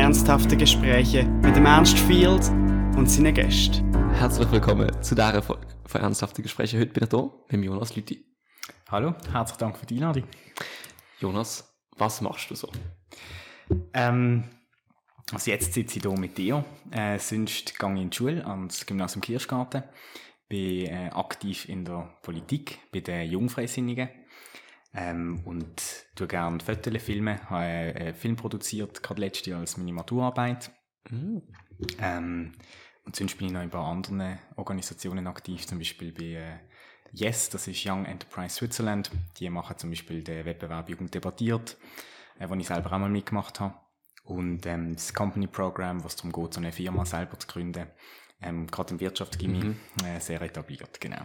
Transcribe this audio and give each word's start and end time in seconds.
ernsthafte 0.00 0.56
Gespräche 0.56 1.24
mit 1.24 1.54
dem 1.54 1.66
Ernst 1.66 1.98
Field 1.98 2.48
und 2.96 3.06
seinen 3.06 3.34
Gästen. 3.34 3.94
Herzlich 4.14 4.50
willkommen 4.50 4.90
zu 5.02 5.14
dieser 5.14 5.42
Folge 5.42 5.66
von 5.84 6.00
Ernsthafte 6.00 6.40
Gespräche. 6.40 6.80
Heute 6.80 6.92
bin 6.92 7.04
ich 7.04 7.10
hier 7.10 7.58
mit 7.58 7.66
Jonas 7.66 7.94
Lüthi. 7.94 8.24
Hallo, 8.88 9.14
herzlichen 9.30 9.58
Dank 9.58 9.76
für 9.76 9.84
die 9.84 9.96
Einladung. 9.96 10.24
Jonas, 11.18 11.70
was 11.98 12.22
machst 12.22 12.50
du 12.50 12.54
so? 12.54 12.70
Ähm, 13.92 14.44
also 15.32 15.50
jetzt 15.50 15.74
sitze 15.74 15.98
ich 15.98 16.02
hier 16.02 16.18
mit 16.18 16.38
dir. 16.38 16.64
Äh, 16.90 17.18
sonst 17.18 17.78
gehe 17.78 17.92
ich 17.92 18.00
in 18.00 18.08
die 18.08 18.16
Schule 18.16 18.46
ans 18.46 18.86
Gymnasium 18.86 19.20
Kirschgarten. 19.20 19.82
Bin 20.48 20.86
äh, 20.86 21.10
aktiv 21.12 21.68
in 21.68 21.84
der 21.84 22.08
Politik, 22.22 22.78
bei 22.90 23.00
den 23.00 23.30
Jungfreisinnigen. 23.30 24.08
Ähm, 24.92 25.42
und 25.44 26.06
tue 26.16 26.26
gerne 26.26 26.60
Fotos, 26.60 27.02
Filme. 27.02 27.40
Habe 27.48 27.58
einen 27.58 28.14
Film 28.14 28.36
produziert, 28.36 29.02
gerade 29.02 29.20
letztes 29.20 29.46
Jahr 29.46 29.60
als 29.60 29.76
meine 29.76 29.92
Maturarbeit. 29.92 30.70
Mhm. 31.08 31.42
Ähm, 32.00 32.52
und 33.04 33.16
sonst 33.16 33.38
bin 33.38 33.46
ich 33.46 33.52
noch 33.52 33.60
in 33.60 33.66
ein 33.66 33.70
paar 33.70 33.86
anderen 33.86 34.38
Organisationen 34.56 35.26
aktiv, 35.26 35.66
zum 35.66 35.78
Beispiel 35.78 36.12
bei 36.12 36.24
äh, 36.24 36.58
Yes, 37.12 37.48
das 37.50 37.66
ist 37.66 37.84
Young 37.84 38.04
Enterprise 38.04 38.54
Switzerland. 38.56 39.10
Die 39.38 39.48
machen 39.50 39.76
zum 39.78 39.90
Beispiel 39.90 40.22
den 40.22 40.44
Wettbewerb 40.44 40.88
Jugend 40.88 41.14
debattiert, 41.14 41.76
äh, 42.38 42.48
wo 42.48 42.54
ich 42.54 42.66
selber 42.66 42.92
auch 42.92 42.98
mal 42.98 43.08
mitgemacht 43.08 43.58
habe. 43.60 43.74
Und 44.24 44.66
ähm, 44.66 44.94
das 44.94 45.12
Company 45.14 45.46
Program, 45.46 46.04
was 46.04 46.16
darum 46.16 46.32
geht, 46.32 46.54
so 46.54 46.60
eine 46.60 46.72
Firma 46.72 47.04
selber 47.04 47.38
zu 47.38 47.48
gründen, 47.48 47.86
ähm, 48.42 48.66
gerade 48.68 48.94
im 48.94 49.00
Wirtschaftsgymnasium 49.00 49.76
Mhm. 50.00 50.06
äh, 50.06 50.20
sehr 50.20 50.40
etabliert, 50.42 51.00
genau. 51.00 51.24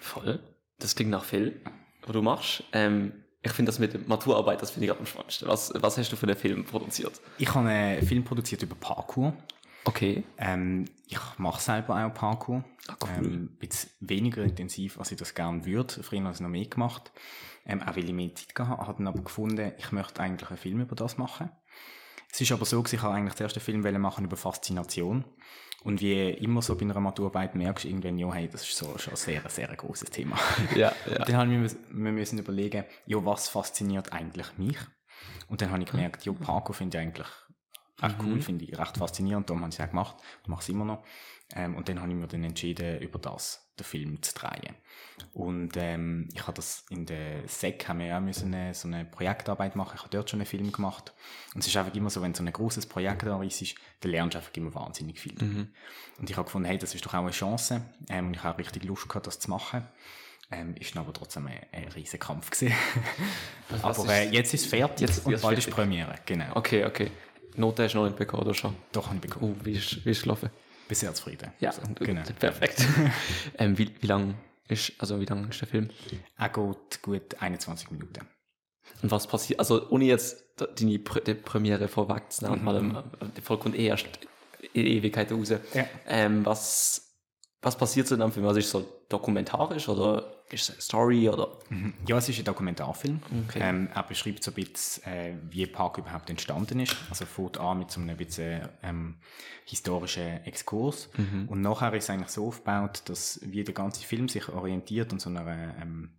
Voll. 0.00 0.40
Das 0.78 0.94
klingt 0.94 1.10
nach 1.10 1.24
viel, 1.24 1.62
was 2.06 2.12
du 2.12 2.22
machst. 2.22 2.64
Ähm, 2.72 3.12
ich 3.42 3.52
finde 3.52 3.70
das 3.70 3.78
mit 3.78 3.92
der 3.92 4.00
Maturarbeit, 4.06 4.60
das 4.60 4.72
finde 4.72 4.86
ich 4.86 4.98
am 4.98 5.06
spannendsten. 5.06 5.48
Was, 5.48 5.72
was 5.76 5.98
hast 5.98 6.10
du 6.10 6.16
für 6.16 6.26
einen 6.26 6.36
Film 6.36 6.64
produziert? 6.64 7.20
Ich 7.38 7.54
habe 7.54 7.68
einen 7.68 8.06
Film 8.06 8.24
produziert 8.24 8.62
über 8.62 8.74
Parkour. 8.74 9.34
Okay. 9.84 10.24
Ähm, 10.36 10.86
ich 11.06 11.18
mache 11.38 11.60
selber 11.60 12.04
auch 12.04 12.12
Parkour. 12.12 12.64
Ah, 12.88 12.96
cool. 13.02 13.10
Ähm, 13.16 13.24
ein 13.24 13.56
bisschen 13.58 13.90
weniger 14.00 14.42
intensiv, 14.42 14.98
als 14.98 15.12
ich 15.12 15.18
das 15.18 15.34
gerne 15.34 15.64
würde. 15.64 16.02
Früher 16.02 16.22
habe 16.24 16.34
ich 16.34 16.40
noch 16.40 16.48
mehr 16.48 16.66
gemacht. 16.66 17.12
Ähm, 17.64 17.82
auch 17.82 17.96
weil 17.96 18.04
ich 18.04 18.12
mehr 18.12 18.34
Zeit 18.34 18.54
gehabt 18.54 18.78
habe. 18.78 18.88
Habe 18.88 18.98
dann 18.98 19.06
aber 19.06 19.22
gefunden, 19.22 19.72
ich 19.78 19.92
möchte 19.92 20.20
eigentlich 20.20 20.50
einen 20.50 20.58
Film 20.58 20.80
über 20.80 20.96
das 20.96 21.18
machen. 21.18 21.50
Es 22.36 22.42
ist 22.42 22.52
aber 22.52 22.66
so, 22.66 22.82
gewesen, 22.82 22.96
ich 22.96 23.02
habe 23.02 23.14
eigentlich 23.14 23.32
zuerst 23.34 23.56
einen 23.56 23.82
Film 23.82 24.02
machen 24.02 24.26
über 24.26 24.36
Faszination. 24.36 25.24
Und 25.84 26.02
wie 26.02 26.28
immer 26.32 26.60
so 26.60 26.74
bei 26.76 26.82
einer 26.82 27.00
Maturarbeit 27.00 27.54
merkst 27.54 27.84
du 27.84 27.88
irgendwann, 27.88 28.18
ja, 28.18 28.30
hey, 28.30 28.46
das 28.46 28.60
ist 28.68 28.76
so 28.76 28.98
schon 28.98 29.14
ein 29.14 29.16
sehr, 29.16 29.42
sehr 29.48 29.68
grosses 29.74 30.10
Thema. 30.10 30.36
Ja, 30.76 30.92
Und 31.08 31.26
dann 31.30 31.36
haben 31.38 31.50
wir, 31.50 31.58
müssen- 31.58 31.78
wir 31.88 32.12
müssen 32.12 32.38
überlegen, 32.38 32.84
ja, 33.06 33.24
was 33.24 33.48
fasziniert 33.48 34.12
eigentlich 34.12 34.58
mich? 34.58 34.76
Und 35.48 35.62
dann 35.62 35.70
habe 35.70 35.82
ich 35.82 35.90
gemerkt, 35.90 36.26
ja, 36.26 36.32
Parkour 36.34 36.74
finde 36.74 36.98
ich 36.98 37.02
eigentlich 37.04 37.26
echt 38.02 38.16
cool, 38.22 38.42
finde 38.42 38.66
ich 38.66 38.78
recht 38.78 38.98
faszinierend, 38.98 39.48
darum 39.48 39.62
habe 39.62 39.70
ich 39.72 39.78
es 39.78 39.82
auch 39.82 39.88
gemacht 39.88 40.16
und 40.42 40.50
mache 40.50 40.60
es 40.60 40.68
immer 40.68 40.84
noch. 40.84 41.02
Ähm, 41.54 41.74
und 41.74 41.88
dann 41.88 42.02
habe 42.02 42.10
ich 42.10 42.16
mir 42.18 42.26
dann 42.28 42.44
entschieden, 42.44 42.98
über 43.00 43.18
das 43.18 43.65
den 43.78 43.84
Film 43.84 44.22
zu 44.22 44.34
drehen. 44.34 44.74
Und 45.32 45.72
ähm, 45.76 46.28
ich 46.34 46.42
habe 46.42 46.54
das 46.54 46.84
in 46.90 47.06
der 47.06 47.46
SEC, 47.48 47.88
haben 47.88 47.98
wir 48.00 48.06
ja 48.06 48.20
müssen 48.20 48.52
eine, 48.54 48.74
so 48.74 48.88
eine 48.88 49.04
Projektarbeit 49.04 49.76
machen, 49.76 49.92
ich 49.96 50.00
habe 50.00 50.10
dort 50.10 50.28
schon 50.30 50.40
einen 50.40 50.46
Film 50.46 50.72
gemacht. 50.72 51.12
Und 51.54 51.60
es 51.60 51.66
ist 51.68 51.76
einfach 51.76 51.94
immer 51.94 52.10
so, 52.10 52.22
wenn 52.22 52.34
so 52.34 52.42
ein 52.42 52.52
großes 52.52 52.86
Projekt 52.86 53.22
da 53.24 53.42
ist, 53.42 53.74
dann 54.00 54.10
lernst 54.12 54.34
du 54.34 54.38
einfach 54.38 54.52
immer 54.54 54.74
wahnsinnig 54.74 55.18
viel. 55.20 55.34
Und 56.18 56.30
ich 56.30 56.36
habe 56.36 56.44
gefunden, 56.44 56.66
hey, 56.66 56.78
das 56.78 56.94
ist 56.94 57.04
doch 57.04 57.14
auch 57.14 57.20
eine 57.20 57.30
Chance. 57.30 57.82
Ähm, 58.08 58.28
und 58.28 58.34
ich 58.36 58.42
habe 58.42 58.58
richtig 58.58 58.84
Lust 58.84 59.08
gehabt, 59.08 59.26
das 59.26 59.38
zu 59.38 59.50
machen. 59.50 59.86
Ähm, 60.50 60.74
ist 60.78 60.94
dann 60.94 61.02
aber 61.02 61.12
trotzdem 61.12 61.46
ein, 61.48 61.58
ein 61.72 61.88
riesen 61.88 62.20
Kampf 62.20 62.50
gewesen. 62.50 62.72
was 63.68 63.98
aber 63.98 64.12
äh, 64.14 64.26
ist- 64.26 64.32
jetzt 64.32 64.54
ist 64.54 64.60
es 64.64 64.66
fertig 64.70 65.08
Jetzt- 65.08 65.26
und 65.26 65.32
jetzt 65.32 65.42
bald 65.42 65.58
ist 65.58 65.64
fertig. 65.64 65.74
Premiere. 65.82 66.14
Genau. 66.24 66.54
Okay, 66.54 66.84
okay. 66.84 67.10
Note 67.56 67.82
hast 67.84 67.94
du 67.94 67.98
noch 67.98 68.04
nicht 68.06 68.16
bekommen, 68.18 68.42
oder 68.44 68.54
schon? 68.54 68.74
Doch, 68.92 69.06
habe 69.06 69.16
ich 69.16 69.22
bekommen. 69.22 69.56
Oh, 69.60 69.64
wie 69.64 69.72
ist, 69.72 70.04
wie 70.04 70.10
ist 70.10 70.22
gelaufen? 70.22 70.50
Sehr 70.90 71.14
zufrieden. 71.14 71.52
Ja, 71.60 71.72
So, 71.72 71.82
genau. 71.98 72.22
perfekt. 72.38 72.84
ähm, 73.58 73.76
wie, 73.78 73.90
wie 74.00 74.06
lang 74.06 74.34
ist, 74.68 74.92
also 74.98 75.20
wie 75.20 75.24
lang 75.24 75.48
ist 75.48 75.60
der 75.60 75.68
Film? 75.68 75.90
Er 76.36 76.48
geht 76.48 77.02
gut 77.02 77.40
21 77.40 77.90
Minuten. 77.90 78.26
Und 79.02 79.10
was 79.10 79.26
passiert, 79.26 79.58
also 79.58 79.88
ohne 79.90 80.04
jetzt 80.04 80.44
deine 80.56 80.98
Pr 80.98 81.20
die 81.20 81.34
Premiere 81.34 81.88
vorwegzunehmen, 81.88 82.64
weil 82.64 82.76
ähm, 82.76 83.02
die 83.36 83.40
Folge 83.40 83.64
kommt 83.64 83.76
eh 83.76 83.86
erst 83.86 84.06
in 84.72 84.86
Ewigkeit 84.86 85.30
raus. 85.32 85.50
Ja. 85.50 85.58
Ähm, 86.06 86.46
was, 86.46 87.14
was 87.62 87.76
passiert 87.76 88.06
so 88.06 88.14
in 88.14 88.22
einem 88.22 88.32
Film? 88.32 88.46
Also 88.46 88.58
ist 88.58 88.66
es 88.66 88.72
so 88.72 88.86
dokumentarisch 89.08 89.88
oder 89.88 90.35
ist 90.50 90.62
es 90.62 90.70
eine 90.70 90.80
Story 90.80 91.28
oder? 91.28 91.48
Ja, 92.06 92.18
es 92.18 92.28
ist 92.28 92.38
ein 92.38 92.44
Dokumentarfilm. 92.44 93.20
Okay. 93.48 93.58
Ähm, 93.62 93.88
er 93.92 94.02
beschreibt 94.02 94.44
so 94.44 94.50
ein 94.50 94.54
bisschen, 94.54 95.04
äh, 95.04 95.34
wie 95.50 95.66
Park 95.66 95.98
überhaupt 95.98 96.30
entstanden 96.30 96.80
ist. 96.80 96.96
Also 97.10 97.26
fängt 97.26 97.58
an 97.58 97.80
mit 97.80 97.90
so 97.90 98.00
einem 98.00 98.16
bisschen 98.16 98.68
ähm, 98.82 99.16
historischen 99.64 100.44
Exkurs. 100.44 101.08
Und 101.48 101.60
nachher 101.62 101.92
ist 101.94 102.04
es 102.04 102.10
eigentlich 102.10 102.28
so 102.28 102.46
aufgebaut, 102.46 103.02
dass 103.06 103.40
wie 103.42 103.64
der 103.64 103.74
ganze 103.74 104.04
Film 104.04 104.28
sich 104.28 104.48
orientiert 104.48 105.12
an 105.12 105.18
so 105.18 105.30
einer 105.30 105.74
ähm, 105.80 106.10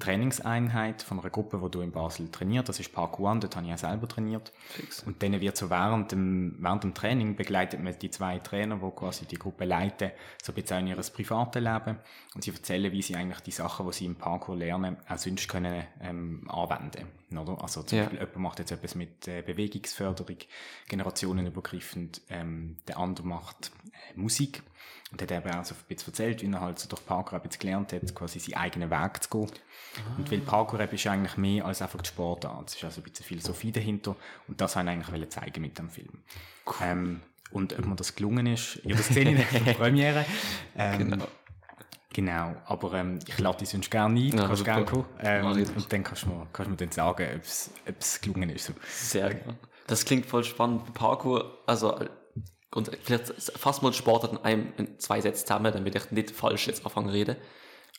Trainingseinheit 0.00 1.02
von 1.02 1.20
einer 1.20 1.30
Gruppe, 1.30 1.60
die 1.62 1.70
du 1.70 1.80
in 1.80 1.92
Basel 1.92 2.28
trainiert. 2.30 2.68
Das 2.68 2.80
ist 2.80 2.92
Park 2.92 3.20
One, 3.20 3.38
dort 3.40 3.54
habe 3.54 3.66
ich 3.66 3.72
auch 3.72 3.78
selber 3.78 4.08
trainiert. 4.08 4.52
Fix. 4.70 5.04
Und 5.04 5.22
dann 5.22 5.40
wird 5.40 5.56
so 5.56 5.70
während 5.70 6.10
dem, 6.12 6.56
während 6.58 6.82
dem 6.82 6.94
Training 6.94 7.36
begleitet 7.36 7.80
man 7.82 7.96
die 7.98 8.10
zwei 8.10 8.38
Trainer, 8.38 8.76
die 8.76 8.90
quasi 8.90 9.26
die 9.26 9.36
Gruppe 9.38 9.64
leiten, 9.64 10.10
so 10.42 10.52
ein 10.52 10.54
bisschen 10.56 10.80
in 10.80 10.86
ihr 10.88 10.96
privates 10.96 11.62
Leben. 11.62 11.98
Und 12.34 12.42
sie 12.44 12.50
erzählen, 12.50 12.90
wie 12.90 13.02
sie 13.02 13.14
eigentlich 13.14 13.40
die 13.40 13.50
Sachen, 13.52 13.86
die 13.86 13.92
sie 13.92 14.06
im 14.06 14.16
Parkour 14.16 14.56
lernen, 14.56 14.96
auch 15.08 15.18
sonst 15.18 15.48
können 15.48 15.84
ähm, 16.00 16.48
anwenden. 16.50 17.06
Oder? 17.36 17.62
Also 17.62 17.82
zum 17.82 17.98
Ja. 17.98 18.04
Beispiel, 18.04 18.20
jemand 18.20 18.36
macht 18.38 18.58
jetzt 18.58 18.72
etwas 18.72 18.94
mit 18.94 19.28
äh, 19.28 19.42
Bewegungsförderung, 19.42 20.36
generationenübergreifend, 20.88 22.22
ähm, 22.30 22.76
der 22.88 22.98
andere 22.98 23.26
macht 23.26 23.70
äh, 24.14 24.18
Musik. 24.18 24.62
Und 25.12 25.20
hat 25.20 25.32
eben 25.32 25.50
auch 25.50 25.64
so 25.64 25.74
ein 25.74 25.80
bisschen 25.88 26.08
erzählt, 26.12 26.40
wie 26.42 26.46
er 26.52 26.60
halt 26.60 26.78
so 26.78 26.88
durch 26.88 27.04
Parkour 27.04 27.38
ein 27.38 27.42
bisschen 27.42 27.60
gelernt 27.60 27.92
hat, 27.92 28.14
quasi 28.14 28.38
seinen 28.38 28.54
eigenen 28.58 28.90
Weg 28.90 29.22
zu 29.24 29.28
gehen. 29.28 29.50
Und 30.16 30.30
weil 30.30 30.38
Parkour 30.38 30.78
eben 30.80 30.94
ist 30.94 31.06
eigentlich 31.08 31.36
mehr 31.36 31.64
als 31.64 31.82
einfach 31.82 32.00
die 32.00 32.08
Sportart. 32.08 32.68
Es 32.68 32.76
ist 32.76 32.84
also 32.84 33.00
ein 33.00 33.04
bisschen 33.04 33.24
Philosophie 33.26 33.72
dahinter. 33.72 34.14
Und 34.46 34.60
das 34.60 34.76
wollte 34.76 34.90
ich 34.92 35.08
eigentlich 35.08 35.30
zeigen 35.30 35.60
mit 35.62 35.76
dem 35.78 35.90
Film. 35.90 36.22
Ähm, 36.80 37.20
und 37.50 37.76
ob 37.76 37.84
mir 37.86 37.96
das 37.96 38.14
gelungen 38.14 38.46
ist, 38.46 38.80
ja, 38.84 38.94
das 38.94 39.08
sehe 39.08 39.28
ich 39.28 39.36
nicht 39.36 39.52
in 39.52 39.64
der 39.64 39.74
Premiere. 39.82 40.24
Ähm, 40.76 40.98
Genau. 41.10 41.26
Genau, 42.12 42.56
aber 42.66 42.94
ähm, 42.94 43.20
ich 43.24 43.38
lade 43.38 43.58
dich 43.58 43.68
sonst 43.68 43.88
gerne 43.88 44.18
ein, 44.18 44.36
Ja, 44.36 44.46
kannst 44.48 44.64
gerne 44.64 44.84
kommen. 44.84 45.04
Ähm, 45.20 45.46
und 45.46 45.92
dann 45.92 46.02
kannst 46.02 46.24
du 46.24 46.28
mir, 46.28 46.46
kannst 46.52 46.66
du 46.66 46.70
mir 46.72 46.76
dann 46.76 46.90
sagen, 46.90 47.28
ob 47.36 47.42
es- 47.44 47.70
ob 47.88 47.94
es 48.00 48.20
gelungen 48.20 48.50
ist. 48.50 48.66
So. 48.66 48.72
Sehr 48.88 49.32
gerne. 49.34 49.56
Das 49.86 50.04
klingt 50.04 50.26
voll 50.26 50.42
spannend. 50.42 50.92
Parkour, 50.92 51.58
also 51.66 52.04
grund- 52.70 52.90
vielleicht 53.02 53.28
fassen 53.58 53.82
wir 53.82 53.88
uns 53.88 53.96
Sportart 53.96 54.32
in 54.32 54.38
einem, 54.38 54.72
in 54.76 54.98
zwei 54.98 55.20
Sätzen 55.20 55.46
zusammen, 55.46 55.72
damit 55.72 55.94
ich 55.94 56.10
nicht 56.10 56.30
falsch 56.30 56.66
jetzt 56.66 56.84
anfangen 56.84 57.10
rede. 57.10 57.36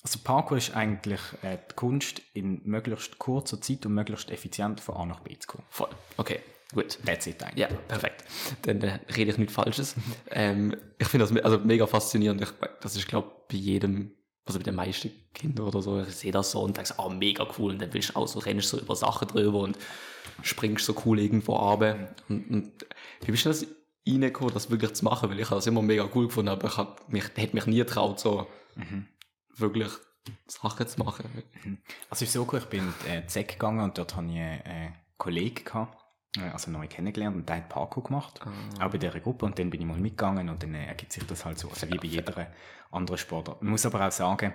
Also 0.04 0.20
Parkour 0.24 0.58
ist 0.58 0.76
eigentlich 0.76 1.20
äh, 1.44 1.58
die 1.70 1.76
Kunst, 1.76 2.22
in 2.34 2.62
möglichst 2.64 3.20
kurzer 3.20 3.62
Zeit 3.62 3.86
und 3.86 3.94
möglichst 3.94 4.32
effizient 4.32 4.80
von 4.80 4.96
A 4.96 5.06
nach 5.06 5.20
B 5.20 5.38
zu 5.38 5.48
kommen. 5.48 5.64
Voll. 5.70 5.90
Okay, 6.18 6.40
gut. 6.74 6.98
That's 7.06 7.28
it 7.28 7.44
eigentlich. 7.44 7.60
Ja, 7.60 7.68
perfekt. 7.88 8.24
Dann 8.64 8.82
äh, 8.82 9.00
rede 9.16 9.30
ich 9.32 9.38
nichts 9.38 9.54
Falsches. 9.54 9.94
ähm, 10.32 10.76
ich 10.98 11.08
finde 11.08 11.26
das 11.26 11.32
me- 11.32 11.46
also 11.46 11.60
mega 11.60 11.86
faszinierend. 11.86 12.42
Ich, 12.42 12.50
das 12.82 12.96
ist, 12.96 13.08
glaube 13.08 13.28
ich, 13.30 13.56
bei 13.56 13.58
jedem, 13.62 14.16
also 14.46 14.58
bei 14.58 14.64
den 14.64 14.74
meisten 14.74 15.12
Kindern 15.36 15.68
oder 15.68 15.84
so, 15.84 16.02
ich 16.02 16.16
sehe 16.16 16.32
das 16.32 16.50
so 16.50 16.62
und 16.64 16.76
denke, 16.78 16.88
so, 16.88 17.04
ah, 17.04 17.10
mega 17.10 17.46
cool. 17.60 17.74
Und 17.74 17.80
dann 17.84 17.94
willst 17.94 18.10
du 18.10 18.16
auch 18.16 18.28
so, 18.28 18.40
rennst 18.40 18.70
so 18.70 18.80
über 18.80 18.96
Sachen 18.96 19.28
drüber 19.28 19.60
und 19.60 19.78
springst 20.42 20.84
so 20.86 20.96
cool 21.06 21.20
irgendwo 21.20 21.54
runter. 21.54 22.16
Und, 22.28 22.50
und 22.50 22.86
wie 23.24 23.32
bist 23.32 23.46
du 23.46 23.50
das 23.50 23.68
reingekommen, 24.08 24.54
das 24.54 24.70
wirklich 24.70 24.94
zu 24.94 25.06
machen? 25.06 25.30
Weil 25.30 25.40
ich 25.40 25.46
habe 25.46 25.56
das 25.56 25.68
immer 25.68 25.82
mega 25.82 26.08
cool 26.16 26.28
gefunden, 26.28 26.50
aber 26.50 26.68
ich 26.68 26.78
hab 26.78 27.08
mich, 27.10 27.24
hätte 27.36 27.56
mich 27.56 27.66
nie 27.66 27.78
getraut, 27.78 28.20
so 28.20 28.48
wirklich 29.56 29.92
Sachen 30.48 30.88
zu 30.88 31.00
machen. 31.04 31.26
Also 32.10 32.24
es 32.26 32.30
ist 32.30 32.34
so 32.34 32.48
cool, 32.52 32.60
ich 32.60 32.66
bin 32.66 32.94
in 33.06 33.12
äh, 33.12 33.28
ZEC 33.28 33.54
gegangen 33.54 33.80
und 33.80 33.98
dort 33.98 34.16
hatte 34.16 34.28
ich 34.28 34.38
einen 34.38 34.62
äh, 34.62 34.92
Kollegen, 35.18 35.64
gehabt, 35.66 35.98
äh, 36.38 36.50
also 36.50 36.72
neu 36.72 36.88
kennengelernt 36.88 37.36
und 37.36 37.50
der 37.50 37.58
hat 37.58 37.70
Parkour 37.70 38.04
gemacht, 38.04 38.40
auch 38.80 38.90
bei 38.92 38.98
dieser 38.98 39.20
Gruppe 39.20 39.46
und 39.46 39.58
dann 39.58 39.70
bin 39.70 39.82
ich 39.82 39.88
mal 39.88 39.98
mitgegangen 39.98 40.50
und 40.50 40.62
dann 40.62 40.76
äh, 40.76 40.86
ergibt 40.86 41.12
sich 41.12 41.26
das 41.26 41.46
halt 41.46 41.58
so, 41.58 41.70
also 41.70 41.88
wie 41.90 41.98
bei 41.98 42.08
jeder 42.08 42.48
anderen 42.92 43.18
Sportart. 43.18 43.62
Man 43.62 43.72
muss 43.72 43.86
aber 43.86 44.06
auch 44.06 44.12
sagen, 44.12 44.54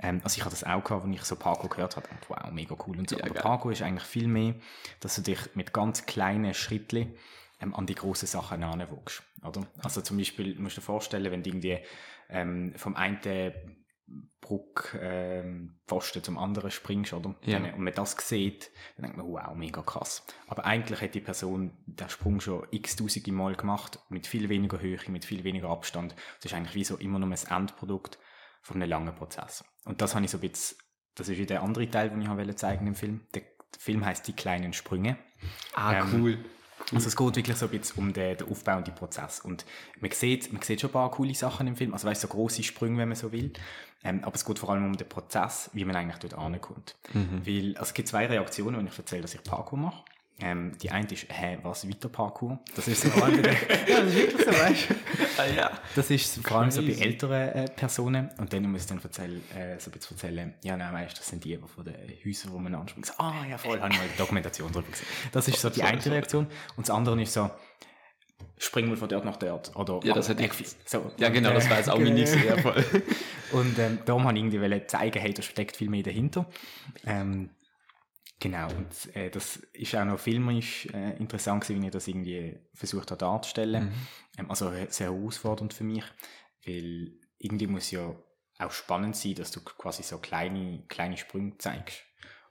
ähm, 0.00 0.20
also 0.22 0.36
ich 0.36 0.44
hatte 0.44 0.54
das 0.54 0.64
auch 0.64 0.84
gehabt, 0.84 1.04
als 1.04 1.14
ich 1.14 1.24
so 1.24 1.36
Parkour 1.36 1.70
gehört 1.70 1.96
habe, 1.96 2.08
und 2.08 2.30
wow, 2.30 2.50
mega 2.52 2.76
cool 2.86 2.98
und 2.98 3.10
so, 3.10 3.16
Ja, 3.16 3.24
aber 3.24 3.34
geil. 3.34 3.42
Parkour 3.42 3.72
ist 3.72 3.82
eigentlich 3.82 4.06
viel 4.06 4.28
mehr, 4.28 4.54
dass 5.00 5.16
du 5.16 5.22
dich 5.22 5.38
mit 5.54 5.72
ganz 5.72 6.06
kleinen 6.06 6.54
Schritten 6.54 7.14
ähm, 7.60 7.74
an 7.74 7.86
die 7.86 7.94
grossen 7.94 8.26
Sachen 8.26 8.60
heranwächst, 8.60 9.22
oder? 9.44 9.66
Also 9.82 10.00
zum 10.00 10.16
Beispiel, 10.18 10.54
du 10.54 10.62
musst 10.62 10.76
dir 10.76 10.82
vorstellen, 10.82 11.30
wenn 11.30 11.42
du 11.42 11.50
irgendwie 11.50 11.78
ähm, 12.28 12.72
vom 12.76 12.96
einen 12.96 13.18
Bruck 14.40 14.96
ähm, 14.98 15.78
Pfosten 15.86 16.22
zum 16.22 16.38
anderen 16.38 16.70
springst, 16.70 17.12
oder? 17.12 17.34
Ja. 17.42 17.58
Dann, 17.58 17.74
und 17.74 17.80
man 17.82 17.92
das 17.92 18.16
sieht, 18.16 18.70
dann 18.96 19.02
denkt 19.02 19.18
man, 19.18 19.26
wow, 19.26 19.54
mega 19.54 19.82
krass. 19.82 20.24
Aber 20.46 20.64
eigentlich 20.64 21.02
hat 21.02 21.14
die 21.14 21.20
Person 21.20 21.76
den 21.84 22.08
Sprung 22.08 22.40
schon 22.40 22.66
x 22.70 22.96
tausende 22.96 23.32
Mal 23.32 23.54
gemacht, 23.56 23.98
mit 24.08 24.26
viel 24.26 24.48
weniger 24.48 24.80
Höhe, 24.80 24.98
mit 25.08 25.24
viel 25.26 25.44
weniger 25.44 25.68
Abstand. 25.68 26.14
Das 26.36 26.46
ist 26.46 26.54
eigentlich 26.54 26.74
wie 26.74 26.84
so 26.84 26.96
immer 26.96 27.18
nur 27.18 27.28
ein 27.28 27.56
Endprodukt 27.56 28.18
von 28.62 28.80
einem 28.80 28.88
langen 28.88 29.14
Prozess. 29.14 29.64
Und 29.84 30.00
das 30.00 30.14
habe 30.14 30.24
ich 30.24 30.30
so 30.30 30.38
ein 30.38 30.48
bisschen, 30.48 30.78
das 31.14 31.28
ist 31.28 31.36
wieder 31.36 31.46
der 31.46 31.62
andere 31.62 31.90
Teil, 31.90 32.10
den 32.10 32.22
ich 32.22 32.56
zeigen 32.56 32.86
im 32.86 32.94
Film. 32.94 33.26
Der 33.34 33.42
Film 33.78 34.04
heißt 34.04 34.26
Die 34.26 34.32
kleinen 34.32 34.72
Sprünge. 34.72 35.18
Ah, 35.74 36.00
Ähm, 36.00 36.08
cool. 36.14 36.44
Also 36.92 37.08
es 37.08 37.16
geht 37.16 37.36
wirklich 37.36 37.56
so 37.56 37.66
ein 37.66 37.70
bisschen 37.78 37.98
um 37.98 38.12
den, 38.12 38.36
den 38.36 38.48
Aufbau 38.48 38.76
und 38.76 38.86
den 38.86 38.94
Prozess. 38.94 39.40
Und 39.40 39.64
man 40.00 40.10
sieht, 40.10 40.52
man 40.52 40.62
sieht 40.62 40.80
schon 40.80 40.90
ein 40.90 40.92
paar 40.92 41.10
coole 41.10 41.34
Sachen 41.34 41.66
im 41.66 41.76
Film, 41.76 41.92
also 41.92 42.08
weißt 42.08 42.22
so 42.22 42.28
grosse 42.28 42.62
Sprünge, 42.62 42.98
wenn 42.98 43.08
man 43.08 43.16
so 43.16 43.32
will. 43.32 43.52
Ähm, 44.04 44.20
aber 44.22 44.34
es 44.34 44.44
geht 44.44 44.58
vor 44.58 44.70
allem 44.70 44.84
um 44.84 44.96
den 44.96 45.08
Prozess, 45.08 45.70
wie 45.72 45.84
man 45.84 45.96
eigentlich 45.96 46.18
dort 46.18 46.34
ankommt. 46.34 46.96
Weil 47.44 47.76
also 47.76 47.88
es 47.88 47.94
gibt 47.94 48.08
zwei 48.08 48.26
Reaktionen, 48.26 48.78
wenn 48.78 48.86
ich 48.86 48.98
erzähle, 48.98 49.22
dass 49.22 49.34
ich 49.34 49.42
Parkour 49.42 49.78
mache. 49.78 50.02
Ähm, 50.40 50.78
die 50.80 50.90
eine 50.90 51.08
ist, 51.10 51.26
hä, 51.28 51.58
was, 51.62 51.88
weiter 51.88 52.08
Parkour? 52.08 52.60
Das 52.76 52.86
ist 52.86 53.02
so 53.02 53.08
vor 53.10 53.24
allem 53.24 53.42
bei 53.42 53.48
den, 53.48 53.56
ja, 53.88 54.00
das 54.02 54.08
ist 54.14 54.16
wirklich 54.16 54.44
so, 54.46 54.52
weißt 54.52 54.90
du? 54.90 54.94
Ah, 55.42 55.46
ja. 55.46 55.70
Das 55.96 56.10
ist 56.10 56.46
vor 56.46 56.58
allem 56.58 56.70
so 56.70 56.80
bei 56.80 56.92
älteren 56.92 57.48
äh, 57.48 57.64
Personen. 57.74 58.30
Und 58.38 58.52
dann 58.52 58.70
muss 58.70 58.82
ich 58.82 58.86
dann 58.86 59.00
erzählen, 59.02 59.42
äh, 59.50 59.80
so 59.80 59.90
ein 59.90 59.92
bisschen 59.94 60.16
erzählen, 60.16 60.54
ja, 60.62 60.76
nein, 60.76 60.92
weißt 60.94 61.16
du, 61.16 61.18
das 61.18 61.28
sind 61.28 61.42
die 61.44 61.56
die 61.56 61.66
von 61.66 61.84
den 61.84 61.94
Häusern, 62.24 62.52
wo 62.52 62.58
man 62.58 62.72
anspringt. 62.76 63.12
Ah, 63.18 63.44
ja, 63.50 63.58
voll, 63.58 63.80
habe 63.80 63.90
ich 63.92 63.98
mal 63.98 64.04
eine 64.04 64.12
Dokumentation 64.16 64.70
drüber 64.70 64.88
gesehen. 64.88 65.06
Das 65.32 65.48
ist 65.48 65.60
so 65.60 65.70
die 65.70 65.82
eine 65.82 66.04
Reaktion. 66.04 66.46
Und 66.76 66.88
das 66.88 66.94
andere 66.94 67.20
ist 67.20 67.32
so, 67.32 67.50
spring 68.58 68.86
mal 68.88 68.96
von 68.96 69.08
dort 69.08 69.24
nach 69.24 69.36
dort. 69.38 69.74
Oder 69.74 70.00
Ja, 70.04 70.14
das 70.14 70.28
hätte 70.28 70.44
ich- 70.44 70.52
so. 70.84 71.10
Ja, 71.18 71.30
genau, 71.30 71.52
das 71.52 71.68
war 71.68 71.78
jetzt 71.78 71.90
auch 71.90 71.98
mein 71.98 72.14
nächster 72.14 72.44
ja, 72.44 72.56
voll. 72.58 72.84
Und 73.52 73.78
ähm, 73.78 73.98
darum 74.04 74.24
habe 74.24 74.38
ich 74.38 74.44
irgendwie 74.44 74.86
zeigen, 74.86 75.18
hey, 75.20 75.32
da 75.34 75.42
steckt 75.42 75.76
viel 75.76 75.88
mehr 75.90 76.02
dahinter. 76.02 76.46
Ähm, 77.06 77.50
genau, 78.38 78.68
und 78.68 79.16
äh, 79.16 79.30
das 79.30 79.56
ist 79.72 79.94
auch 79.94 80.04
noch 80.04 80.18
filmisch 80.18 80.86
äh, 80.86 81.16
interessant 81.16 81.62
gewesen, 81.64 81.82
wie 81.82 81.86
ich 81.86 81.92
das 81.92 82.08
irgendwie 82.08 82.58
versucht 82.74 83.10
habe 83.10 83.18
darzustellen. 83.18 83.92
Ähm, 84.38 84.50
also 84.50 84.70
äh, 84.70 84.86
sehr 84.90 85.12
herausfordernd 85.12 85.74
für 85.74 85.84
mich, 85.84 86.04
weil 86.66 87.12
irgendwie 87.38 87.66
muss 87.66 87.90
ja 87.90 88.14
auch 88.58 88.72
spannend 88.72 89.16
sein, 89.16 89.34
dass 89.34 89.50
du 89.50 89.60
quasi 89.60 90.02
so 90.02 90.18
kleine, 90.18 90.84
kleine 90.88 91.16
Sprünge 91.16 91.58
zeigst. 91.58 92.02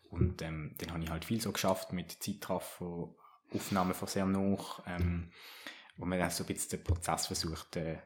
Und 0.09 0.41
ähm, 0.41 0.75
dann 0.77 0.91
habe 0.91 1.03
ich 1.03 1.09
halt 1.09 1.25
viel 1.25 1.41
so 1.41 1.51
geschafft 1.51 1.91
mit 1.91 2.23
Zeitraffer, 2.23 3.13
Aufnahmen 3.53 3.93
von 3.93 4.07
sehr 4.07 4.25
noch, 4.25 4.83
ähm, 4.87 5.31
wo 5.97 6.05
man 6.05 6.19
dann 6.19 6.29
so 6.29 6.43
ein 6.43 6.47
bisschen 6.47 6.79
den 6.79 6.83
Prozess 6.83 7.27
versucht 7.27 7.75
äh, 7.75 7.97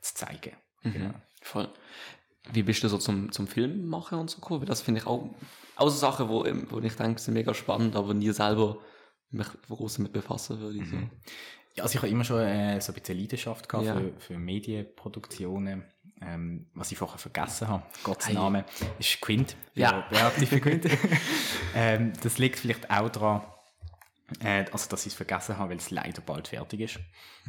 zu 0.00 0.14
zeigen. 0.14 0.56
Genau. 0.82 1.14
Voll. 1.42 1.72
Wie 2.52 2.62
bist 2.62 2.82
du 2.82 2.88
so 2.88 2.98
zum, 2.98 3.30
zum 3.32 3.46
Film 3.46 3.86
machen 3.88 4.18
und 4.18 4.30
so 4.30 4.40
gekommen? 4.40 4.60
Weil 4.60 4.66
Das 4.68 4.80
finde 4.82 5.00
ich 5.00 5.06
auch, 5.06 5.28
auch 5.76 5.88
so 5.88 5.96
Sachen, 5.98 6.28
wo, 6.28 6.44
wo 6.70 6.78
ich 6.80 6.94
denke, 6.96 7.20
sind 7.20 7.34
mega 7.34 7.52
spannend, 7.54 7.94
aber 7.96 8.14
nie 8.14 8.30
selber 8.32 8.78
mich 9.30 9.46
groß 9.68 9.96
damit 9.96 10.12
befassen 10.12 10.58
würde. 10.60 10.78
ich 10.78 10.88
So. 10.88 10.96
Ja, 11.76 11.82
also 11.84 11.94
ich 11.94 12.02
habe 12.02 12.08
immer 12.08 12.24
schon 12.24 12.40
äh, 12.40 12.80
so 12.80 12.92
ein 12.92 12.98
bisschen 13.00 13.18
Leidenschaft 13.18 13.68
gehabt 13.68 13.86
Ja. 13.86 13.94
für, 13.94 14.12
für 14.18 14.38
Medienproduktionen. 14.38 15.84
Ähm, 16.20 16.66
was 16.74 16.90
ich 16.90 16.98
vorher 16.98 17.18
vergessen 17.18 17.68
habe, 17.68 17.84
Gottes 18.02 18.26
Hey. 18.26 18.34
Name, 18.34 18.64
ist 18.98 19.20
Quint. 19.20 19.54
Ja. 19.74 20.04
Beatrice 20.10 20.46
für 20.48 20.60
Quint. 20.60 20.86
ähm, 21.76 22.12
das 22.24 22.38
liegt 22.38 22.58
vielleicht 22.58 22.90
auch 22.90 23.08
daran, 23.08 23.42
also 24.42 24.88
dass 24.90 25.06
ich 25.06 25.12
es 25.12 25.14
vergessen 25.14 25.56
habe, 25.58 25.70
weil 25.70 25.78
es 25.78 25.90
leider 25.90 26.20
bald 26.20 26.48
fertig 26.48 26.80
ist. 26.80 27.00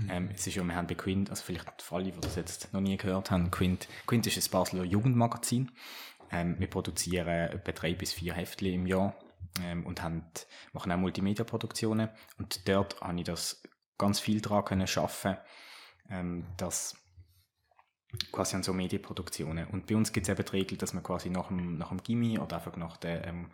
Ähm, 0.09 0.29
es 0.33 0.47
ist 0.47 0.55
ja, 0.55 0.63
wir 0.63 0.75
haben 0.75 0.87
bei 0.87 0.95
Quint, 0.95 1.29
also 1.29 1.43
vielleicht 1.43 1.81
für 1.81 1.95
alle, 1.95 2.11
die 2.11 2.21
das 2.21 2.35
jetzt 2.35 2.73
noch 2.73 2.81
nie 2.81 2.95
gehört 2.95 3.31
haben, 3.31 3.51
Quint, 3.51 3.87
Quint 4.07 4.25
ist 4.27 4.37
ein 4.37 4.51
Basler 4.51 4.83
Jugendmagazin. 4.83 5.71
Ähm, 6.31 6.55
wir 6.59 6.69
produzieren 6.69 7.27
etwa 7.27 7.71
drei 7.71 7.93
bis 7.93 8.13
vier 8.13 8.33
Heftchen 8.33 8.73
im 8.73 8.85
Jahr 8.85 9.15
ähm, 9.61 9.85
und 9.85 10.01
haben, 10.01 10.23
machen 10.73 10.91
auch 10.91 10.97
Multimedia-Produktionen. 10.97 12.09
Und 12.37 12.67
dort 12.67 13.01
habe 13.01 13.17
ich 13.17 13.25
das 13.25 13.61
ganz 13.97 14.19
viel 14.19 14.39
daran 14.39 14.63
können 14.65 14.87
schaffen, 14.87 15.37
ähm, 16.09 16.45
dass 16.57 16.95
quasi 18.31 18.55
an 18.55 18.63
so 18.63 18.73
Medienproduktionen. 18.73 19.67
Und 19.67 19.87
bei 19.87 19.95
uns 19.95 20.11
gibt 20.11 20.27
es 20.27 20.31
eben 20.31 20.45
die 20.45 20.51
Regel, 20.51 20.77
dass 20.77 20.93
man 20.93 21.03
quasi 21.03 21.29
nach 21.29 21.47
dem, 21.47 21.77
nach 21.77 21.89
dem 21.89 22.01
Gimmi 22.01 22.39
oder 22.39 22.57
einfach 22.57 22.75
nach 22.75 22.97
der, 22.97 23.27
ähm, 23.27 23.51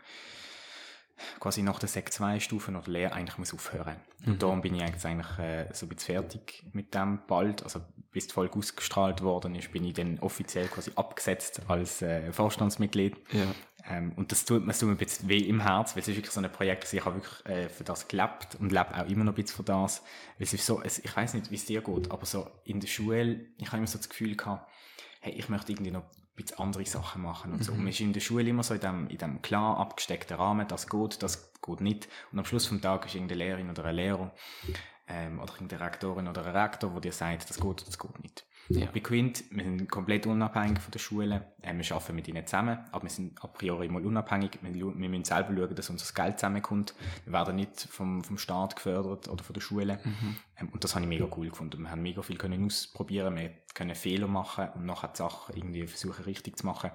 quasi 1.40 1.62
nach 1.62 1.80
der 1.80 1.90
Sek 1.90 2.12
2 2.12 2.40
Stufe 2.40 2.72
oder 2.72 2.90
Lehre 2.92 3.14
eigentlich 3.14 3.38
muss 3.38 3.54
aufhören. 3.54 3.96
Und 4.26 4.42
darum 4.42 4.62
bin 4.62 4.76
ich 4.76 4.82
jetzt 4.82 5.06
eigentlich 5.06 5.40
äh, 5.40 5.68
so 5.74 5.86
ein 5.86 5.90
bisschen 5.90 6.16
fertig 6.16 6.64
mit 6.74 6.94
dem 6.94 7.20
bald. 7.28 7.64
Also 7.64 7.82
bis 8.12 8.28
die 8.28 8.34
Folge 8.34 8.58
ausgestrahlt 8.58 9.22
worden 9.22 9.56
ist, 9.56 9.72
bin 9.72 9.84
ich 9.84 9.94
dann 9.94 10.20
offiziell 10.20 10.68
quasi 10.68 10.92
abgesetzt 10.96 11.62
als 11.68 12.02
äh, 12.02 12.32
Vorstandsmitglied. 12.32 13.16
Ja. 13.32 13.46
Ähm, 13.88 14.14
und 14.16 14.32
das 14.32 14.46
tut 14.46 14.66
mir 14.66 14.74
so 14.74 14.88
ein 14.88 14.98
bisschen 14.98 15.30
weh 15.30 15.38
im 15.38 15.62
Herz, 15.62 15.96
weil 15.96 16.02
es 16.02 16.08
ist 16.08 16.16
wirklich 16.16 16.34
so 16.34 16.42
ein 16.42 16.52
Projekt, 16.52 16.82
gewesen. 16.82 16.98
ich 16.98 17.06
habe 17.06 17.16
wirklich 17.16 17.46
äh, 17.46 17.70
für 17.70 17.84
das 17.84 18.08
gelebt 18.08 18.56
und 18.60 18.72
lebe 18.72 18.96
auch 18.96 19.08
immer 19.08 19.24
noch 19.24 19.34
ein 19.34 19.36
bisschen 19.36 19.58
für 19.58 19.64
das. 19.64 20.02
Weil 20.38 20.48
es 20.48 20.54
ist 20.54 20.66
so, 20.66 20.82
es, 20.82 21.00
ich 21.00 21.16
weiß 21.16 21.36
nicht, 21.36 21.52
wie 21.52 21.56
es 21.56 21.66
dir 21.66 21.82
geht, 21.82 22.12
aber 22.12 22.26
so 22.26 22.48
in 22.64 22.80
der 22.80 22.88
Schule, 22.88 23.46
ich 23.58 23.68
habe 23.68 23.78
immer 23.78 23.88
so 23.88 23.98
das 23.98 24.10
Gefühl 24.10 24.36
gehabt, 24.36 24.70
hey, 25.22 25.34
ich 25.34 25.50
möchte 25.50 25.72
irgendwie 25.72 25.92
noch 25.92 26.04
bisschen 26.36 26.60
andere 26.60 26.86
Sachen 26.86 27.22
machen 27.22 27.54
und 27.54 27.64
so. 27.64 27.72
Und 27.72 27.80
man 27.80 27.88
ist 27.88 28.00
in 28.00 28.14
der 28.14 28.20
Schule 28.20 28.50
immer 28.50 28.64
so 28.64 28.74
in 28.74 28.82
dem, 28.82 29.08
in 29.08 29.18
dem 29.18 29.42
klar 29.42 29.78
abgesteckten 29.78 30.38
Rahmen, 30.38 30.68
das 30.68 30.90
geht, 30.90 31.24
das 31.24 31.54
geht 31.62 31.82
nicht. 31.82 32.08
Und 32.32 32.40
am 32.40 32.46
Schluss 32.46 32.66
vom 32.66 32.82
Tag 32.82 33.06
ist 33.06 33.16
irgendeine 33.16 33.44
Lehrerin 33.44 33.70
oder 33.70 33.86
ein 33.86 33.96
Lehrer 33.96 34.34
ähm, 35.08 35.40
oder 35.40 35.54
irgendeine 35.54 35.86
Rektorin 35.86 36.28
oder 36.28 36.46
ein 36.46 36.56
Rektor, 36.56 36.92
der 36.92 37.02
dir 37.02 37.12
sagt, 37.12 37.50
das 37.50 37.60
geht, 37.60 37.88
das 37.88 37.98
geht 37.98 38.24
nicht. 38.24 38.46
Ja. 38.70 38.88
Bei 38.92 39.00
Quint, 39.00 39.44
wir 39.52 39.64
sind 39.64 39.90
komplett 39.90 40.26
unabhängig 40.26 40.80
von 40.80 40.92
der 40.92 41.00
Schule. 41.00 41.54
Äh, 41.62 41.76
wir 41.76 41.96
arbeiten 41.96 42.16
mit 42.16 42.28
ihnen 42.28 42.46
zusammen, 42.48 42.80
aber 42.92 43.04
wir 43.04 43.10
sind 43.10 43.44
a 43.44 43.48
priori 43.48 43.88
mal 43.90 44.04
unabhängig. 44.04 44.60
Wir, 44.62 44.86
müssen 44.86 45.24
selber 45.24 45.56
schauen, 45.56 45.76
dass 45.76 45.90
unser 45.90 46.12
Geld 46.14 46.40
zusammenkommt. 46.40 46.96
Wir 47.26 47.34
werden 47.34 47.56
nicht 47.58 47.82
vom, 47.82 48.24
vom 48.24 48.38
Staat 48.38 48.76
gefördert 48.76 49.28
oder 49.28 49.44
von 49.44 49.54
der 49.54 49.62
Schule. 49.62 50.00
Ähm, 50.58 50.70
und 50.70 50.84
das 50.84 50.96
habe 50.96 51.04
ich 51.06 51.10
mega 51.10 51.28
cool 51.38 51.50
gefunden. 51.50 51.82
Wir 51.82 51.92
haben 51.92 52.02
mega 52.02 52.22
viel 52.22 52.38
können 52.38 52.66
ausprobieren, 52.66 53.36
wir 53.36 53.52
können 53.74 53.96
Fehler 53.96 54.28
machen 54.28 54.70
und 54.76 54.86
nachher 54.86 55.10
die 55.10 55.18
Sachen 55.18 55.56
irgendwie 55.56 55.86
versuchen 55.86 56.24
richtig 56.26 56.58
zu 56.58 56.66
machen. 56.66 56.92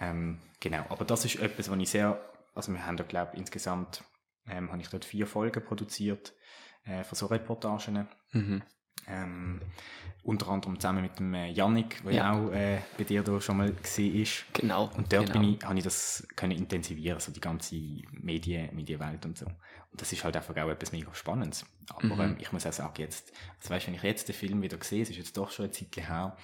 Ähm, 0.00 0.38
genau, 0.60 0.84
aber 0.88 1.04
das 1.04 1.24
ist 1.24 1.36
etwas, 1.36 1.70
was 1.70 1.78
ich 1.78 1.90
sehr, 1.90 2.20
also 2.54 2.72
wir 2.72 2.86
haben 2.86 2.96
da 2.96 3.04
glaube 3.04 3.32
ich 3.34 3.40
insgesamt, 3.40 4.04
ähm, 4.46 4.70
habe 4.70 4.80
ich 4.80 4.88
dort 4.88 5.04
vier 5.04 5.26
Folgen 5.26 5.64
produziert 5.64 6.34
äh, 6.84 7.02
von 7.02 7.16
so 7.16 7.26
Reportagen. 7.26 8.06
Mhm. 8.32 8.62
Ähm, 9.06 9.60
unter 10.22 10.48
anderem 10.48 10.80
zusammen 10.80 11.02
mit 11.02 11.18
dem 11.18 11.34
äh, 11.34 11.50
Yannick, 11.50 12.02
der 12.02 12.12
Ja. 12.12 12.32
auch 12.32 12.50
äh, 12.50 12.78
bei 12.96 13.04
dir 13.04 13.22
da 13.22 13.38
schon 13.42 13.58
mal 13.58 13.70
gesehen 13.72 14.22
ist. 14.22 14.46
Genau. 14.54 14.84
Und 14.96 15.12
dort 15.12 15.26
genau. 15.26 15.40
bin 15.40 15.54
ich, 15.58 15.64
habe 15.64 15.76
ich 15.76 15.84
das 15.84 16.26
können 16.34 16.52
intensivieren, 16.52 17.20
so 17.20 17.30
die 17.30 17.40
ganze 17.40 17.74
Medien, 18.12 18.74
Medienwelt 18.74 19.26
und 19.26 19.36
so. 19.36 19.44
Und 19.44 20.00
das 20.00 20.10
ist 20.12 20.24
halt 20.24 20.34
einfach 20.36 20.56
auch 20.56 20.70
etwas 20.70 20.92
mega 20.92 21.12
Spannendes. 21.14 21.66
Aber 21.88 22.14
Mhm. 22.14 22.20
ähm, 22.20 22.36
ich 22.40 22.50
muss 22.52 22.66
auch 22.66 22.72
sagen, 22.72 22.94
jetzt, 22.98 23.32
also 23.58 23.68
weißt, 23.70 23.86
wenn 23.88 23.94
ich 23.94 24.02
jetzt 24.02 24.26
den 24.28 24.34
Film 24.34 24.62
wieder 24.62 24.78
sehe, 24.80 25.02
es 25.02 25.10
ist 25.10 25.18
jetzt 25.18 25.36
doch 25.36 25.50
schon 25.50 25.64
eine 25.66 25.72
Zeit 25.72 25.94
her, 26.08 26.36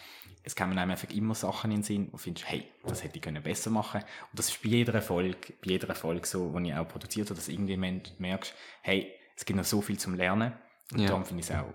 es 0.42 0.54
kommen 0.54 0.78
einem 0.78 0.90
einfach 0.90 1.08
immer 1.10 1.34
Sachen 1.34 1.70
in 1.70 1.78
den 1.78 1.82
Sinn, 1.82 2.06
wo 2.08 2.12
du 2.12 2.18
findest, 2.18 2.50
hey, 2.50 2.64
das 2.86 3.02
hätte 3.02 3.16
ich 3.16 3.22
können 3.22 3.42
besser 3.42 3.70
machen. 3.70 4.02
Und 4.02 4.38
das 4.38 4.48
ist 4.50 4.62
bei 4.62 4.68
jeder 4.68 4.92
Erfolg, 4.94 5.54
bei 5.62 5.70
jeder 5.70 5.88
Erfolg 5.88 6.26
so, 6.26 6.54
die 6.58 6.68
ich 6.68 6.74
auch 6.74 6.86
produziert 6.88 7.28
habe, 7.30 7.36
dass 7.36 7.48
irgendjemand 7.48 8.18
merkst, 8.20 8.54
hey, 8.82 9.10
es 9.36 9.44
gibt 9.46 9.56
noch 9.56 9.64
so 9.64 9.80
viel 9.80 9.98
zum 9.98 10.14
Lernen. 10.16 10.52
Und 10.92 11.00
Ja. 11.00 11.08
darum 11.08 11.24
finde 11.24 11.40
ich 11.42 11.48
es 11.48 11.56
auch 11.56 11.72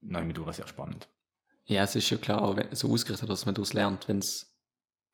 neu 0.00 0.24
mit 0.24 0.36
sehr 0.54 0.66
spannend. 0.66 1.08
Ja, 1.64 1.82
es 1.82 1.94
ist 1.94 2.08
ja 2.10 2.16
klar, 2.16 2.42
auch 2.42 2.56
wenn- 2.56 2.74
so 2.74 2.90
ausgerichtet, 2.90 3.28
dass 3.28 3.44
man 3.46 3.54
daraus 3.54 3.72
lernt, 3.72 4.08
wenn 4.08 4.18
es, 4.18 4.54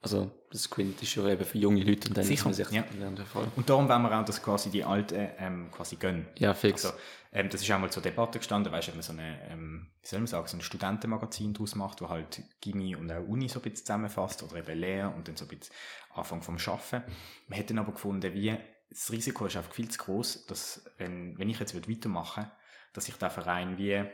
also 0.00 0.30
das 0.50 0.70
Quint 0.70 1.02
ist 1.02 1.14
ja 1.14 1.26
eben 1.26 1.44
für 1.44 1.58
junge 1.58 1.82
Leute 1.82 2.08
und 2.08 2.16
dann 2.16 2.24
Sicher, 2.24 2.44
man 2.44 2.54
sich 2.54 2.70
ja. 2.70 2.84
lernt 2.98 3.18
voll. 3.20 3.48
Und 3.56 3.68
darum 3.68 3.88
wollen 3.88 4.02
wir 4.02 4.20
auch, 4.20 4.24
dass 4.24 4.42
quasi 4.42 4.70
die 4.70 4.84
Alten 4.84 5.30
ähm, 5.38 5.70
quasi 5.72 5.96
gönnen. 5.96 6.28
Ja, 6.38 6.54
fix. 6.54 6.84
Also, 6.84 6.96
ähm, 7.32 7.48
das 7.48 7.62
ist 7.62 7.72
auch 7.72 7.78
mal 7.80 7.90
zur 7.90 8.02
Debatte 8.02 8.38
gestanden, 8.38 8.72
weißt 8.72 8.88
du, 8.88 8.90
ob 8.92 8.96
man 8.96 9.02
so 9.02 9.12
eine, 9.12 9.50
ähm, 9.50 9.90
wie 10.00 10.06
soll 10.06 10.20
man 10.20 10.26
sagen, 10.28 10.46
so 10.46 10.56
ein 10.56 10.60
Studentenmagazin 10.60 11.54
daraus 11.54 11.74
macht, 11.74 12.00
wo 12.00 12.08
halt 12.08 12.42
Gimmi 12.60 12.94
und 12.94 13.10
auch 13.10 13.26
Uni 13.26 13.48
so 13.48 13.58
ein 13.58 13.62
bisschen 13.62 13.86
zusammenfasst 13.86 14.42
oder 14.44 14.56
eben 14.56 14.78
Lehre 14.78 15.08
und 15.10 15.26
dann 15.26 15.36
so 15.36 15.46
ein 15.46 15.48
bisschen 15.48 15.74
Anfang 16.14 16.42
vom 16.42 16.58
Schaffen. 16.58 17.02
Wir 17.48 17.56
hätten 17.56 17.78
aber 17.78 17.92
gefunden, 17.92 18.32
wie, 18.32 18.56
das 18.90 19.10
Risiko 19.10 19.46
ist 19.46 19.56
einfach 19.56 19.72
viel 19.72 19.88
zu 19.90 19.98
groß, 19.98 20.46
dass, 20.46 20.84
wenn, 20.98 21.36
wenn 21.38 21.48
ich 21.48 21.58
jetzt 21.58 21.74
würde 21.74 21.90
weitermachen 21.90 22.48
dass 22.92 23.08
ich 23.08 23.16
den 23.16 23.28
Verein 23.28 23.76
wie 23.76 24.04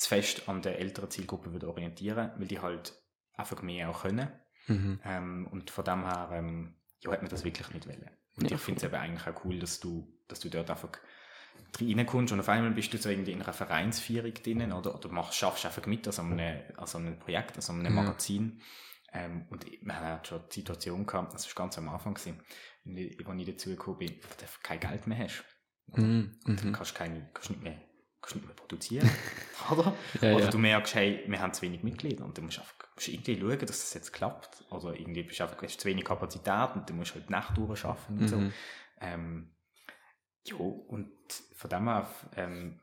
zu 0.00 0.08
fest 0.08 0.48
an 0.48 0.62
der 0.62 0.78
älteren 0.78 1.10
Zielgruppe 1.10 1.52
würde 1.52 1.68
orientieren, 1.68 2.32
weil 2.38 2.48
die 2.48 2.58
halt 2.60 2.94
einfach 3.34 3.60
mehr 3.62 3.90
auch 3.90 4.02
können. 4.02 4.32
Mhm. 4.66 4.98
Ähm, 5.04 5.46
und 5.50 5.70
von 5.70 5.84
dem 5.84 6.04
her, 6.04 6.30
ähm, 6.32 6.74
ja, 7.00 7.12
hat 7.12 7.20
man 7.20 7.30
das 7.30 7.44
wirklich 7.44 7.68
nicht 7.70 7.86
wollen. 7.86 8.10
Und 8.36 8.50
Ja, 8.50 8.56
ich 8.56 8.62
finde 8.62 8.78
es 8.78 8.84
eben 8.84 8.94
eigentlich 8.94 9.26
auch 9.26 9.44
cool, 9.44 9.58
dass 9.58 9.78
du, 9.78 10.10
dass 10.26 10.40
du 10.40 10.48
dort 10.48 10.70
einfach 10.70 10.90
reinkommst 11.78 12.32
und 12.32 12.40
auf 12.40 12.48
einmal 12.48 12.70
bist 12.70 12.92
du 12.94 12.98
so 12.98 13.10
irgendwie 13.10 13.32
in 13.32 13.42
einer 13.42 13.52
Vereinsführung 13.52 14.32
drinnen 14.32 14.72
oder, 14.72 14.94
oder 14.94 15.08
machst, 15.10 15.36
schaffst 15.36 15.66
einfach 15.66 15.84
mit 15.86 16.06
an 16.06 16.12
so 16.12 16.22
einem, 16.22 16.62
an 16.76 16.86
so 16.86 16.98
einem 16.98 17.18
Projekt, 17.18 17.56
an 17.56 17.62
so 17.62 17.72
einem 17.72 17.84
Ja. 17.84 17.90
Magazin. 17.90 18.62
Ähm, 19.12 19.46
und 19.50 19.66
wir 19.66 19.94
haben 19.94 20.06
halt 20.06 20.26
schon 20.26 20.40
die 20.50 20.60
Situation 20.60 21.04
gehabt, 21.04 21.34
das 21.34 21.46
war 21.46 21.64
ganz 21.64 21.76
am 21.76 21.88
Anfang, 21.90 22.14
gewesen, 22.14 22.40
als 22.86 22.96
ich 22.96 23.26
als 23.26 23.38
ich 23.40 23.46
dazu 23.46 23.70
gekommen 23.70 23.98
bin, 23.98 24.10
wo 24.22 24.28
du 24.38 24.46
kein 24.62 24.80
Geld 24.80 25.06
mehr 25.06 25.18
hast. 25.18 25.44
Mhm. 25.88 26.38
Und 26.46 26.60
dann 26.60 26.68
Mhm. 26.68 26.72
kannst 26.72 26.92
du 26.92 26.94
keine, 26.98 27.28
kannst 27.34 27.50
nicht 27.50 27.62
mehr, 27.62 27.78
kannst 28.20 28.36
nicht 28.36 28.46
mehr 28.46 28.54
produzieren. 28.54 29.10
oder? 29.70 29.94
Ja, 30.20 30.34
oder 30.34 30.44
ja. 30.44 30.50
du 30.50 30.58
merkst, 30.58 30.94
hey, 30.94 31.24
wir 31.26 31.40
haben 31.40 31.52
zu 31.52 31.62
wenig 31.62 31.82
Mitglieder 31.82 32.24
und 32.24 32.36
du 32.36 32.42
musst 32.42 32.58
einfach 32.58 32.74
musst 33.00 33.08
irgendwie 33.08 33.40
schauen, 33.40 33.58
dass 33.58 33.80
das 33.80 33.94
jetzt 33.94 34.12
klappt. 34.12 34.64
Oder 34.70 34.98
irgendwie 34.98 35.22
bist 35.22 35.40
du 35.40 35.44
einfach, 35.44 35.62
hast 35.62 35.80
zu 35.80 35.88
wenig 35.88 36.04
Kapazität 36.04 36.74
und 36.74 36.88
du 36.88 36.94
musst 36.94 37.14
halt 37.14 37.30
Nacht 37.30 37.56
durcharbeiten 37.56 38.18
und 38.18 38.28
so. 38.28 38.36
Mhm. 38.36 38.52
Ähm, 39.00 39.50
ja, 40.44 40.56
und 40.56 41.10
von 41.54 41.70
dem 41.70 41.88
her 41.88 42.10
ähm, 42.36 42.80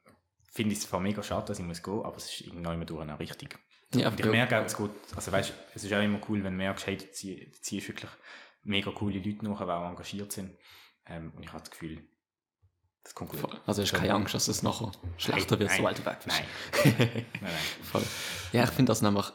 finde 0.51 0.73
ich 0.73 0.79
es 0.79 0.87
zwar 0.87 0.99
mega 0.99 1.21
schade, 1.23 1.45
dass 1.47 1.59
ich 1.59 1.65
muss 1.65 1.83
gehen, 1.83 2.03
aber 2.03 2.17
es 2.17 2.25
ist 2.25 2.41
irgendwann 2.41 2.85
durch 2.85 3.09
auch 3.09 3.19
richtig. 3.19 3.59
Ja, 3.93 4.09
Und 4.09 4.19
ich 4.19 4.25
merke 4.25 4.59
auch, 4.59 4.65
es 4.65 4.75
geht, 4.75 4.91
also 5.15 5.31
weißt, 5.31 5.53
es 5.75 5.83
ist 5.83 5.93
auch 5.93 6.01
immer 6.01 6.19
cool, 6.27 6.43
wenn 6.43 6.53
du 6.53 6.57
merkst, 6.57 6.87
hey, 6.87 6.97
du 6.97 7.05
ziehst 7.11 7.87
wirklich 7.87 8.11
mega 8.63 8.91
coole 8.91 9.19
Leute 9.19 9.45
nach, 9.45 9.63
die 9.63 9.71
auch 9.71 9.89
engagiert 9.89 10.31
sind. 10.31 10.57
Ähm, 11.05 11.31
und 11.35 11.43
ich 11.43 11.49
habe 11.49 11.59
das 11.59 11.71
Gefühl, 11.71 12.05
Das 13.07 13.15
kommt 13.15 13.31
gut. 13.31 13.39
Voll. 13.39 13.57
Also 13.65 13.81
hast 13.83 13.93
keine 13.93 14.13
Angst, 14.13 14.33
dass 14.33 14.49
es 14.49 14.63
nachher 14.63 14.91
schlechter 15.15 15.57
wird, 15.59 15.71
sobald 15.71 15.97
du 15.97 16.05
weg 16.05 16.17
bist. 16.25 16.37
Nein. 16.83 16.95
nein, 16.99 17.25
nein. 17.41 17.51
Voll. 17.83 18.03
Ja, 18.51 18.65
ich 18.65 18.69
finde 18.71 18.89
das 18.91 19.01
nämlich 19.01 19.25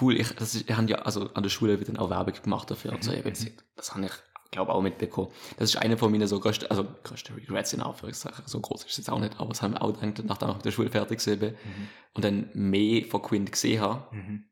cool. 0.00 0.16
Ich, 0.20 0.28
das 0.36 0.54
ist, 0.54 0.68
wir 0.68 0.76
haben 0.76 0.86
ja 0.86 0.98
also 0.98 1.28
an 1.34 1.42
der 1.42 1.50
Schule 1.50 1.76
wird 1.80 1.88
dann 1.88 1.96
auch 1.96 2.08
Werbung 2.08 2.34
gemacht 2.40 2.70
dafür. 2.70 2.92
Und 2.92 3.02
so, 3.02 3.10
Mhm. 3.10 3.22
ich, 3.26 3.52
das 3.74 3.92
habe 3.94 4.06
ich, 4.06 4.12
glaube 4.52 4.72
auch 4.72 4.80
mitbekommen. 4.80 5.32
Das 5.58 5.70
ist 5.70 5.76
einer 5.76 5.98
von 5.98 6.12
meinen 6.12 6.28
so 6.28 6.38
größten, 6.38 6.70
also 6.70 6.86
größten 7.02 7.34
Regrets 7.34 7.72
in 7.72 7.80
Anführungszeichen. 7.82 8.44
So 8.46 8.60
groß 8.60 8.84
ist 8.84 8.90
es 8.92 8.96
jetzt 8.98 9.10
auch 9.10 9.18
nicht, 9.18 9.38
aber 9.40 9.48
das 9.48 9.60
haben 9.62 9.74
wir 9.74 9.82
auch 9.82 9.92
gedacht, 10.00 10.22
nachdem 10.26 10.48
ich 10.50 10.54
mit 10.56 10.64
der 10.64 10.70
Schule 10.70 10.90
fertig 10.90 11.18
gewesen 11.18 11.40
bin 11.40 11.54
und 12.14 12.24
dann 12.24 12.48
mehr 12.54 13.04
von 13.06 13.22
Quint 13.22 13.50
gesehen 13.50 13.80
habe, 13.80 14.06
Mhm. 14.14 14.44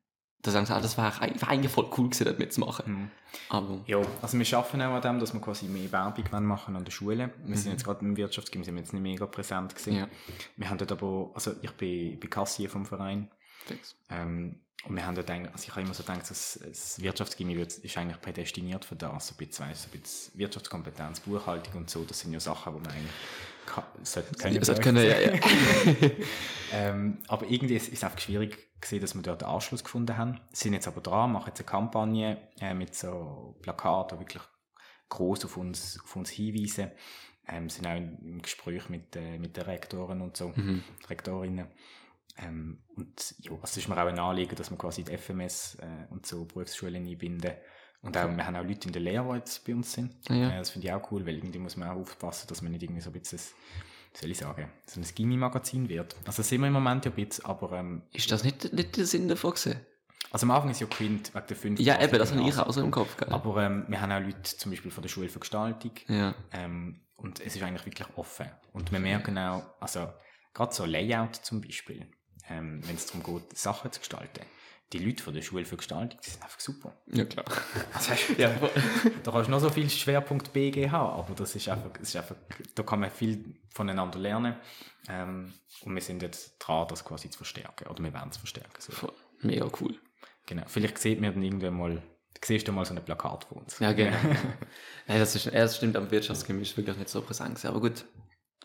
Da 0.42 0.50
sagen 0.52 0.66
sie, 0.66 0.74
ah, 0.74 0.80
das 0.80 0.96
wäre 0.96 1.12
wär 1.20 1.48
eigentlich 1.48 1.72
voll 1.72 1.90
cool 1.98 2.06
gewesen, 2.08 2.24
dort 2.24 2.38
mitzumachen. 2.38 2.92
Mhm. 2.92 3.10
Aber 3.48 3.80
Ja, 3.86 3.98
also 4.22 4.38
wir 4.38 4.58
arbeiten 4.58 4.82
auch 4.82 4.94
an 4.94 5.02
dem, 5.02 5.18
dass 5.18 5.34
wir 5.34 5.40
quasi 5.40 5.66
mehr 5.66 5.90
Werbung 5.90 6.46
machen 6.46 6.76
an 6.76 6.84
der 6.84 6.92
Schule. 6.92 7.30
Wir 7.44 7.56
sind 7.56 7.72
jetzt 7.72 7.84
gerade 7.84 8.04
im 8.04 8.16
Wirtschaftsgym, 8.16 8.62
sind 8.62 8.74
wir 8.74 8.82
jetzt 8.82 8.92
nicht 8.92 9.02
mega 9.02 9.26
präsent 9.26 9.74
gewesen. 9.74 9.94
Mhm. 9.94 9.98
Ja. 9.98 10.08
Wir 10.56 10.70
haben 10.70 10.78
dort 10.78 10.92
aber, 10.92 11.30
also 11.34 11.52
ich 11.60 11.72
bin, 11.72 12.20
bin 12.20 12.30
Kassier 12.30 12.70
vom 12.70 12.86
Verein. 12.86 13.30
fix. 13.66 13.96
Ähm, 14.10 14.60
und 14.84 14.94
wir 14.94 15.04
haben 15.04 15.14
dort 15.16 15.28
eigentlich, 15.30 15.52
also 15.52 15.64
ich 15.64 15.70
habe 15.70 15.80
immer 15.82 15.92
so 15.94 16.02
gedacht, 16.04 16.30
dass 16.30 16.58
das 16.62 17.00
Wirtschaftsgymnasium 17.02 17.60
wird- 17.66 17.78
ist 17.84 17.98
eigentlich 17.98 18.20
prädestiniert 18.20 18.84
für 18.84 18.96
das, 18.96 19.28
so 19.28 19.34
ein 19.34 19.46
bisschen, 19.46 19.66
weißt, 19.66 19.82
so 19.82 19.88
ein 19.92 20.00
bisschen 20.00 20.38
Wirtschaftskompetenz, 20.38 21.20
Buchhaltung 21.20 21.74
und 21.74 21.90
so, 21.90 22.04
das 22.04 22.20
sind 22.20 22.32
ja 22.32 22.40
Sachen, 22.40 22.74
die 22.76 22.80
man 22.80 22.90
eigentlich 22.92 23.12
kann, 23.66 23.84
sollte 24.02 24.34
können. 24.36 24.60
Das 24.60 24.80
können, 24.80 25.04
ja, 25.04 25.18
ja. 25.20 25.32
Ähm, 26.72 27.18
aber 27.28 27.46
irgendwie 27.46 27.76
ist 27.76 27.92
es 27.92 28.04
einfach 28.04 28.18
schwierig 28.20 28.68
gewesen, 28.80 29.00
dass 29.00 29.14
wir 29.14 29.22
dort 29.22 29.42
einen 29.42 29.52
Anschluss 29.52 29.82
gefunden 29.82 30.16
haben. 30.16 30.38
Sind 30.52 30.74
jetzt 30.74 30.86
aber 30.86 31.00
dran, 31.00 31.32
machen 31.32 31.48
jetzt 31.48 31.60
eine 31.60 31.66
Kampagne 31.66 32.36
äh, 32.60 32.74
mit 32.74 32.94
so 32.94 33.56
Plakaten, 33.62 34.18
die 34.18 34.22
wirklich 34.24 34.42
groß 35.08 35.46
auf 35.46 35.56
uns, 35.56 35.98
auf 36.04 36.14
uns 36.16 36.30
hinweisen. 36.30 36.90
Ähm, 37.48 37.70
sind 37.70 37.86
auch 37.86 37.96
im 37.96 38.18
im 38.22 38.42
Gespräch 38.42 38.90
mit, 38.90 39.16
äh, 39.16 39.38
mit 39.38 39.56
den 39.56 39.64
Rektoren 39.64 40.20
und 40.20 40.36
so, 40.36 40.48
Mhm. 40.54 40.84
Rektorinnen. 41.08 41.68
Ähm, 42.38 42.78
und 42.96 43.34
ja, 43.40 43.52
es 43.62 43.76
ist 43.76 43.88
mir 43.88 43.94
auch 43.96 44.06
ein 44.06 44.18
Anliegen, 44.18 44.54
dass 44.56 44.70
wir 44.70 44.78
quasi 44.78 45.04
die 45.04 45.16
FMS 45.16 45.76
äh, 45.80 46.12
und 46.12 46.26
so 46.26 46.44
Berufsschulen 46.44 47.06
einbinden. 47.06 47.52
Und 48.00 48.16
auch, 48.16 48.28
wir 48.28 48.46
haben 48.46 48.56
auch 48.56 48.64
Leute 48.64 48.86
in 48.86 48.92
der 48.92 49.02
Lehre, 49.02 49.28
die 49.28 49.38
jetzt 49.38 49.66
bei 49.66 49.74
uns 49.74 49.92
sind. 49.92 50.14
Ja. 50.28 50.50
Äh, 50.50 50.58
das 50.58 50.70
finde 50.70 50.86
ich 50.86 50.92
auch 50.92 51.10
cool, 51.10 51.26
weil 51.26 51.36
irgendwie 51.36 51.58
muss 51.58 51.76
man 51.76 51.88
auch 51.88 51.96
aufpassen, 51.96 52.46
dass 52.48 52.62
man 52.62 52.72
nicht 52.72 52.82
irgendwie 52.82 53.00
so 53.00 53.10
ein 53.10 53.12
bisschen, 53.12 53.40
wie 53.40 54.18
soll 54.18 54.30
ich 54.30 54.38
sagen, 54.38 54.70
so 54.86 55.00
ein 55.00 55.06
Gimmi-Magazin 55.14 55.88
wird. 55.88 56.14
Also 56.24 56.38
das 56.38 56.48
sind 56.48 56.60
wir 56.60 56.68
im 56.68 56.74
Moment 56.74 57.04
ja 57.04 57.10
ein 57.10 57.14
bisschen, 57.14 57.44
aber 57.44 57.72
ähm, 57.72 58.02
Ist 58.12 58.30
das 58.30 58.44
nicht, 58.44 58.72
nicht 58.72 58.96
der 58.96 59.06
Sinn 59.06 59.28
davon 59.28 59.50
gewesen? 59.50 59.80
also 60.30 60.44
am 60.44 60.50
Anfang 60.50 60.70
ist 60.70 60.80
ja 60.80 60.86
Quint 60.86 61.34
wegen 61.34 61.46
der 61.46 61.56
fünf 61.56 61.80
Ja, 61.80 62.00
eben, 62.02 62.18
das 62.18 62.32
habe 62.32 62.42
ich 62.46 62.58
auch 62.58 62.72
so 62.72 62.82
im 62.82 62.90
Kopf 62.90 63.16
gehabt. 63.16 63.32
Aber 63.32 63.62
ähm, 63.62 63.84
wir 63.88 64.00
haben 64.00 64.12
auch 64.12 64.20
Leute 64.20 64.42
zum 64.42 64.70
Beispiel 64.70 64.90
von 64.90 65.02
der 65.02 65.08
Schule 65.08 65.28
für 65.28 65.38
Gestaltung. 65.38 65.92
Ja. 66.06 66.34
Ähm, 66.52 67.00
und 67.16 67.40
es 67.40 67.56
ist 67.56 67.62
eigentlich 67.62 67.86
wirklich 67.86 68.08
offen. 68.16 68.46
Und 68.72 68.92
wir 68.92 69.00
merken 69.00 69.38
auch, 69.38 69.64
also 69.80 70.08
gerade 70.54 70.74
so 70.74 70.84
Layout 70.84 71.36
zum 71.36 71.60
Beispiel, 71.60 72.06
ähm, 72.50 72.80
wenn 72.86 72.96
es 72.96 73.06
darum 73.06 73.22
geht, 73.22 73.56
Sachen 73.56 73.92
zu 73.92 74.00
gestalten. 74.00 74.44
Die 74.92 74.98
Leute 74.98 75.22
von 75.22 75.34
der 75.34 75.42
Schule 75.42 75.66
für 75.66 75.76
Gestaltung, 75.76 76.18
die 76.24 76.30
sind 76.30 76.42
einfach 76.42 76.60
super. 76.60 76.96
Ja, 77.12 77.26
klar. 77.26 77.44
Also, 77.92 78.12
ja. 78.38 78.50
da 79.22 79.30
kannst 79.30 79.48
du 79.48 79.50
noch 79.50 79.60
so 79.60 79.68
viel 79.68 79.90
Schwerpunkt 79.90 80.54
BG 80.54 80.90
haben, 80.90 81.18
aber 81.18 81.34
das 81.34 81.54
ist 81.54 81.68
einfach, 81.68 81.90
das 81.98 82.08
ist 82.08 82.16
einfach 82.16 82.36
da 82.74 82.82
kann 82.82 83.00
man 83.00 83.10
viel 83.10 83.56
voneinander 83.68 84.18
lernen. 84.18 84.56
Ähm, 85.08 85.52
und 85.84 85.94
wir 85.94 86.02
sind 86.02 86.22
jetzt 86.22 86.56
dran, 86.58 86.86
das 86.88 87.04
quasi 87.04 87.28
zu 87.28 87.36
verstärken. 87.36 87.86
Oder 87.88 88.02
wir 88.02 88.12
werden 88.12 88.30
es 88.30 88.38
verstärken. 88.38 88.80
So. 88.80 88.92
Voll. 88.92 89.12
Mega 89.42 89.68
cool. 89.80 89.94
Genau. 90.46 90.64
Vielleicht 90.66 90.98
sieht 90.98 91.20
man 91.20 91.34
dann 91.34 91.42
irgendwann 91.42 91.74
mal, 91.74 92.02
siehst 92.42 92.66
du 92.66 92.72
mal 92.72 92.84
so 92.84 92.94
ein 92.94 93.04
Plakat 93.04 93.44
von 93.44 93.58
uns. 93.58 93.78
Ja, 93.78 93.92
genau. 93.92 94.16
Nein, 95.06 95.18
das, 95.18 95.34
ist, 95.34 95.52
das 95.52 95.76
stimmt, 95.76 95.96
am 95.96 96.10
Wirtschaftsgymnasium 96.10 96.62
ist 96.62 96.76
wirklich 96.76 96.96
nicht 96.96 97.10
so 97.10 97.20
präsent. 97.20 97.62
Aber 97.66 97.80
gut, 97.80 98.06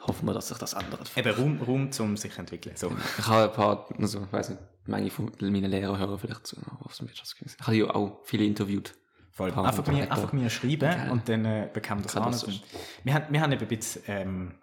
hoffen 0.02 0.26
wir, 0.28 0.34
dass 0.34 0.50
sich 0.50 0.58
das 0.58 0.74
ändert. 0.74 1.12
Eben 1.16 1.32
Raum, 1.34 1.62
Raum 1.62 1.92
zum 1.92 2.18
sich 2.18 2.38
entwickeln. 2.38 2.76
So. 2.76 2.92
Ich 3.18 3.28
habe 3.28 3.44
ein 3.44 3.54
paar, 3.54 3.88
also, 3.98 4.24
ich 4.24 4.34
weiß 4.34 4.50
nicht, 4.50 4.62
manche 4.86 5.12
von 5.12 5.32
meinen 5.40 5.72
Lehrer 5.72 5.98
hören 5.98 6.20
vielleicht 6.20 6.48
zu, 6.48 6.58
auf 6.80 6.96
dem 6.98 7.08
Wirtschaftsgymnasium. 7.08 7.60
Ich 7.62 7.68
habe 7.68 7.78
ja 7.78 7.96
auch 7.96 8.22
viele 8.24 8.46
interviewt. 8.46 8.96
Voll. 9.32 9.52
Einfach, 9.52 9.88
mir, 9.88 10.12
einfach 10.12 10.32
mir 10.32 10.50
schreiben 10.50 10.80
Geil. 10.80 11.10
und 11.10 11.28
dann 11.28 11.44
äh, 11.46 11.70
bekommen 11.74 12.02
wir 12.02 12.04
das 12.04 12.18
an. 12.18 12.32
das 12.32 12.44
Und 12.44 12.62
Wir 13.04 13.16
haben, 13.16 13.34
wir 13.34 13.42
haben 13.42 13.52
eben 13.52 13.62
ein 13.62 13.68
bisschen, 13.68 14.04
ähm, 14.08 14.56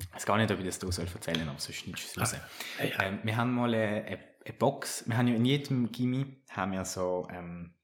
ich 0.00 0.14
weiß 0.14 0.26
gar 0.26 0.36
nicht, 0.38 0.50
ob 0.50 0.58
ich 0.58 0.66
das 0.66 0.80
hier 0.80 0.90
soll 0.90 1.06
erzählen 1.06 1.38
soll, 1.38 1.48
aber 1.48 1.60
sonst 1.60 1.86
nicht 1.86 2.18
raus. 2.18 2.34
Ähm, 2.80 3.20
wir 3.22 3.36
haben 3.36 3.54
mal 3.54 3.72
eine, 3.72 4.04
eine, 4.04 4.18
eine 4.44 4.54
Box, 4.58 5.04
wir 5.06 5.16
haben 5.16 5.28
ja 5.28 5.34
in 5.36 5.44
jedem 5.44 5.92
Gimmi 5.92 6.42
haben 6.50 6.72
wir 6.72 6.84
so, 6.84 7.28
ähm, 7.30 7.74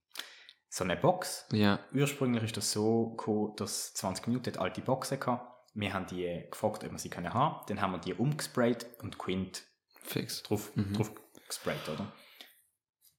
so 0.68 0.82
eine 0.82 0.96
Box. 0.96 1.46
Ja, 1.52 1.78
Ursprünglich 1.92 2.42
ist 2.42 2.56
das 2.56 2.72
so 2.72 3.10
gekommen, 3.10 3.52
dass 3.56 3.94
20 3.94 4.26
Minuten 4.26 4.58
alte 4.58 4.80
Boxen 4.80 5.20
gehabt. 5.20 5.53
Wir 5.74 5.92
haben 5.92 6.06
die 6.06 6.44
gefragt, 6.50 6.84
ob 6.84 6.92
wir 6.92 6.98
sie 6.98 7.10
können 7.10 7.34
haben. 7.34 7.64
Dann 7.66 7.80
haben 7.80 7.92
wir 7.92 7.98
die 7.98 8.14
umgesprayt 8.14 8.86
und 9.02 9.18
Quint 9.18 9.64
fix. 10.02 10.42
drauf, 10.42 10.72
drauf 10.92 11.10
gesprayt, 11.48 11.88
oder? 11.88 12.12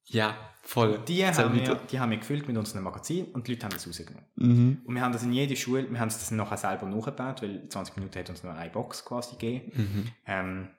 Ja, 0.07 0.37
voll. 0.61 0.99
Die 1.07 1.25
haben, 1.25 1.55
wir, 1.55 1.75
die 1.75 1.99
haben 1.99 2.11
wir 2.11 2.17
gefüllt 2.17 2.47
mit 2.47 2.55
unserem 2.55 2.83
Magazin 2.83 3.25
und 3.33 3.47
die 3.47 3.53
Leute 3.53 3.65
haben 3.65 3.73
das 3.73 3.87
rausgenommen. 3.87 4.25
Mhm. 4.35 4.81
Und 4.85 4.93
wir 4.93 5.01
haben 5.01 5.11
das 5.11 5.23
in 5.23 5.33
jede 5.33 5.55
Schule, 5.55 5.89
wir 5.89 5.99
haben 5.99 6.09
das 6.09 6.29
nachher 6.31 6.57
selber 6.57 6.85
nachgebaut, 6.85 7.41
weil 7.41 7.67
20 7.67 7.95
Minuten 7.97 8.19
hat 8.19 8.29
uns 8.29 8.43
nur 8.43 8.53
eine 8.53 8.69
Box 8.69 9.03
quasi 9.03 9.31
gegeben. 9.31 9.71
Mhm. 9.73 10.11
Ähm, 10.27 10.69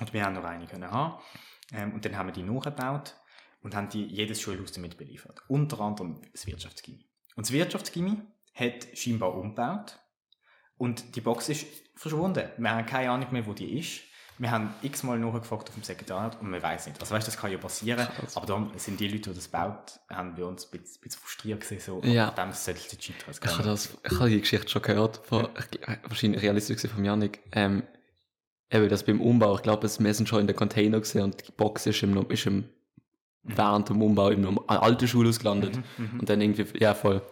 und 0.00 0.12
wir 0.12 0.24
haben 0.24 0.34
noch 0.34 0.44
eine 0.44 0.66
können 0.66 0.90
haben. 0.90 1.22
Ähm, 1.72 1.94
und 1.94 2.04
dann 2.04 2.16
haben 2.16 2.26
wir 2.26 2.32
die 2.32 2.42
nachgebaut 2.42 3.14
und 3.62 3.76
haben 3.76 3.88
die 3.88 4.04
jedes 4.04 4.40
Schulhaus 4.40 4.72
damit 4.72 4.96
beliefert. 4.98 5.42
Unter 5.46 5.80
anderem 5.80 6.20
das 6.32 6.46
Wirtschaftsgymnasium. 6.46 7.08
Und 7.36 7.46
das 7.46 7.52
Wirtschaftsgymnasium 7.52 8.26
hat 8.54 8.88
scheinbar 8.94 9.34
umgebaut 9.34 10.00
und 10.78 11.16
die 11.16 11.20
Box 11.20 11.48
ist 11.48 11.66
verschwunden. 11.94 12.48
Wir 12.58 12.70
haben 12.70 12.86
keine 12.86 13.10
Ahnung 13.10 13.28
mehr, 13.32 13.46
wo 13.46 13.52
die 13.52 13.78
ist. 13.78 14.00
Wir 14.36 14.50
haben 14.50 14.74
x-mal 14.82 15.16
nachgefragt 15.16 15.68
auf 15.68 15.74
dem 15.76 15.84
Sekretariat 15.84 16.40
und 16.40 16.50
man 16.50 16.60
weiß 16.60 16.88
nicht. 16.88 17.00
Also 17.00 17.14
weißt, 17.14 17.28
das 17.28 17.36
kann 17.36 17.52
ja 17.52 17.58
passieren, 17.58 18.04
Krass. 18.18 18.36
aber 18.36 18.46
dann 18.46 18.70
sind 18.76 18.98
die 18.98 19.06
Leute, 19.06 19.30
die 19.30 19.36
das 19.36 19.46
baut, 19.46 20.00
haben 20.10 20.34
bei 20.34 20.42
uns 20.44 20.64
ein 20.66 20.70
bisschen, 20.80 20.96
ein 20.96 21.00
bisschen 21.02 21.20
frustriert 21.22 21.60
gesehen, 21.60 21.78
so, 21.80 22.00
Ja. 22.02 22.30
dem 22.32 22.50
sollte 22.50 22.80
es 22.80 22.90
nicht 22.92 23.04
scheitern. 23.04 23.32
Ich 23.40 23.52
habe, 23.58 23.62
das, 23.62 23.96
ich 24.10 24.18
habe 24.18 24.30
die 24.30 24.40
Geschichte 24.40 24.68
schon 24.68 24.82
gehört, 24.82 25.20
von, 25.24 25.46
ich, 25.56 25.78
gl- 25.80 25.98
wahrscheinlich 26.08 26.42
realistisch 26.42 26.74
gesehen 26.76 26.90
von 26.90 27.04
Janik. 27.04 27.38
Ähm, 27.52 27.84
eben 28.72 28.88
das 28.88 29.04
beim 29.04 29.20
Umbau, 29.20 29.54
ich 29.54 29.62
glaube, 29.62 29.82
wir 30.00 30.14
sind 30.14 30.28
schon 30.28 30.40
in 30.40 30.48
den 30.48 30.56
Container 30.56 30.98
gesehen 30.98 31.22
und 31.22 31.46
die 31.46 31.52
Box 31.52 31.86
ist, 31.86 32.02
im, 32.02 32.28
ist 32.28 32.46
im, 32.46 32.64
während 33.44 33.88
dem 33.88 34.02
Umbau 34.02 34.30
im 34.30 34.40
norm- 34.40 34.64
alten 34.66 35.06
Schulhaus 35.06 35.38
gelandet. 35.38 35.78
Und 36.18 36.28
dann 36.28 36.40
irgendwie, 36.40 36.66
ja, 36.80 36.94
voll 36.94 37.22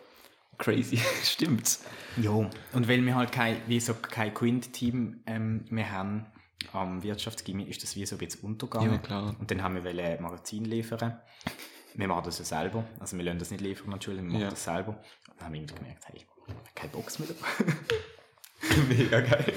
crazy. 0.58 0.98
Stimmt. 1.24 1.78
Ja, 2.16 2.30
und 2.30 2.88
weil 2.88 3.04
wir 3.04 3.14
halt 3.14 3.32
kein, 3.32 3.56
wie 3.66 3.80
so 3.80 3.94
kein 3.94 4.32
Quint-Team 4.34 5.22
ähm, 5.26 5.64
mehr 5.70 5.90
haben 5.90 6.26
am 6.72 7.02
Wirtschaftsgymnasium, 7.02 7.70
ist 7.70 7.82
das 7.82 7.96
wie 7.96 8.06
so 8.06 8.16
ein 8.16 8.18
bisschen 8.18 8.40
untergegangen. 8.42 8.92
Ja, 8.92 8.98
klar. 8.98 9.34
Und 9.38 9.50
dann 9.50 9.62
haben 9.62 9.74
wir 9.74 9.84
wollen 9.84 9.98
ein 10.00 10.22
Magazin 10.22 10.64
liefern. 10.64 11.18
Wir 11.94 12.08
machen 12.08 12.24
das 12.24 12.38
ja 12.38 12.44
selber. 12.44 12.84
Also 13.00 13.16
wir 13.16 13.24
lassen 13.24 13.38
das 13.38 13.50
nicht 13.50 13.60
liefern 13.60 14.00
Schule, 14.00 14.16
wir 14.18 14.22
machen 14.24 14.40
Ja. 14.40 14.50
das 14.50 14.64
selber. 14.64 14.90
Und 15.28 15.38
dann 15.38 15.46
haben 15.46 15.52
wir 15.54 15.60
irgendwie 15.60 15.74
gemerkt, 15.74 16.04
hey, 16.08 16.24
keine 16.74 16.92
Box 16.92 17.18
mehr. 17.18 17.28
Mega 18.88 19.20
geil. 19.20 19.52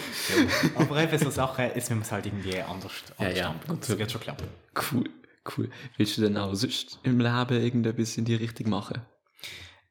Aber 0.75 1.01
eben 1.01 1.17
so 1.17 1.29
Sachen, 1.29 1.65
jetzt 1.65 1.89
müssen 1.89 1.99
wir 1.99 2.01
es 2.01 2.11
halt 2.11 2.25
irgendwie 2.25 2.59
anders, 2.61 2.91
Ja, 3.07 3.25
anders 3.25 3.37
ja, 3.37 3.49
anpacken. 3.51 3.79
Das 3.79 3.97
wird 3.97 4.11
schon 4.11 4.21
klappen. 4.21 4.47
Cool, 4.91 5.09
cool. 5.57 5.69
Willst 5.97 6.17
du 6.17 6.21
denn 6.21 6.35
auch 6.37 6.53
sonst 6.55 6.99
im 7.03 7.19
Leben 7.19 7.61
irgendetwas 7.63 8.17
in 8.17 8.25
die 8.25 8.35
Richtung 8.35 8.69
machen? 8.69 9.01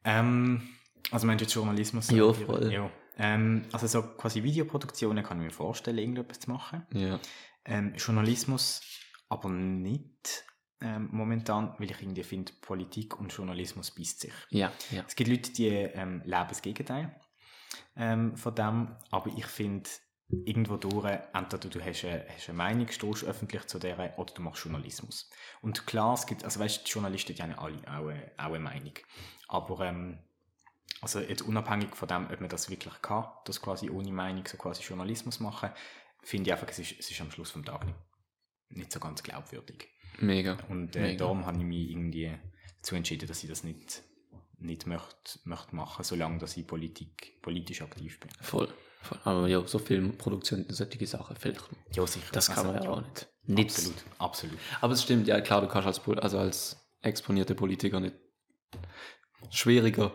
Ähm, 0.05 0.69
also 1.11 1.27
meinst 1.27 1.41
du 1.41 1.45
jetzt 1.45 1.55
Journalismus? 1.55 2.11
Ja, 2.11 2.33
voll. 2.33 2.73
Ja. 2.73 2.91
Ähm, 3.17 3.67
also 3.73 3.87
so 3.87 4.03
quasi 4.03 4.43
Videoproduktionen 4.43 5.23
kann 5.23 5.39
ich 5.39 5.45
mir 5.45 5.51
vorstellen, 5.53 5.99
irgendetwas 5.99 6.41
zu 6.41 6.51
machen. 6.51 6.87
Ja. 6.93 7.21
Ähm, 7.65 7.95
Journalismus 7.97 8.81
aber 9.29 9.49
nicht 9.49 10.45
ähm, 10.81 11.09
momentan, 11.13 11.75
weil 11.79 11.91
ich 11.91 12.01
irgendwie 12.01 12.23
finde, 12.23 12.53
Politik 12.61 13.19
und 13.19 13.33
Journalismus 13.33 13.93
beißt 13.93 14.21
sich. 14.21 14.33
Ja, 14.51 14.73
ja. 14.91 15.05
Es 15.07 15.17
gibt 15.17 15.31
Leute, 15.31 15.53
die 15.53 15.69
ähm, 15.69 16.23
leben 16.25 16.47
das 16.49 16.63
Gegenteil 16.63 17.15
ähm, 17.97 18.37
von 18.37 18.55
dem, 18.55 18.97
aber 19.11 19.31
ich 19.37 19.47
finde, 19.47 19.89
irgendwo 20.29 20.77
durch, 20.77 21.05
entweder 21.33 21.69
du 21.69 21.85
hast 21.85 22.05
eine, 22.05 22.27
hast 22.29 22.49
eine 22.49 22.59
Meinung, 22.59 22.89
stehst 22.89 23.25
öffentlich 23.25 23.67
zu 23.67 23.79
der, 23.79 24.19
oder 24.19 24.35
du 24.35 24.43
machst 24.43 24.65
Journalismus. 24.65 25.31
Und 25.61 25.87
klar, 25.87 26.15
es 26.15 26.27
gibt, 26.27 26.45
also 26.45 26.61
weißt, 26.61 26.87
die 26.87 26.91
Journalisten 26.91 27.35
die 27.35 27.43
haben 27.43 27.55
alle 27.55 27.79
auch 27.87 28.09
eine, 28.09 28.33
auch 28.37 28.47
eine 28.47 28.59
Meinung. 28.61 28.95
Aber 29.49 29.81
ähm, 29.87 30.19
also 31.01 31.21
jetzt 31.21 31.43
unabhängig 31.43 31.95
von 31.95 32.09
dem, 32.09 32.29
ob 32.31 32.41
man 32.41 32.49
das 32.49 32.71
wirklich 32.71 32.95
kann, 33.03 33.27
das 33.45 33.61
quasi 33.61 33.91
ohne 33.91 34.13
Meinung 34.13 34.47
so 34.47 34.57
quasi 34.57 34.83
Journalismus 34.83 35.41
machen, 35.41 35.71
finde 36.23 36.49
ich 36.49 36.53
einfach, 36.55 36.69
es 36.69 36.79
ist, 36.79 36.95
es 36.99 37.11
ist 37.11 37.21
am 37.21 37.31
Schluss 37.31 37.51
vom 37.51 37.65
Tag 37.65 37.85
nicht, 37.85 37.99
nicht 38.71 38.93
so 38.93 39.01
ganz 39.01 39.23
glaubwürdig. 39.23 39.89
Mega. 40.19 40.57
Und 40.69 40.97
äh, 40.97 41.01
Mega. 41.01 41.19
darum 41.19 41.45
habe 41.45 41.59
ich 41.59 41.65
mich 41.65 41.91
irgendwie 41.91 42.33
dazu 42.79 42.95
entschieden, 42.95 43.29
dass 43.29 43.43
ich 43.43 43.51
das 43.51 43.65
nicht, 43.65 44.03
nicht 44.59 44.87
möchte, 44.87 45.39
möchte 45.45 45.77
machen, 45.77 46.05
solange 46.05 46.39
dass 46.39 46.57
ich 46.57 46.67
Politik, 46.67 47.41
politisch 47.43 47.83
aktiv 47.83 48.21
bin. 48.21 48.31
Voll. 48.41 48.73
voll. 49.03 49.19
Aber 49.25 49.49
ja, 49.49 49.67
so 49.67 49.79
Filmproduktion, 49.79 50.67
solche 50.69 51.07
Sachen, 51.07 51.37
vielleicht. 51.37 51.69
Ja, 51.93 52.07
sicher. 52.07 52.29
Das 52.33 52.49
kann 52.49 52.67
man 52.67 52.77
Also, 52.77 52.87
ja 52.89 52.93
auch 52.95 53.03
nicht. 53.03 53.29
nicht. 53.45 53.71
Absolut, 53.71 54.05
absolut. 54.19 54.59
Aber 54.81 54.93
es 54.95 55.03
stimmt, 55.03 55.27
ja 55.27 55.41
klar, 55.41 55.61
du 55.61 55.69
kannst 55.69 55.87
als, 55.87 56.19
also 56.19 56.39
als 56.39 56.77
exponierte 57.03 57.55
Politiker 57.55 58.01
nicht 58.01 58.15
schwieriger. 59.51 60.13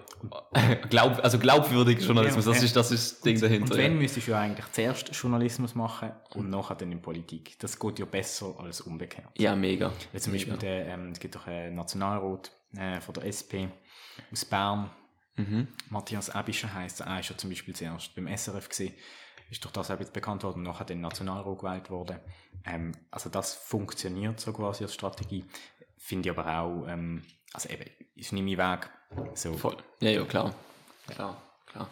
Glaub, 0.90 1.24
also 1.24 1.40
glaubwürdiger 1.40 2.02
Journalismus, 2.02 2.46
Ja, 2.46 2.54
das, 2.54 2.64
ist, 2.64 2.76
das 2.76 2.92
ist 2.92 3.12
das 3.14 3.22
Ding 3.22 3.40
dahinter. 3.40 3.72
Und 3.72 3.78
wenn, 3.78 3.94
ja. 3.94 4.00
müsstest 4.02 4.28
du 4.28 4.32
ja 4.32 4.40
eigentlich 4.40 4.66
zuerst 4.72 5.10
Journalismus 5.16 5.76
machen 5.76 6.12
und 6.36 6.50
nachher 6.50 6.76
dann 6.76 6.92
in 6.92 7.02
Politik. 7.02 7.58
Das 7.60 7.80
geht 7.80 8.00
ja 8.00 8.06
besser 8.06 8.56
als 8.60 8.82
umgekehrt. 8.82 9.30
ja, 9.38 9.56
mega. 9.56 9.92
Weil 10.12 10.22
zum 10.22 10.34
Beispiel 10.34 10.58
der, 10.58 10.88
ähm, 10.88 11.12
es 11.12 11.20
gibt 11.20 11.36
doch 11.36 11.48
einen 11.48 11.76
Nationalrat 11.76 12.52
äh, 12.76 13.00
von 13.02 13.14
der 13.14 13.26
SP 13.26 13.70
aus 14.32 14.46
Bern, 14.46 14.90
Mhm. 15.40 15.70
Matthias 15.90 16.28
Ebischer 16.36 16.74
heisst 16.74 17.00
er, 17.00 17.08
er 17.08 17.22
ist 17.22 17.30
ja 17.30 17.38
zum 17.38 17.50
Beispiel 17.50 17.74
zuerst 17.74 18.14
beim 18.14 18.28
SRF 18.28 18.68
gesehen, 18.68 18.94
ist 19.50 19.64
durch 19.64 19.72
das 19.72 19.90
auch 19.90 20.00
jetzt 20.00 20.12
bekannt 20.12 20.44
worden 20.44 20.58
und 20.58 20.64
nachher 20.64 20.84
den 20.84 21.00
Nationalrat 21.00 21.60
gewählt 21.60 21.90
worden. 21.90 22.20
Ähm, 22.66 22.92
also 23.10 23.30
das 23.30 23.56
funktioniert 23.56 24.40
so 24.40 24.52
quasi 24.52 24.84
als 24.84 24.94
Strategie. 24.94 25.46
Finde 25.98 26.30
ich 26.30 26.38
aber 26.38 26.60
auch, 26.60 26.88
ähm, 26.90 27.24
also 27.54 27.70
eben, 27.70 27.90
ist 28.16 28.34
nicht 28.34 28.58
mein 28.58 28.58
Weg. 28.58 28.90
So. 29.36 29.54
Voll. 29.58 29.78
Ja, 30.02 30.12
ja, 30.12 30.24
klar. 30.26 30.54
Klar, 31.08 31.42
klar. 31.66 31.90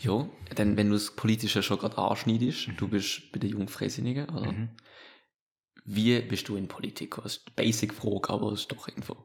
Jo, 0.00 0.30
denn 0.56 0.76
wenn 0.76 0.88
du 0.88 0.94
das 0.94 1.14
Politische 1.14 1.62
schon 1.62 1.78
gerade 1.78 1.98
anschneidest, 1.98 2.70
du 2.76 2.88
bist 2.88 3.30
bei 3.32 3.38
den 3.38 3.50
Jungfreisinnigen, 3.50 4.28
oder? 4.30 4.52
Mhm. 4.52 4.70
Wie 5.84 6.18
bist 6.20 6.48
du 6.48 6.56
in 6.56 6.68
Politik? 6.68 7.16
Das 7.16 7.36
ist 7.36 7.46
eine 7.46 7.54
Basic-Frage, 7.56 8.30
aber 8.30 8.52
es 8.52 8.60
ist 8.60 8.72
doch 8.72 8.88
irgendwo. 8.88 9.16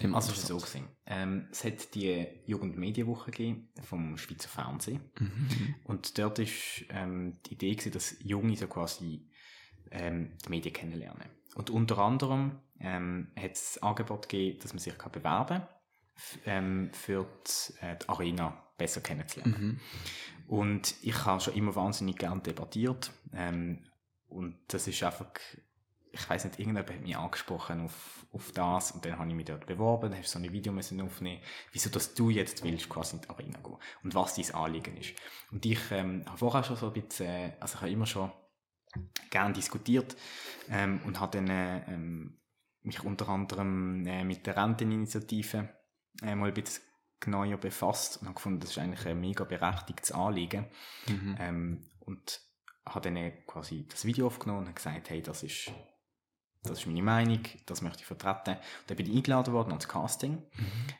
immer 0.00 0.16
Also 0.16 0.32
es 0.32 0.38
ist 0.38 0.46
so 0.46 0.54
interessant. 0.54 0.86
gesehen. 0.86 0.96
Ähm, 1.06 1.48
es 1.50 1.64
hat 1.64 1.94
die 1.94 2.26
Jugendmedienwoche 2.46 3.30
gegeben 3.30 3.68
vom 3.82 4.16
Schweizer 4.16 4.48
Fernsehen. 4.48 5.00
Mhm. 5.18 5.74
Und 5.84 6.18
dort 6.18 6.38
ist 6.38 6.84
ähm, 6.88 7.38
die 7.46 7.54
Idee 7.54 7.74
gewesen, 7.74 7.92
dass 7.92 8.16
Junge 8.20 8.56
so 8.56 8.66
quasi 8.66 9.28
ähm, 9.90 10.38
die 10.46 10.48
Medien 10.48 10.72
kennenlernen. 10.72 11.28
Und 11.54 11.68
unter 11.68 11.98
anderem 11.98 12.60
ähm, 12.80 13.30
hat 13.36 13.52
es 13.52 13.78
ein 13.78 13.88
Angebot 13.88 14.28
gegeben, 14.28 14.58
dass 14.60 14.72
man 14.72 14.80
sich 14.80 14.96
kann 14.96 15.12
bewerben 15.12 15.60
kann, 15.60 15.68
ähm, 16.46 16.90
für 16.92 17.26
die, 17.46 17.84
äh, 17.84 17.96
die 17.96 18.08
Arena 18.08 18.62
besser 18.76 19.00
kennenzulernen. 19.00 19.56
Mhm. 19.60 19.80
Und 20.50 20.94
ich 21.02 21.24
habe 21.24 21.40
schon 21.40 21.54
immer 21.54 21.74
wahnsinnig 21.76 22.16
gern 22.16 22.42
debattiert. 22.42 23.12
Ähm, 23.32 23.84
und 24.28 24.58
das 24.68 24.88
ist 24.88 25.02
einfach, 25.02 25.30
ich 26.12 26.28
weiß 26.28 26.44
nicht, 26.44 26.58
irgendjemand 26.58 26.90
hat 26.90 27.00
mich 27.00 27.16
angesprochen 27.16 27.84
auf, 27.84 28.26
auf 28.32 28.52
das 28.52 28.92
und 28.92 29.04
dann 29.04 29.18
habe 29.18 29.28
ich 29.28 29.34
mich 29.34 29.46
dort 29.46 29.66
beworben, 29.66 30.10
dann 30.10 30.18
hast 30.18 30.34
du 30.34 30.38
so 30.38 30.44
ein 30.44 30.52
Video 30.52 30.72
müssen 30.72 31.00
aufnehmen, 31.00 31.42
wieso 31.72 31.90
dass 31.90 32.14
du 32.14 32.30
jetzt 32.30 32.62
willst 32.62 32.88
quasi 32.88 33.16
in 33.16 33.22
die 33.22 33.28
Arena 33.28 33.58
gehen 33.58 33.76
und 34.02 34.14
was 34.14 34.34
dein 34.34 34.54
Anliegen 34.54 34.96
ist. 34.96 35.14
Und 35.50 35.66
ich 35.66 35.80
ähm, 35.90 36.24
habe 36.26 36.38
vorher 36.38 36.64
schon 36.64 36.76
so 36.76 36.86
ein 36.88 36.92
bisschen, 36.92 37.26
äh, 37.26 37.52
also 37.60 37.74
ich 37.74 37.80
habe 37.80 37.90
immer 37.90 38.06
schon 38.06 38.32
gern 39.30 39.54
diskutiert 39.54 40.16
ähm, 40.68 41.00
und 41.04 41.20
habe 41.20 41.38
dann 41.38 41.48
äh, 41.48 41.92
ähm, 41.92 42.39
mich 42.82 43.02
unter 43.04 43.28
anderem 43.28 44.06
äh, 44.06 44.24
mit 44.24 44.46
der 44.46 44.56
Renteninitiative 44.56 45.68
äh, 46.22 46.34
mal 46.34 46.48
ein 46.48 46.54
bisschen 46.54 46.84
genauer 47.20 47.58
befasst 47.58 48.18
und 48.18 48.28
habe 48.28 48.34
gefunden, 48.34 48.60
das 48.60 48.70
ist 48.70 48.78
eigentlich 48.78 49.06
ein 49.06 49.20
mega 49.20 49.44
berechtigtes 49.44 50.12
Anliegen. 50.12 50.66
Mhm. 51.06 51.36
Ähm, 51.38 51.90
und 52.00 52.40
habe 52.86 53.12
dann 53.12 53.32
quasi 53.46 53.86
das 53.88 54.04
Video 54.04 54.26
aufgenommen 54.26 54.66
und 54.66 54.74
gesagt, 54.74 55.10
hey, 55.10 55.22
das 55.22 55.42
ist, 55.42 55.70
das 56.62 56.78
ist 56.78 56.86
meine 56.86 57.02
Meinung, 57.02 57.40
das 57.66 57.82
möchte 57.82 58.00
ich 58.00 58.06
vertreten. 58.06 58.56
Und 58.56 58.90
dann 58.90 58.96
bin 58.96 59.06
ich 59.06 59.16
eingeladen 59.16 59.52
worden 59.52 59.68
ans 59.68 59.86
Casting. 59.86 60.42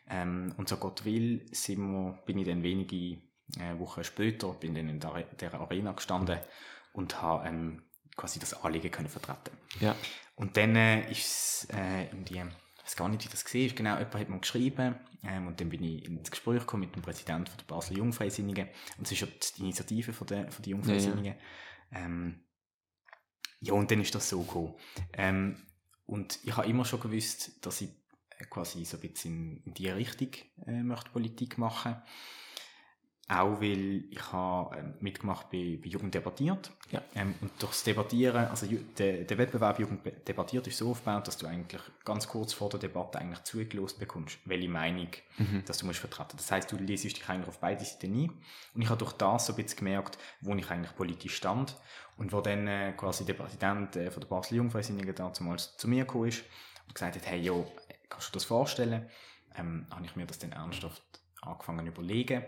Ähm, 0.08 0.54
und 0.56 0.68
so 0.68 0.76
Gott 0.76 1.04
will, 1.04 1.46
sind 1.52 1.78
wir, 1.78 2.18
bin 2.26 2.38
ich 2.38 2.46
dann 2.46 2.62
wenige 2.62 3.22
äh, 3.58 3.78
Wochen 3.78 4.04
später, 4.04 4.52
bin 4.52 4.74
dann 4.74 4.88
in 4.88 5.00
der, 5.00 5.22
der 5.40 5.54
Arena 5.54 5.92
gestanden 5.92 6.38
und 6.92 7.20
habe 7.20 7.48
ähm, 7.48 7.82
quasi 8.16 8.38
das 8.38 8.62
Anliegen 8.62 8.90
können 8.90 9.08
vertreten. 9.08 9.56
Ja. 9.80 9.96
Und 10.40 10.56
dann 10.56 10.74
äh, 10.74 11.10
ist 11.10 11.66
es 11.66 11.68
äh, 11.70 12.04
irgendwie, 12.04 12.38
ich 12.38 12.84
weiß 12.84 12.96
gar 12.96 13.10
nicht, 13.10 13.22
wie 13.26 13.28
das 13.28 13.44
war, 13.44 13.76
genau, 13.76 13.98
jemand 13.98 14.14
hat 14.14 14.28
mir 14.30 14.38
geschrieben 14.38 14.94
ähm, 15.22 15.48
und 15.48 15.60
dann 15.60 15.68
bin 15.68 15.84
ich 15.84 16.06
ins 16.06 16.30
Gespräch 16.30 16.60
gekommen 16.60 16.84
mit 16.84 16.96
dem 16.96 17.02
Präsidenten 17.02 17.46
von 17.46 17.58
der 17.58 17.66
Basel 17.66 17.98
Jungfreisinnigen 17.98 18.68
und 18.96 19.06
es 19.06 19.12
ist 19.12 19.20
ja 19.20 19.26
die 19.26 19.60
Initiative 19.60 20.14
von 20.14 20.26
der, 20.28 20.50
von 20.50 20.62
der 20.62 20.70
Jungfreisinnigen. 20.70 21.34
Ähm, 21.92 22.40
ja, 23.60 23.74
und 23.74 23.90
dann 23.90 24.00
ist 24.00 24.14
das 24.14 24.30
so 24.30 24.40
gekommen. 24.40 24.76
Ähm, 25.12 25.56
und 26.06 26.38
ich 26.42 26.56
habe 26.56 26.66
immer 26.68 26.86
schon 26.86 27.00
gewusst, 27.00 27.62
dass 27.66 27.82
ich 27.82 27.90
quasi 28.48 28.82
so 28.86 28.96
ein 28.96 29.02
bisschen 29.02 29.34
in, 29.34 29.62
in 29.64 29.74
die 29.74 29.90
Richtung 29.90 30.30
äh, 30.66 30.82
möchte 30.82 31.10
Politik 31.10 31.58
machen 31.58 31.96
auch 33.30 33.60
weil 33.60 34.04
ich 34.10 34.32
habe 34.32 34.76
ähm, 34.76 34.94
mitgemacht 35.00 35.50
bei, 35.50 35.78
bei 35.82 35.88
Jugend 35.88 36.14
debattiert. 36.14 36.72
Ja. 36.90 37.00
Ähm, 37.14 37.34
und 37.40 37.50
durchs 37.62 37.84
Debattieren, 37.84 38.48
also 38.48 38.66
der, 38.98 39.24
der 39.24 39.38
Wettbewerb 39.38 39.78
Jugend 39.78 40.00
debattiert 40.26 40.66
ist 40.66 40.78
so 40.78 40.90
aufgebaut, 40.90 41.28
dass 41.28 41.36
du 41.38 41.46
eigentlich 41.46 41.80
ganz 42.04 42.26
kurz 42.26 42.52
vor 42.52 42.68
der 42.70 42.80
Debatte 42.80 43.18
eigentlich 43.18 43.42
zugelost 43.44 43.98
bekommst, 43.98 44.38
welche 44.44 44.68
Meinung 44.68 45.08
Mhm. 45.40 45.64
dass 45.64 45.78
du 45.78 45.86
musst 45.86 46.00
vertreten. 46.00 46.36
Das 46.36 46.50
heißt, 46.52 46.70
du 46.70 46.76
lesest 46.76 47.16
dich 47.16 47.28
eigentlich 47.28 47.48
auf 47.48 47.60
beide 47.60 47.84
Seiten 47.84 48.12
ein. 48.14 48.30
Und 48.74 48.82
ich 48.82 48.88
habe 48.88 48.98
durch 48.98 49.12
das 49.12 49.46
so 49.46 49.54
ein 49.54 49.56
bisschen 49.56 49.78
gemerkt, 49.78 50.18
wo 50.42 50.54
ich 50.54 50.70
eigentlich 50.70 50.94
politisch 50.94 51.36
stand. 51.36 51.76
Und 52.18 52.32
wo 52.32 52.42
dann 52.42 52.66
äh, 52.68 52.92
quasi 52.94 53.24
der 53.24 53.34
Präsident 53.34 53.96
äh, 53.96 54.10
von 54.10 54.20
der 54.20 54.28
Basel 54.28 54.58
Jungfreisinnigen 54.58 55.14
damals 55.14 55.76
zu 55.78 55.88
mir 55.88 56.04
gekommen 56.04 56.28
ist 56.28 56.44
und 56.86 56.94
gesagt 56.94 57.16
hat, 57.16 57.26
hey, 57.26 57.40
jo, 57.40 57.66
kannst 58.10 58.28
du 58.28 58.32
dir 58.32 58.34
das 58.34 58.44
vorstellen? 58.44 59.08
Ähm, 59.56 59.86
habe 59.90 60.04
ich 60.04 60.14
mir 60.16 60.26
das 60.26 60.38
dann 60.38 60.52
ernsthaft 60.52 61.02
angefangen 61.40 61.86
zu 61.86 61.92
überlegen. 61.92 62.44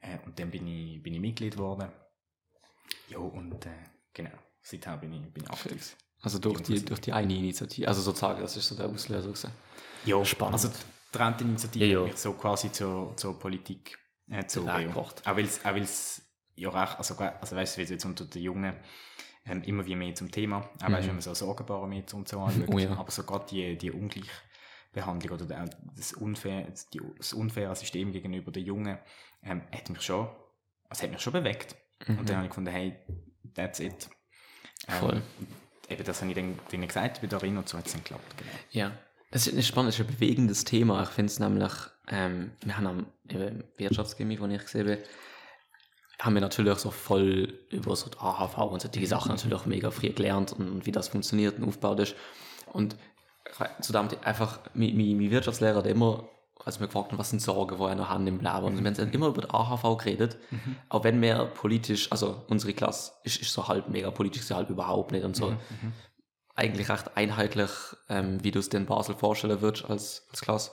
Äh, 0.00 0.18
und 0.24 0.38
dann 0.38 0.50
bin 0.50 0.66
ich, 0.66 1.02
bin 1.02 1.14
ich 1.14 1.20
Mitglied 1.20 1.54
geworden. 1.54 1.90
Ja, 3.08 3.18
und 3.18 3.66
äh, 3.66 3.70
genau, 4.14 4.30
seither 4.62 4.96
bin 4.96 5.12
ich, 5.12 5.32
bin 5.32 5.44
ich 5.44 5.50
aktiv. 5.50 5.96
Also 6.22 6.38
durch 6.38 6.60
die, 6.62 6.84
durch 6.84 7.00
die 7.00 7.12
eine 7.12 7.34
Initiative, 7.34 7.88
also 7.88 8.02
sozusagen, 8.02 8.40
das 8.40 8.56
ist 8.56 8.68
so 8.68 8.74
der 8.76 8.86
Auslöser 8.86 9.28
gewesen. 9.28 9.50
Ja, 10.04 10.22
Spannend. 10.24 10.54
Also 10.54 10.68
die 10.68 11.18
Renteninitiative 11.18 11.84
Ja, 11.84 11.92
ja. 11.92 12.00
hat 12.00 12.06
mich 12.12 12.16
so 12.20 12.32
quasi 12.34 12.70
zur, 12.72 13.16
zur 13.16 13.38
Politik 13.38 13.98
äh, 14.28 14.40
gezogen. 14.40 14.92
Auch 14.94 15.12
weil 15.24 15.44
es 15.82 16.22
ja 16.56 16.68
recht, 16.70 16.98
also, 16.98 17.14
also 17.16 17.56
weißt 17.56 17.76
du, 17.76 17.78
wie 17.78 17.84
es 17.84 17.90
jetzt 17.90 18.04
unter 18.04 18.24
den 18.26 18.42
Jungen 18.42 18.74
ähm, 19.46 19.62
immer 19.62 19.86
wie 19.86 19.96
mehr 19.96 20.14
zum 20.14 20.30
Thema, 20.30 20.68
auch 20.82 20.90
weißt, 20.90 21.08
wenn 21.08 21.14
man 21.14 21.22
so 21.22 21.32
Sorgenbarometer 21.32 22.16
und 22.16 22.28
so 22.28 22.40
anschaut, 22.40 22.68
Mhm. 22.68 22.74
Oh 22.74 22.78
ja. 22.78 22.90
aber 22.96 23.10
so 23.10 23.22
gerade 23.24 23.46
die, 23.50 23.78
die 23.78 23.90
Ungleichbehandlung 23.90 25.32
oder 25.38 25.46
der, 25.46 25.70
das, 25.96 26.12
unfair, 26.12 26.70
die, 26.92 27.00
das 27.16 27.32
unfaire 27.32 27.74
System 27.74 28.12
gegenüber 28.12 28.52
den 28.52 28.66
Jungen 28.66 28.98
ähm, 29.42 29.62
hat 29.72 29.88
mich 29.90 30.02
schon, 30.02 30.28
also 30.88 31.02
hat 31.02 31.10
mich 31.10 31.20
schon 31.20 31.32
bewegt. 31.32 31.76
Und 32.08 32.28
dann 32.28 32.36
habe 32.36 32.46
ich 32.46 32.50
gefunden, 32.50 32.70
hey, 32.70 32.96
that's 33.54 33.80
it. 33.80 34.08
Ähm, 34.88 34.94
Mhm. 34.94 34.98
Voll. 34.98 35.22
Eben, 35.88 36.04
das 36.04 36.20
habe 36.20 36.30
ich 36.30 36.36
dann, 36.36 36.58
denen 36.72 36.86
gesagt, 36.86 37.20
bei 37.20 37.26
der 37.26 37.38
Arena 37.38 37.60
und 37.60 37.68
so 37.68 37.76
hat 37.76 37.86
es 37.86 37.92
dann 37.92 38.02
geklappt. 38.02 38.36
Genau. 38.36 38.50
Ja, 38.70 38.92
das 39.32 39.46
ist 39.46 39.56
ein 39.56 39.62
spannendes, 39.62 39.96
das 39.96 40.06
ist 40.06 40.10
ein 40.12 40.16
bewegendes 40.18 40.64
Thema. 40.64 41.02
Ich 41.02 41.08
finde 41.10 41.30
es 41.30 41.38
nämlich, 41.38 41.72
ähm, 42.08 42.52
wir 42.64 42.76
haben 42.76 42.86
am 42.86 43.06
eben 43.28 43.64
Wirtschaftschemie, 43.76 44.38
wo 44.40 44.46
ich 44.46 44.62
gesehen 44.62 44.88
habe, 44.88 45.02
haben 46.20 46.34
wir 46.34 46.40
natürlich 46.40 46.78
so 46.78 46.90
voll 46.90 47.58
über 47.70 47.96
so 47.96 48.08
die 48.10 48.18
AHV 48.18 48.58
und 48.58 48.82
solche 48.82 49.06
Sachen 49.06 49.30
natürlich 49.30 49.66
mega 49.66 49.90
früh 49.90 50.10
gelernt 50.10 50.52
und, 50.52 50.68
und 50.70 50.86
wie 50.86 50.92
das 50.92 51.08
funktioniert 51.08 51.58
und 51.58 51.64
aufgebaut 51.64 52.00
ist. 52.00 52.14
Und 52.72 52.96
zu 53.80 53.92
dem 53.92 54.08
einfach, 54.22 54.60
mein, 54.74 54.96
mein, 54.96 55.16
mein 55.16 55.30
Wirtschaftslehrer 55.30 55.78
hat 55.78 55.86
immer, 55.86 56.28
als 56.64 56.80
wir 56.80 56.86
gefragt 56.86 57.10
haben, 57.12 57.18
was 57.18 57.30
sind 57.30 57.40
Sorgen, 57.40 57.80
er 57.80 57.94
noch 57.94 58.08
haben 58.08 58.26
im 58.26 58.38
Leben, 58.38 58.64
und 58.64 58.84
wir 58.84 58.90
haben 58.90 59.12
immer 59.12 59.28
über 59.28 59.42
die 59.42 59.50
AHV 59.50 59.98
geredet, 59.98 60.38
auch 60.88 61.04
wenn 61.04 61.20
wir 61.20 61.46
politisch, 61.46 62.10
also 62.12 62.42
unsere 62.48 62.72
Klasse 62.72 63.12
ist, 63.24 63.40
ist 63.40 63.52
so 63.52 63.68
halb 63.68 63.88
mega 63.88 64.10
politisch, 64.10 64.42
sie 64.42 64.54
halb 64.54 64.70
überhaupt 64.70 65.12
nicht 65.12 65.24
und 65.24 65.36
so. 65.36 65.54
Eigentlich 66.54 66.90
recht 66.90 67.16
einheitlich, 67.16 67.70
ähm, 68.08 68.42
wie 68.44 68.50
du 68.50 68.58
es 68.58 68.68
dir 68.68 68.76
in 68.76 68.86
Basel 68.86 69.14
vorstellen 69.14 69.62
würdest 69.62 69.88
als, 69.88 70.26
als 70.30 70.40
Klasse. 70.42 70.70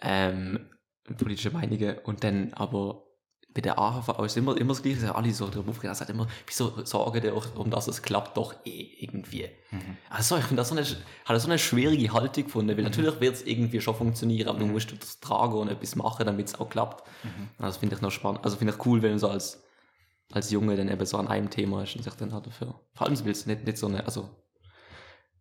Ähm, 0.00 0.70
politische 1.16 1.50
Meinungen. 1.50 1.98
Und 2.04 2.22
dann 2.22 2.52
aber 2.54 3.02
bei 3.58 3.62
der 3.62 3.76
AHV 3.76 4.20
ist 4.24 4.36
immer, 4.36 4.56
immer 4.56 4.72
das 4.72 4.82
Gleiche, 4.82 5.00
dass 5.00 5.10
alle 5.10 5.32
so 5.32 5.48
darüber 5.48 5.70
aufgehen, 5.72 5.92
sagt 5.92 6.10
immer, 6.10 6.28
wieso 6.46 6.84
sorgen 6.84 7.20
die 7.20 7.30
auch 7.30 7.56
um 7.56 7.68
das, 7.70 7.88
es 7.88 8.02
klappt 8.02 8.36
doch 8.36 8.54
eh 8.64 8.88
irgendwie. 9.00 9.48
Also 10.08 10.36
ich 10.36 10.44
finde 10.44 10.60
das 10.60 10.68
so 10.68 10.76
eine, 10.76 10.86
hat 11.24 11.40
so 11.40 11.48
eine 11.48 11.58
schwierige 11.58 12.12
Haltung 12.12 12.44
gefunden, 12.44 12.76
weil 12.76 12.84
natürlich 12.84 13.20
wird 13.20 13.34
es 13.34 13.42
irgendwie 13.42 13.80
schon 13.80 13.96
funktionieren, 13.96 14.48
aber 14.48 14.60
du 14.60 14.66
musst 14.66 14.92
das 14.96 15.18
tragen 15.18 15.54
und 15.54 15.68
etwas 15.68 15.96
machen, 15.96 16.24
damit 16.24 16.46
es 16.46 16.54
auch 16.60 16.68
klappt. 16.68 17.02
Und 17.58 17.64
Das 17.66 17.78
finde 17.78 17.96
ich 17.96 18.00
noch 18.00 18.12
spannend, 18.12 18.44
also 18.44 18.56
finde 18.56 18.74
ich 18.74 18.86
cool, 18.86 19.02
wenn 19.02 19.10
du 19.14 19.18
so 19.18 19.28
als, 19.28 19.60
als 20.32 20.52
Junge 20.52 20.76
dann 20.76 20.88
eben 20.88 21.04
so 21.04 21.16
an 21.16 21.26
einem 21.26 21.50
Thema 21.50 21.82
ist 21.82 21.96
und 21.96 22.04
sich 22.04 22.14
dann 22.14 22.32
halt 22.32 22.46
dafür, 22.46 22.78
vor 22.94 23.08
allem 23.08 23.24
willst 23.24 23.46
du 23.46 23.50
nicht, 23.50 23.64
nicht 23.66 23.78
so 23.78 23.88
eine, 23.88 24.04
also 24.04 24.30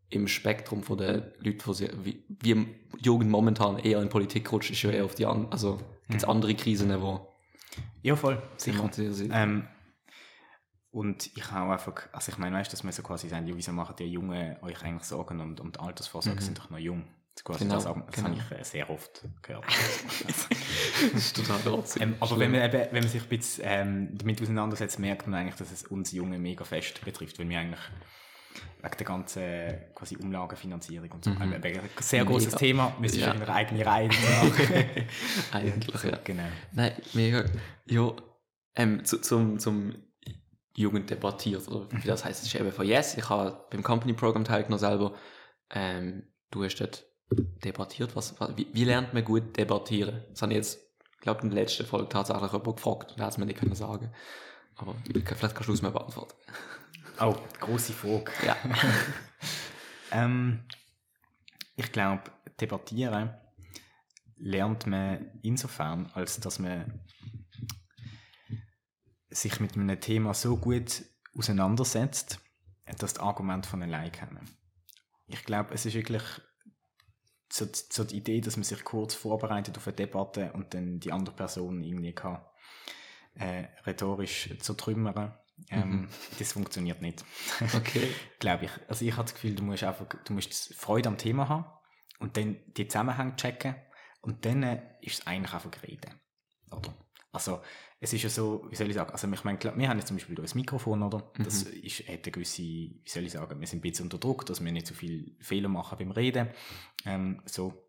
im 0.09 0.27
Spektrum 0.27 0.81
von 0.81 0.97
der 0.97 1.33
Leute, 1.39 1.67
wo 1.67 1.73
sie, 1.73 1.89
wie, 2.03 2.23
wie 2.29 2.65
Jugend 2.99 3.29
momentan 3.29 3.77
eher 3.77 4.01
in 4.01 4.09
Politik 4.09 4.51
rutscht, 4.51 4.71
ist 4.71 4.81
ja 4.81 4.89
eher 4.89 5.05
auf 5.05 5.13
die 5.13 5.27
an, 5.27 5.49
also 5.51 5.79
gibt 6.07 6.23
es 6.23 6.27
andere 6.27 6.55
Krisen, 6.55 6.89
wo 6.99 7.36
Ja, 8.01 8.15
voll, 8.15 8.41
sicher. 8.57 8.89
Ähm, 9.31 9.67
und 10.91 11.29
ich 11.35 11.51
habe 11.51 11.73
einfach, 11.73 12.07
also 12.11 12.31
ich 12.31 12.37
meine, 12.37 12.55
weißt 12.55 12.71
du, 12.71 12.73
dass 12.73 12.83
man 12.83 12.93
so 12.93 13.03
quasi 13.03 13.29
sagt, 13.29 13.47
ja, 13.47 13.55
wieso 13.55 13.71
machen 13.71 13.95
die 13.99 14.05
Jungen 14.05 14.57
euch 14.63 14.81
eigentlich 14.83 15.03
Sorgen 15.03 15.39
und, 15.41 15.59
und 15.59 15.75
die 15.75 15.79
Altersvorsorge 15.79 16.41
sind 16.41 16.57
doch 16.57 16.69
noch 16.69 16.79
jung. 16.79 17.05
Das, 17.35 17.43
quasi 17.43 17.65
Genau, 17.65 17.75
das, 17.75 17.83
das 17.83 18.15
genau. 18.15 18.29
habe 18.29 18.39
ich 18.39 18.59
äh, 18.59 18.63
sehr 18.63 18.89
oft 18.89 19.23
gehört. 19.43 19.65
das 20.27 21.13
ist 21.13 21.35
total 21.35 21.59
trotzdem. 21.63 22.01
ähm, 22.01 22.15
aber 22.19 22.39
wenn 22.39 22.51
man, 22.51 22.61
eben, 22.63 22.87
wenn 22.91 23.03
man 23.03 23.09
sich 23.09 23.21
ein 23.21 23.29
bisschen 23.29 23.63
ähm, 23.67 24.17
damit 24.17 24.41
auseinandersetzt, 24.41 24.97
merkt 24.97 25.27
man 25.27 25.41
eigentlich, 25.41 25.55
dass 25.55 25.71
es 25.71 25.83
uns 25.83 26.11
Junge 26.13 26.39
mega 26.39 26.63
fest 26.63 27.03
betrifft, 27.03 27.37
weil 27.37 27.47
wir 27.47 27.59
eigentlich 27.59 27.81
wegen 28.81 28.97
der 28.97 29.05
ganzen 29.07 29.43
quasi 29.95 30.17
Umlagenfinanzierung 30.17 31.11
und 31.11 31.25
so. 31.25 31.31
Mhm. 31.31 31.41
Ein 31.41 31.61
sehr 31.99 32.25
großes 32.25 32.47
Mega. 32.47 32.57
Thema, 32.57 32.95
müsstest 32.99 33.25
du 33.25 33.29
Ja. 33.29 33.35
in 33.35 33.41
einer 33.41 33.53
eigenen 33.55 33.81
Reihe 33.83 34.07
machen. 34.07 34.51
Eigentlich, 35.51 36.03
ja. 36.03 36.17
genau. 36.23 36.43
Nein, 36.73 36.93
mega. 37.13 37.45
Ja, 37.85 38.11
ähm, 38.75 39.03
zu, 39.03 39.19
zum, 39.21 39.59
zum 39.59 39.95
Jugend 40.75 41.09
debattiert, 41.09 41.67
oder 41.67 41.87
wie 41.91 42.07
das 42.07 42.23
heißt, 42.23 42.41
es 42.43 42.47
ist 42.47 42.55
eben 42.59 42.71
von 42.71 42.85
Yes. 42.87 43.17
Ich 43.17 43.29
habe 43.29 43.65
beim 43.71 43.81
Company 43.81 44.13
Program 44.13 44.43
teilgenommen 44.43 44.79
selber. 44.79 45.15
Ähm, 45.71 46.27
du 46.51 46.63
hast 46.63 46.75
dort 46.77 47.03
debattiert. 47.63 48.15
Was, 48.15 48.39
was, 48.39 48.55
wie, 48.57 48.67
wie 48.73 48.83
lernt 48.83 49.13
man 49.13 49.25
gut 49.25 49.57
debattieren? 49.57 50.23
Das 50.29 50.43
habe 50.43 50.53
ich 50.53 50.57
jetzt, 50.57 50.79
glaube 51.21 51.41
in 51.41 51.49
der 51.49 51.59
letzten 51.61 51.85
Folge 51.85 52.09
tatsächlich 52.09 52.51
jemand 52.51 52.75
gefragt 52.77 53.11
und 53.11 53.19
er 53.19 53.25
hat 53.25 53.31
es 53.33 53.37
mir 53.39 53.45
nicht 53.47 53.59
können 53.59 53.73
sagen. 53.75 54.13
Aber 54.77 54.95
vielleicht 55.03 55.55
kannst 55.55 55.67
du 55.67 55.73
es 55.73 55.81
mir 55.81 55.91
beantworten. 55.91 56.35
Oh, 57.19 57.35
große 57.59 57.93
Frage. 57.93 58.31
Ja. 58.45 58.55
Ähm, 60.09 60.63
ich 61.75 61.91
glaube, 61.91 62.23
debattieren 62.61 63.33
lernt 64.37 64.87
man 64.87 65.39
insofern, 65.41 66.09
als 66.13 66.39
dass 66.39 66.59
man 66.59 67.01
sich 69.29 69.59
mit 69.59 69.75
einem 69.75 69.99
Thema 69.99 70.33
so 70.33 70.57
gut 70.57 71.03
auseinandersetzt, 71.37 72.39
dass 72.99 73.15
die 73.15 73.19
Argumente 73.19 73.67
von 73.67 73.83
allein 73.83 74.11
kommen. 74.11 74.49
Ich 75.27 75.43
glaube, 75.43 75.73
es 75.73 75.85
ist 75.85 75.93
wirklich 75.95 76.23
so, 77.51 77.67
so 77.71 78.03
die 78.03 78.17
Idee, 78.17 78.39
dass 78.39 78.55
man 78.55 78.63
sich 78.63 78.83
kurz 78.83 79.13
vorbereitet 79.13 79.77
auf 79.77 79.87
eine 79.87 79.95
Debatte 79.97 80.53
und 80.53 80.73
dann 80.73 80.99
die 80.99 81.11
andere 81.11 81.35
Person 81.35 81.83
irgendwie 81.83 82.13
kann 82.13 82.41
äh, 83.39 83.65
rhetorisch 83.85 84.49
zertrümmern. 84.59 85.33
Ähm, 85.69 86.07
Das 86.37 86.53
funktioniert 86.53 87.01
nicht 87.01 87.25
Okay. 87.75 88.09
glaube 88.39 88.65
ich. 88.65 88.71
Also 88.87 89.05
ich 89.05 89.13
habe 89.13 89.23
das 89.23 89.33
Gefühl, 89.33 89.55
du 89.55 89.63
musst 89.63 89.83
einfach, 89.83 90.05
du 90.23 90.33
musst 90.33 90.75
Freude 90.75 91.09
am 91.09 91.17
Thema 91.17 91.49
haben 91.49 91.65
und 92.19 92.37
dann 92.37 92.57
die 92.67 92.87
Zusammenhänge 92.87 93.35
checken 93.35 93.75
und 94.21 94.45
dann 94.45 94.61
äh, 94.63 94.81
ist 95.01 95.19
es 95.19 95.27
eigentlich 95.27 95.53
einfach 95.53 95.71
reden. 95.83 96.19
Oder? 96.71 96.93
Also 97.31 97.61
es 97.99 98.13
ist 98.13 98.23
ja 98.23 98.29
so, 98.29 98.65
wie 98.69 98.75
soll 98.75 98.87
ich 98.89 98.93
sagen, 98.95 99.11
also 99.11 99.27
ich 99.31 99.43
meine, 99.43 99.59
wir 99.59 99.89
haben 99.89 99.97
jetzt 99.97 100.07
zum 100.07 100.17
Beispiel 100.17 100.39
ein 100.39 100.49
Mikrofon, 100.53 101.01
oder? 101.01 101.31
Das 101.37 101.63
ist, 101.63 101.99
hat 102.07 102.23
eine 102.23 102.31
gewisse, 102.31 102.61
wie 102.61 103.01
soll 103.07 103.23
ich 103.23 103.31
sagen, 103.31 103.59
wir 103.59 103.67
sind 103.67 103.79
ein 103.79 103.81
bisschen 103.81 104.05
unter 104.05 104.17
Druck, 104.19 104.45
dass 104.45 104.63
wir 104.63 104.71
nicht 104.71 104.87
so 104.87 104.93
viel 104.93 105.35
Fehler 105.39 105.69
machen 105.69 105.97
beim 105.97 106.11
Reden. 106.11 106.49
Ähm, 107.05 107.41
so. 107.45 107.86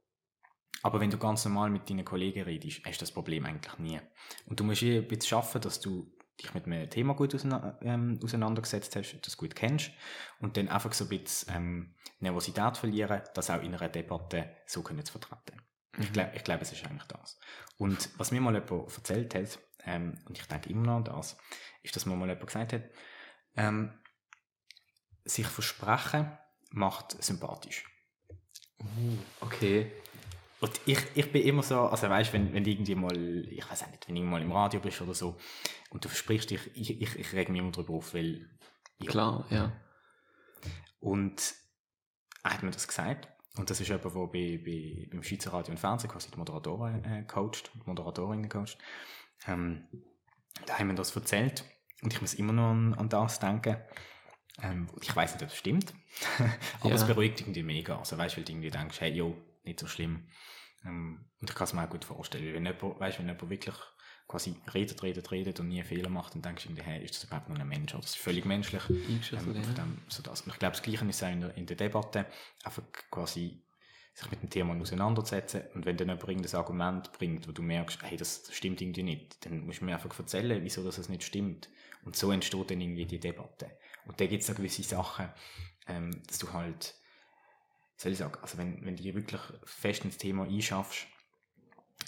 Aber 0.83 1.01
wenn 1.01 1.11
du 1.11 1.19
ganz 1.19 1.45
normal 1.45 1.71
mit 1.71 1.91
deinen 1.91 2.05
Kollegen 2.05 2.43
redest, 2.43 2.83
hast 2.85 3.01
du 3.01 3.03
das 3.05 3.13
Problem 3.13 3.45
eigentlich 3.47 3.79
nie. 3.79 4.01
Und 4.47 4.61
du 4.61 4.65
musst 4.65 4.83
eh 4.83 4.99
ein 4.99 5.09
bisschen 5.09 5.29
schaffen, 5.29 5.61
dass 5.61 5.81
du 5.81 6.13
dich 6.41 6.55
mit 6.55 6.67
einem 6.67 6.89
Thema 6.89 7.15
gut 7.15 7.35
ähm, 7.83 8.21
auseinandergesetzt 8.23 8.95
hast, 8.95 9.21
das 9.21 9.37
gut 9.37 9.57
kennst 9.57 9.91
und 10.41 10.57
dann 10.57 10.69
einfach 10.69 10.93
so 10.93 11.05
ein 11.05 11.11
bisschen 11.11 11.55
ähm, 11.55 11.95
Nervosität 12.21 12.77
verlieren, 12.77 13.23
das 13.35 13.51
auch 13.51 13.63
in 13.63 13.75
einer 13.75 13.89
Debatte 13.89 14.55
so 14.67 14.83
können 14.83 15.05
zu 15.05 15.13
vertreten. 15.13 15.61
Ich 15.99 16.13
glaube, 16.13 16.33
ich 16.37 16.45
glaub, 16.45 16.63
es 16.63 16.71
ist 16.71 16.85
eigentlich 16.85 17.09
das. 17.09 17.41
Und 17.77 18.11
was 18.19 18.31
mir 18.31 18.41
mal 18.41 18.55
jemand 18.55 18.97
erzählt 18.97 19.35
hat, 19.35 19.59
ähm, 19.85 20.17
und 20.27 20.39
ich 20.39 20.47
denke 20.47 20.71
immer 20.71 20.87
noch 20.87 20.97
an 20.97 21.05
das, 21.05 21.37
ist, 21.83 21.97
dass 21.97 22.07
mir 22.07 22.15
mal 22.15 22.29
jemand 22.29 22.47
gesagt 22.47 22.73
hat, 22.73 22.85
ähm, 23.57 23.93
sich 25.25 25.47
versprechen 25.47 26.39
macht 26.71 27.23
sympathisch. 27.23 27.85
Okay. 29.41 29.93
Und 30.61 30.81
ich, 30.87 30.99
ich 31.15 31.31
bin 31.31 31.43
immer 31.43 31.63
so, 31.63 31.81
also 31.83 32.09
weißt, 32.09 32.33
wenn, 32.33 32.53
wenn 32.53 32.65
irgendwie 32.65 32.95
mal, 32.97 33.17
ich 33.49 33.69
weiß 33.71 33.85
auch 33.85 33.91
nicht, 33.91 34.09
wenn 34.09 34.17
du 34.17 34.23
mal 34.23 34.43
im 34.43 34.51
Radio 34.53 34.81
bist 34.81 35.01
oder 35.01 35.15
so, 35.15 35.37
und 35.91 36.05
du 36.05 36.09
versprichst 36.09 36.51
dich, 36.51 36.61
ich, 36.75 37.01
ich, 37.01 37.17
ich 37.17 37.33
reg 37.33 37.49
mich 37.49 37.61
immer 37.61 37.71
drüber 37.71 37.95
auf, 37.95 38.13
weil, 38.15 38.51
ja. 38.99 39.11
Klar, 39.11 39.47
ja. 39.51 39.73
Und 41.01 41.55
er 42.43 42.55
hat 42.55 42.63
mir 42.63 42.71
das 42.71 42.89
gesagt. 42.89 43.29
Und 43.57 43.71
das 43.71 43.81
ist 43.81 43.89
jemand, 43.89 44.05
der 44.05 44.11
bei, 44.11 44.61
bei, 44.65 45.09
beim 45.11 45.23
Schweizer 45.23 45.53
Radio 45.53 45.73
und 45.73 45.79
Fernsehen 45.79 46.11
quasi 46.11 46.31
die 46.31 46.39
Moderatoren 46.39 47.05
äh, 47.05 47.25
coacht, 47.25 47.71
die 47.75 47.81
Moderatorinnen 47.87 48.49
coacht. 48.49 48.79
Ähm, 49.47 49.87
da 50.67 50.79
haben 50.79 50.89
wir 50.89 50.95
das 50.95 51.15
erzählt. 51.15 51.65
Und 52.03 52.13
ich 52.13 52.21
muss 52.21 52.35
immer 52.35 52.53
noch 52.53 52.71
an, 52.71 52.95
an 52.95 53.09
das 53.09 53.41
denken. 53.41 53.77
Ähm, 54.63 54.89
ich 55.01 55.15
weiß 55.15 55.35
nicht, 55.35 55.43
ob 55.43 55.49
es 55.49 55.57
stimmt. 55.57 55.93
Aber 56.81 56.91
Ja. 56.91 56.95
es 56.97 57.05
beruhigt 57.05 57.41
irgendwie 57.41 57.63
mega. 57.63 57.99
Also 57.99 58.17
weißt 58.19 58.35
du, 58.35 58.39
weil 58.39 58.45
du 58.45 58.53
irgendwie 58.53 58.71
denkst, 58.71 59.01
hey, 59.01 59.13
jo, 59.13 59.37
nicht 59.69 59.81
so 59.81 59.87
schlimm. 59.87 60.29
Ähm, 60.85 61.25
und 61.41 61.51
ich 61.51 61.57
kann 61.57 61.65
es 61.65 61.73
mir 61.73 61.85
auch 61.85 61.91
gut 61.91 62.05
vorstellen. 62.05 62.55
Wenn 62.55 62.67
jemand, 62.67 63.01
weißt, 63.01 63.19
wenn 63.19 63.27
jemand 63.27 63.51
wirklich 63.51 63.75
quasi 64.27 64.55
redet, 64.75 65.03
redet, 65.03 65.31
redet 65.31 65.61
und 65.61 65.69
nie 65.69 65.81
einen 65.81 65.89
Fehler 65.89 66.11
macht, 66.11 66.35
dann 66.35 66.43
denkst 66.43 66.67
du 66.69 66.83
hey, 66.83 67.03
ist 67.03 67.15
das 67.15 67.25
überhaupt 67.25 67.49
noch 67.49 67.59
ein 67.59 67.69
Mensch? 67.69 67.95
Oder 67.95 68.03
das 68.03 68.11
ist 68.11 68.19
völlig 68.19 68.45
menschlich. 68.45 68.83
Ähm, 68.91 69.21
ja. 69.31 69.39
von 69.39 69.55
dem, 69.55 69.99
so 70.09 70.23
das. 70.23 70.43
Und 70.43 70.53
ich 70.53 70.59
glaube, 70.59 70.73
das 70.73 70.83
Gleiche 70.83 71.05
ist 71.07 71.23
auch 71.23 71.29
in 71.31 71.41
der, 71.41 71.57
in 71.57 71.67
der 71.67 71.77
Debatte, 71.77 72.27
einfach 72.63 72.83
quasi 73.11 73.63
sich 74.19 74.31
mit 74.31 74.43
dem 74.43 74.51
Thema 74.51 74.75
auseinandersetzen 74.75 75.63
und 75.75 75.87
wenn 75.87 75.97
dann 75.97 76.09
jemand 76.09 76.29
irgendein 76.29 76.55
Argument 76.57 77.13
bringt, 77.13 77.47
wo 77.47 77.53
du 77.53 77.63
merkst, 77.63 78.03
hey, 78.03 78.17
das, 78.17 78.43
das 78.43 78.55
stimmt 78.55 78.81
irgendwie 78.81 79.05
nicht, 79.05 79.45
dann 79.47 79.65
musst 79.65 79.81
du 79.81 79.85
mir 79.85 79.95
einfach 79.95 80.17
erzählen, 80.19 80.63
wieso 80.63 80.83
das 80.83 81.09
nicht 81.09 81.23
stimmt. 81.23 81.69
Und 82.05 82.17
so 82.17 82.33
entsteht 82.33 82.71
dann 82.71 82.81
irgendwie 82.81 83.07
die 83.07 83.21
Debatte. 83.21 83.71
Und 84.07 84.21
da 84.21 84.27
gibt 84.27 84.43
es 84.43 84.55
gewisse 84.55 84.83
Sachen, 84.83 85.29
ähm, 85.87 86.23
dass 86.27 86.39
du 86.39 86.53
halt, 86.53 86.95
soll 87.99 88.13
ich 88.13 88.19
sagen, 88.19 88.39
also 88.41 88.57
wenn, 88.59 88.85
wenn 88.85 88.97
du 88.97 89.03
wirklich 89.03 89.41
fest 89.65 90.05
ins 90.05 90.19
Thema 90.19 90.45
einschaffst, 90.45 91.07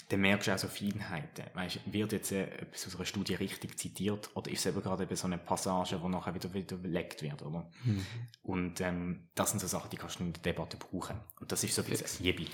dann 0.07 0.21
merkst 0.21 0.47
du 0.47 0.53
auch 0.53 0.57
so 0.57 0.67
Feinheiten. 0.67 1.45
Weißt, 1.53 1.79
wird 1.91 2.11
jetzt 2.13 2.31
äh, 2.31 2.43
etwas 2.43 2.87
aus 2.87 2.95
einer 2.95 3.05
Studie 3.05 3.35
richtig 3.35 3.77
zitiert 3.77 4.29
oder 4.35 4.49
ist 4.49 4.59
es 4.59 4.65
eben 4.65 4.81
gerade 4.81 5.03
eben 5.03 5.15
so 5.15 5.27
eine 5.27 5.37
Passage, 5.37 6.01
wo 6.01 6.09
nachher 6.09 6.33
wieder, 6.33 6.53
wieder 6.53 6.77
belegt 6.77 7.21
wird, 7.21 7.41
oder? 7.41 7.69
Und 8.41 8.81
ähm, 8.81 9.29
das 9.35 9.51
sind 9.51 9.59
so 9.59 9.67
Sachen, 9.67 9.89
die 9.89 9.97
kannst 9.97 10.19
du 10.19 10.23
in 10.23 10.33
der 10.33 10.41
Debatte 10.41 10.77
brauchen. 10.77 11.19
Und 11.39 11.51
das 11.51 11.63
ist 11.63 11.75
so 11.75 11.81
ein 11.81 11.89
bisschen 11.89 12.25
jebig. 12.25 12.51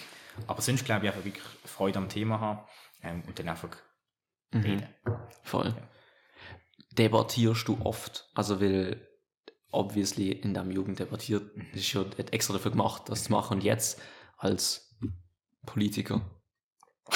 Aber 0.48 0.62
sonst 0.62 0.86
glaube 0.86 1.06
ich 1.06 1.12
einfach 1.12 1.26
wirklich 1.26 1.46
Freude 1.66 2.00
am 2.00 2.10
Thema 2.10 2.40
haben 2.40 2.68
ähm, 3.04 3.24
und 3.28 3.38
dann 3.38 3.50
einfach 3.50 3.76
reden. 4.54 4.88
Voll. 5.44 5.76
Debattierst 6.92 7.68
du 7.68 7.80
oft? 7.84 8.30
Also, 8.34 8.60
weil 8.60 9.07
obviously 9.72 10.32
in 10.32 10.54
deinem 10.54 10.72
Jugend 10.72 11.00
debattiert, 11.00 11.44
das 11.74 11.82
ist 11.82 11.94
ja 11.94 12.06
extra 12.32 12.54
dafür 12.54 12.72
gemacht, 12.72 13.04
das 13.08 13.26
zu 13.26 13.32
machen. 13.32 13.58
Und 13.58 13.64
jetzt 13.64 14.02
als 14.38 14.96
Politiker. 15.66 16.22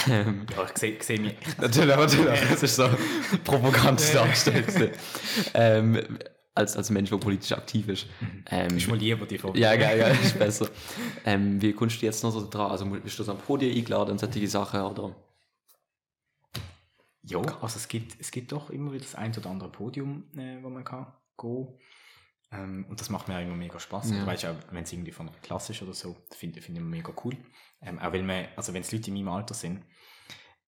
Ähm, 0.08 0.46
Ja, 0.56 0.64
ich 0.66 0.78
sehe 0.78 1.02
seh 1.04 1.18
mich. 1.18 1.36
natürlich, 1.60 1.96
natürlich, 1.96 2.40
das 2.50 2.64
ist 2.64 2.76
so 2.76 2.90
provokant 3.44 4.02
dargestellt. 4.14 4.98
ähm, 5.54 6.20
als, 6.54 6.76
als 6.76 6.90
Mensch, 6.90 7.10
der 7.10 7.18
politisch 7.18 7.52
aktiv 7.54 7.88
ist. 7.88 8.08
Ähm, 8.50 8.76
Ist 8.78 8.88
mal 8.88 8.98
lieber 8.98 9.26
die 9.26 9.38
Frage. 9.38 9.58
ja, 9.60 9.76
geil, 9.76 9.98
geil, 10.00 10.18
ist 10.22 10.38
besser. 10.38 10.70
ähm, 11.26 11.62
wie 11.62 11.74
kommst 11.74 12.02
du 12.02 12.06
jetzt 12.06 12.24
noch 12.24 12.32
so 12.32 12.48
dran? 12.50 12.72
Also 12.72 12.86
bist 12.86 13.18
du 13.20 13.24
so 13.24 13.32
am 13.32 13.38
Podium 13.38 13.76
eingeladen 13.76 14.12
und 14.12 14.20
solche 14.20 14.48
Sachen, 14.48 14.82
oder? 14.82 15.16
Ja, 17.24 17.40
also 17.40 17.78
es 17.78 17.88
gibt, 17.88 18.20
es 18.20 18.32
gibt 18.32 18.52
doch 18.52 18.70
immer 18.70 18.92
wieder 18.92 19.04
das 19.04 19.16
ein 19.16 19.36
oder 19.38 19.50
andere 19.50 19.70
Podium, 19.72 20.26
äh, 20.36 20.62
wo 20.62 20.70
man 20.70 20.84
kann 20.84 21.08
gehen. 21.38 21.68
Ähm, 22.52 22.86
und 22.90 23.00
das 23.00 23.10
macht 23.10 23.28
mir 23.28 23.38
auch 23.38 23.42
immer 23.42 23.56
mega 23.56 23.80
Spaß. 23.80 24.12
Ja. 24.12 24.18
Ja. 24.18 24.26
Weißt 24.26 24.46
auch, 24.46 24.56
wenn 24.72 24.84
es 24.84 24.92
irgendwie 24.92 25.12
von 25.12 25.30
einer 25.30 25.38
Klasse 25.40 25.72
ist 25.74 25.82
oder 25.82 25.94
so, 25.94 26.18
finde 26.36 26.62
find 26.62 26.78
ich 26.78 26.82
immer 26.82 26.90
mega 26.90 27.14
cool. 27.24 27.38
Ähm, 27.82 28.00
auch 28.00 28.12
weil 28.12 28.24
man, 28.24 28.48
also 28.56 28.74
wenn 28.74 28.82
es 28.82 28.92
Leute 28.92 29.10
in 29.10 29.16
meinem 29.16 29.30
Alter 29.30 29.54
sind, 29.54 29.84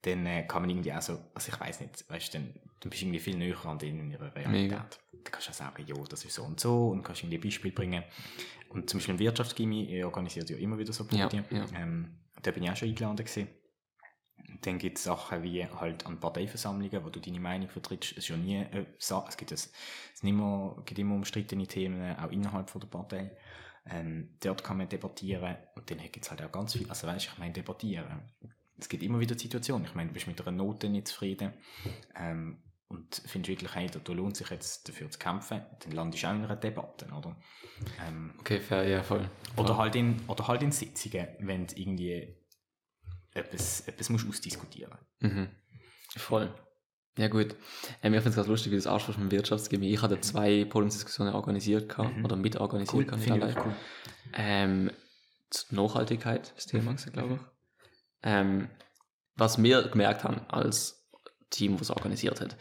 dann 0.03 0.25
äh, 0.25 0.45
kann 0.47 0.61
man 0.61 0.69
irgendwie 0.69 0.93
auch 0.93 1.01
so, 1.01 1.19
also 1.33 1.51
ich 1.51 1.59
weiß 1.59 1.79
nicht, 1.81 2.09
weißt 2.09 2.33
du, 2.33 2.37
dann, 2.37 2.53
dann 2.79 2.89
bist 2.89 3.01
du 3.01 3.05
irgendwie 3.05 3.19
viel 3.19 3.37
näher 3.37 3.65
an 3.65 3.77
denen 3.79 3.99
in 4.01 4.11
ihrer 4.11 4.35
Realität. 4.35 4.51
Mega. 4.71 4.87
Dann 5.11 5.23
kannst 5.31 5.47
du 5.47 5.51
auch 5.51 5.55
sagen, 5.55 5.85
ja, 5.85 5.95
das 6.09 6.25
ist 6.25 6.33
so 6.33 6.43
und 6.43 6.59
so 6.59 6.89
und 6.89 7.03
kannst 7.03 7.23
irgendwie 7.23 7.37
ein 7.37 7.41
Beispiel 7.41 7.71
bringen. 7.71 8.03
Und 8.69 8.89
zum 8.89 8.99
Beispiel 8.99 9.13
im 9.15 9.19
Wirtschaftsgymnasium 9.19 10.05
organisiert 10.05 10.49
ja 10.49 10.57
immer 10.57 10.77
wieder 10.77 10.91
so 10.91 11.05
Ja, 11.11 11.27
Podien. 11.27 11.45
ja. 11.51 11.65
Ähm, 11.75 12.17
da 12.41 12.51
bin 12.51 12.63
ich 12.63 12.71
auch 12.71 12.75
schon 12.75 12.89
eingeladen 12.89 13.17
gewesen. 13.17 13.47
Dann 14.61 14.77
gibt 14.77 14.97
es 14.97 15.03
Sachen 15.03 15.43
wie 15.43 15.65
halt 15.65 16.05
an 16.05 16.19
Parteiversammlungen, 16.19 17.03
wo 17.03 17.09
du 17.09 17.19
deine 17.19 17.39
Meinung 17.39 17.69
vertrittst. 17.69 18.11
Es 18.11 18.17
ist 18.19 18.27
ja 18.29 18.37
nie, 18.37 18.57
äh, 18.57 18.85
es 18.97 19.37
gibt, 19.37 19.51
es, 19.51 19.71
es 20.13 20.23
immer, 20.23 20.81
gibt 20.85 20.99
immer 20.99 21.15
umstrittene 21.15 21.67
Themen, 21.67 22.15
auch 22.17 22.31
innerhalb 22.31 22.69
von 22.69 22.81
der 22.81 22.87
Partei. 22.87 23.31
Ähm, 23.85 24.37
dort 24.41 24.63
kann 24.63 24.77
man 24.77 24.87
debattieren 24.87 25.57
und 25.75 25.89
dann 25.91 25.97
gibt 25.97 26.23
es 26.23 26.31
halt 26.31 26.41
auch 26.41 26.51
ganz 26.51 26.73
viel, 26.73 26.87
also 26.89 27.05
weißt 27.05 27.25
du, 27.25 27.29
ich 27.33 27.37
meine 27.37 27.53
debattieren. 27.53 28.21
Es 28.77 28.87
gibt 28.87 29.03
immer 29.03 29.19
wieder 29.19 29.37
Situationen, 29.37 29.85
ich 29.85 29.95
meine, 29.95 30.07
du 30.09 30.13
bist 30.13 30.27
mit 30.27 30.39
einer 30.41 30.51
Note 30.51 30.87
nicht 30.89 31.09
zufrieden 31.09 31.51
ähm, 32.15 32.63
und 32.87 33.21
findest 33.25 33.49
wirklich, 33.49 33.75
hey, 33.75 33.87
da, 33.87 33.99
da 33.99 34.13
lohnt 34.13 34.37
sich 34.37 34.49
jetzt 34.49 34.87
dafür 34.87 35.09
zu 35.09 35.19
kämpfen, 35.19 35.61
dann 35.81 35.91
landest 35.91 36.23
du 36.23 36.27
auch 36.27 36.33
in 36.33 36.45
einer 36.45 36.55
Debatte, 36.55 37.07
oder? 37.07 37.35
Ähm, 38.07 38.33
Okay, 38.39 38.61
fair, 38.61 38.87
ja, 38.87 39.03
voll. 39.03 39.29
oder 39.57 39.77
halt 39.77 39.95
in, 39.95 40.17
oder 40.27 40.47
halt 40.47 40.63
in 40.63 40.71
Sitzungen, 40.71 41.27
wenn 41.39 41.67
du 41.67 41.75
irgendwie 41.75 42.37
etwas, 43.33 43.81
etwas 43.87 44.09
musst 44.09 44.27
ausdiskutieren 44.27 44.97
Mhm. 45.19 45.49
Voll. 46.17 46.53
Ja, 47.17 47.27
gut. 47.27 47.55
Ähm, 48.01 48.13
ich 48.13 48.19
finde 48.21 48.29
es 48.29 48.35
ganz 48.35 48.47
lustig, 48.47 48.71
wie 48.71 48.75
du 48.75 48.81
das 48.81 48.87
ansprichst 48.91 49.19
mit 49.21 49.31
Wirtschaftsgymnasium. 49.31 49.93
Ich 49.95 50.01
hatte 50.01 50.19
zwei 50.21 50.65
Podiumsdiskussionen 50.65 51.33
organisiert 51.33 51.89
gehabt, 51.89 52.17
Mhm. 52.17 52.25
oder 52.25 52.35
mitorganisiert, 52.35 52.93
Cool, 52.95 53.05
kann 53.05 53.19
ich 53.19 53.25
finde 53.25 53.47
ich 53.49 53.55
allein. 53.55 53.65
cool. 53.67 53.75
Ähm, 54.33 54.91
Nachhaltigkeit, 55.69 56.53
das 56.55 56.65
Thema, 56.65 56.91
Mhm. 56.93 56.97
glaube 57.13 57.33
ich. 57.35 57.39
Ähm, 58.23 58.69
was 59.35 59.61
wir 59.61 59.83
gemerkt 59.89 60.23
haben 60.23 60.41
als 60.49 61.07
Team, 61.49 61.73
das 61.73 61.89
es 61.89 61.91
organisiert 61.91 62.41
hat, 62.41 62.55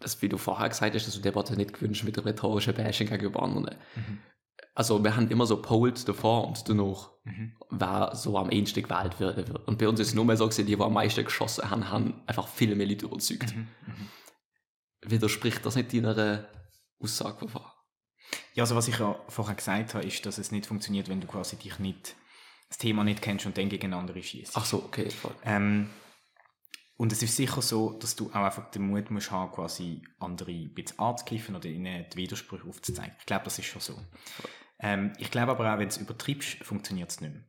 dass, 0.00 0.20
wie 0.22 0.28
du 0.28 0.36
vorher 0.38 0.68
gesagt 0.68 0.94
hast, 0.94 1.06
dass 1.06 1.14
du 1.14 1.20
Debatte 1.20 1.56
nicht 1.56 1.72
gewünscht 1.72 2.04
mit 2.04 2.22
rhetorischen 2.24 2.74
Bashing 2.74 3.08
gegenüber 3.08 3.42
anderen. 3.42 3.74
Mhm. 3.96 4.18
Also 4.74 5.02
wir 5.04 5.16
haben 5.16 5.28
immer 5.30 5.46
so 5.46 5.60
Polls 5.62 6.04
davor 6.04 6.48
und 6.48 6.68
danach, 6.68 7.10
Mhm. 7.26 7.56
wer 7.70 8.14
so 8.14 8.36
am 8.36 8.50
ehesten 8.50 8.82
gewählt 8.82 9.18
wird. 9.18 9.48
Und 9.66 9.78
bei 9.78 9.88
uns 9.88 9.98
ist 9.98 10.08
es 10.08 10.14
nur 10.14 10.26
mehr 10.26 10.36
so 10.36 10.44
gewesen, 10.44 10.66
die, 10.66 10.76
die 10.76 10.82
am 10.82 10.92
meisten 10.92 11.24
geschossen 11.24 11.70
haben, 11.70 11.88
haben 11.88 12.22
einfach 12.26 12.46
viele 12.48 12.74
mehr 12.76 12.86
Leute 12.86 13.06
überzeugt. 13.06 13.56
Mhm. 13.56 13.68
Widerspricht 15.00 15.64
das 15.64 15.76
nicht 15.76 15.92
deiner 15.92 16.48
Aussage 16.98 17.38
von 17.38 17.48
vorher? 17.48 17.72
Ja, 18.54 18.64
also 18.64 18.74
was 18.76 18.88
ich 18.88 18.98
ja 18.98 19.18
vorher 19.28 19.54
gesagt 19.54 19.94
habe, 19.94 20.04
ist, 20.06 20.24
dass 20.26 20.38
es 20.38 20.50
nicht 20.50 20.66
funktioniert, 20.66 21.08
wenn 21.08 21.20
du 21.20 21.26
quasi 21.26 21.56
dich 21.56 21.78
nicht, 21.78 22.14
das 22.68 22.78
Thema 22.78 23.04
nicht 23.04 23.22
kennst 23.22 23.46
und 23.46 23.56
dann 23.56 23.68
gegen 23.68 23.92
andere 23.92 24.22
schießt. 24.22 24.52
Ach 24.56 24.64
so, 24.64 24.82
okay, 24.84 25.08
voll. 25.10 25.34
Ähm, 25.44 25.90
und 26.96 27.10
es 27.12 27.22
ist 27.22 27.36
sicher 27.36 27.60
so, 27.62 27.98
dass 27.98 28.16
du 28.16 28.28
auch 28.30 28.34
einfach 28.36 28.70
den 28.70 28.86
Mut 28.86 29.10
musst 29.10 29.30
haben, 29.30 29.50
quasi 29.52 30.02
andere 30.18 30.52
ein 30.52 30.72
bisschen 30.74 30.98
anzugreifen 30.98 31.56
oder 31.56 31.68
ihnen 31.68 32.06
die 32.12 32.16
Widersprüche 32.16 32.66
aufzuzeigen. 32.68 33.14
Ich 33.18 33.26
glaube, 33.26 33.44
das 33.44 33.58
ist 33.58 33.66
schon 33.66 33.80
so. 33.80 33.98
Ähm, 34.84 35.12
ich 35.18 35.30
glaube 35.30 35.52
aber 35.52 35.72
auch, 35.72 35.78
wenn 35.78 35.88
du 35.88 35.94
es 35.94 35.96
übertreibst, 35.96 36.62
funktioniert 36.62 37.10
es 37.10 37.20
nicht 37.20 37.32
mehr. 37.32 37.44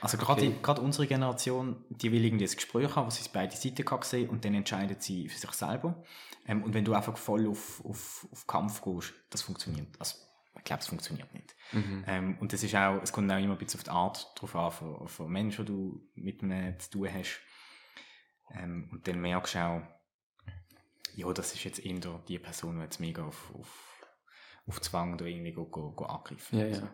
Also 0.00 0.16
gerade 0.16 0.46
Okay. 0.46 0.58
gerade 0.62 0.80
unsere 0.80 1.08
Generation, 1.08 1.84
die 1.90 2.12
will 2.12 2.24
irgendwie 2.24 2.44
ein 2.44 2.54
Gespräch 2.54 2.94
haben, 2.94 3.06
wo 3.06 3.10
sie 3.10 3.28
beide 3.32 3.56
Seiten 3.56 3.84
kann 3.84 4.02
sehen 4.02 4.28
und 4.30 4.44
dann 4.44 4.54
entscheidet 4.54 5.02
sie 5.02 5.28
für 5.28 5.38
sich 5.38 5.50
selber. 5.50 6.04
Ähm, 6.46 6.62
und 6.62 6.72
wenn 6.74 6.84
du 6.84 6.94
einfach 6.94 7.16
voll 7.16 7.48
auf, 7.48 7.84
auf, 7.84 8.28
auf 8.30 8.46
Kampf 8.46 8.80
gehst, 8.82 9.14
das 9.30 9.42
funktioniert. 9.42 9.88
Also, 9.98 10.16
ich 10.56 10.64
glaube, 10.64 10.82
es 10.82 10.88
funktioniert 10.88 11.32
nicht. 11.34 11.56
Mhm. 11.72 12.04
Ähm, 12.06 12.38
und 12.38 12.52
das 12.52 12.62
ist 12.62 12.74
auch, 12.76 13.02
es 13.02 13.12
kommt 13.12 13.30
auch 13.32 13.38
immer 13.38 13.54
ein 13.54 13.58
bisschen 13.58 13.80
auf 13.80 13.84
die 13.84 13.90
Art 13.90 14.32
drauf 14.36 14.54
an, 14.54 14.70
von, 14.70 15.08
von 15.08 15.32
Menschen, 15.32 15.66
die 15.66 15.72
du 15.72 16.08
mit 16.14 16.42
ihnen 16.42 16.78
zu 16.78 16.90
tun 16.90 17.08
hast. 17.12 17.40
Ähm, 18.54 18.88
und 18.92 19.08
dann 19.08 19.20
merkst 19.20 19.56
du 19.56 19.58
auch, 19.58 19.82
ja, 21.14 21.32
das 21.32 21.54
ist 21.54 21.64
jetzt 21.64 21.84
eher 21.84 22.20
die 22.28 22.38
Person, 22.38 22.76
die 22.76 22.82
jetzt 22.82 23.00
mega 23.00 23.24
auf, 23.24 23.52
auf, 23.58 23.87
auf 24.68 24.80
Zwang 24.80 25.14
oder 25.14 25.26
irgendwie 25.26 25.52
go, 25.52 25.64
go, 25.66 25.92
go 25.92 26.04
angreifen. 26.04 26.58
Ja, 26.58 26.66
ja. 26.66 26.72
Also, 26.74 26.88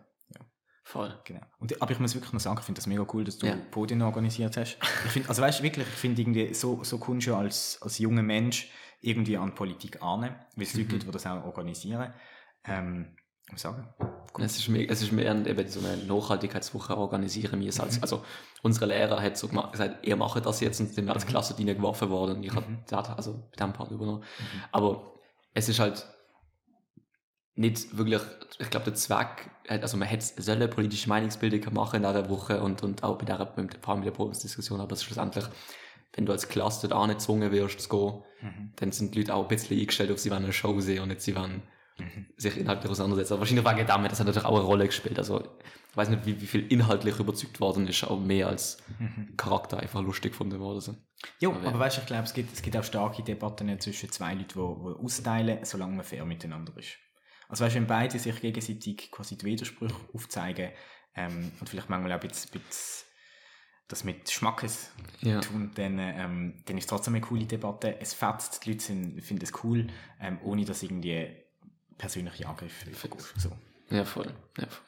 Voll. 0.86 1.18
genau. 1.24 1.40
Und, 1.58 1.80
aber 1.80 1.92
ich 1.92 1.98
muss 1.98 2.14
wirklich 2.14 2.32
noch 2.34 2.40
sagen, 2.40 2.58
ich 2.58 2.64
finde 2.66 2.78
das 2.78 2.86
mega 2.86 3.06
cool, 3.14 3.24
dass 3.24 3.38
du 3.38 3.46
Ja. 3.46 3.56
Podien 3.70 4.02
organisiert 4.02 4.56
hast. 4.58 4.76
Ich 5.06 5.10
finde, 5.12 5.28
also 5.30 5.40
weißt 5.40 5.60
du, 5.60 5.62
wirklich, 5.62 5.86
ich 5.86 5.94
finde 5.94 6.20
irgendwie, 6.20 6.52
so, 6.52 6.84
so 6.84 6.98
kommst 6.98 7.26
du 7.26 7.34
als, 7.34 7.78
als 7.80 7.98
junger 7.98 8.22
Mensch 8.22 8.70
irgendwie 9.00 9.36
an 9.38 9.54
Politik 9.54 10.02
an, 10.02 10.20
weil 10.22 10.36
es 10.58 10.74
Mhm. 10.74 10.80
Leute 10.80 10.90
gibt, 10.90 11.02
die 11.06 11.10
das 11.10 11.26
auch 11.26 11.42
organisieren. 11.44 12.12
Ähm, 12.64 13.16
ich 13.46 13.52
muss 13.52 13.62
sagen, 13.62 13.88
Es 14.38 14.56
ist 14.58 14.68
mehr, 14.68 14.90
es 14.90 15.00
ist 15.02 15.12
mehr 15.12 15.34
eben 15.46 15.68
so 15.68 15.80
eine 15.80 15.96
Nachhaltigkeitswoche 16.04 16.96
organisieren 16.96 17.60
wir 17.60 17.66
als, 17.80 18.02
also 18.02 18.22
unsere 18.62 18.86
Lehrer 18.86 19.20
hat 19.22 19.36
so 19.38 19.48
gesagt, 19.48 20.06
ihr 20.06 20.16
macht 20.16 20.44
das 20.44 20.60
jetzt 20.60 20.80
und 20.80 20.92
sind 20.92 21.06
wir 21.06 21.12
als 21.14 21.26
Klasse 21.26 21.54
geworfen 21.54 22.10
worden 22.10 22.36
und 22.38 22.42
ich 22.42 22.54
habe 22.54 22.66
da 22.88 23.00
also 23.00 23.48
bei 23.50 23.64
dem 23.64 23.72
Part 23.72 23.90
übernommen. 23.90 24.24
Aber 24.72 25.14
es 25.52 25.68
ist 25.68 25.78
halt 25.78 26.06
nicht 27.56 27.96
wirklich, 27.96 28.20
ich 28.58 28.70
glaube, 28.70 28.86
der 28.86 28.94
Zweck, 28.94 29.50
also 29.68 29.96
man 29.96 30.08
hätte 30.08 30.42
sollen 30.42 30.68
politische 30.70 31.08
Meinungsbildung 31.08 31.72
machen 31.72 31.96
in 31.96 32.02
dieser 32.02 32.28
Woche 32.28 32.60
und, 32.60 32.82
und 32.82 33.04
auch 33.04 33.16
bei 33.16 33.24
der, 33.24 33.36
vor 33.36 33.94
allem 33.94 34.00
bei 34.00 34.06
der 34.06 34.10
Podiumsdiskussion, 34.12 34.80
aber 34.80 34.96
schlussendlich, 34.96 35.44
wenn 36.14 36.26
du 36.26 36.32
als 36.32 36.48
Klasse 36.48 36.88
dort 36.88 37.00
auch 37.00 37.06
nicht 37.06 37.18
gezwungen 37.18 37.52
wirst 37.52 37.80
zu 37.80 37.88
gehen, 37.88 38.22
dann 38.76 38.92
sind 38.92 39.14
die 39.14 39.20
Leute 39.20 39.34
auch 39.34 39.42
ein 39.42 39.48
bisschen 39.48 39.78
eingestellt 39.78 40.10
auf 40.10 40.18
sie 40.18 40.30
wollen 40.30 40.44
eine 40.44 40.52
Show 40.52 40.78
sehen 40.80 41.02
und 41.02 41.08
nicht 41.08 41.22
sie 41.22 41.34
wollen 41.36 41.62
sich 42.36 42.56
inhaltlich 42.56 42.90
auseinandersetzen. 42.90 43.34
Aber 43.34 43.40
wahrscheinlich 43.40 43.64
wegen 43.64 43.86
damit, 43.86 44.10
das 44.10 44.18
hat 44.18 44.26
natürlich 44.26 44.48
auch 44.48 44.56
eine 44.56 44.64
Rolle 44.64 44.86
gespielt. 44.86 45.18
Also 45.18 45.40
ich 45.40 45.96
weiß 45.96 46.08
nicht, 46.08 46.26
wie, 46.26 46.40
wie 46.40 46.46
viel 46.46 46.66
inhaltlich 46.66 47.20
überzeugt 47.20 47.60
worden 47.60 47.86
ist, 47.86 48.02
aber 48.02 48.18
mehr 48.18 48.48
als 48.48 48.78
Charakter 49.36 49.78
einfach 49.78 50.02
lustig 50.02 50.32
gefunden 50.32 50.58
worden 50.58 50.80
sind. 50.80 50.98
Ja, 51.38 51.50
Aber 51.50 51.68
aber 51.68 51.78
weißt 51.78 51.98
du, 51.98 52.00
ich 52.00 52.06
glaube, 52.06 52.24
es 52.24 52.34
gibt, 52.34 52.52
es 52.52 52.62
gibt 52.62 52.76
auch 52.76 52.82
starke 52.82 53.22
Debatten 53.22 53.78
zwischen 53.78 54.10
zwei 54.10 54.34
Leuten, 54.34 54.48
die, 54.48 54.54
die 54.54 55.04
austeilen, 55.04 55.64
solange 55.64 55.94
man 55.94 56.04
fair 56.04 56.24
miteinander 56.24 56.76
ist. 56.76 56.98
Also 57.48 57.64
weißt 57.64 57.76
wenn 57.76 57.86
beide 57.86 58.18
sich 58.18 58.40
gegenseitig 58.40 59.10
quasi 59.10 59.36
die 59.36 59.44
Widersprüche 59.44 59.94
aufzeigen 60.12 60.70
ähm, 61.14 61.52
und 61.60 61.68
vielleicht 61.68 61.88
manchmal 61.90 62.12
auch 62.12 62.20
ein 62.20 62.28
bisschen, 62.28 62.50
bisschen 62.50 63.06
das 63.88 64.02
mit 64.04 64.30
Schmackes 64.30 64.90
Ja. 65.20 65.40
tun, 65.40 65.70
dann, 65.74 65.98
ähm, 65.98 66.62
dann 66.64 66.78
ist 66.78 66.84
es 66.84 66.88
trotzdem 66.88 67.14
eine 67.14 67.24
coole 67.24 67.44
Debatte. 67.44 68.00
Es 68.00 68.14
fetzt, 68.14 68.64
die 68.64 68.70
Leute 68.72 68.84
sind, 68.84 69.22
finden 69.22 69.44
es 69.44 69.52
cool, 69.62 69.86
ähm, 70.20 70.38
ohne 70.42 70.64
dass 70.64 70.82
irgendwie 70.82 71.44
persönliche 71.98 72.48
Angriffe 72.48 72.90
vergehst. 72.90 73.34
So. 73.36 73.50
Ja, 73.90 74.04
voll. 74.04 74.32
Ja, 74.58 74.66
voll. 74.66 74.84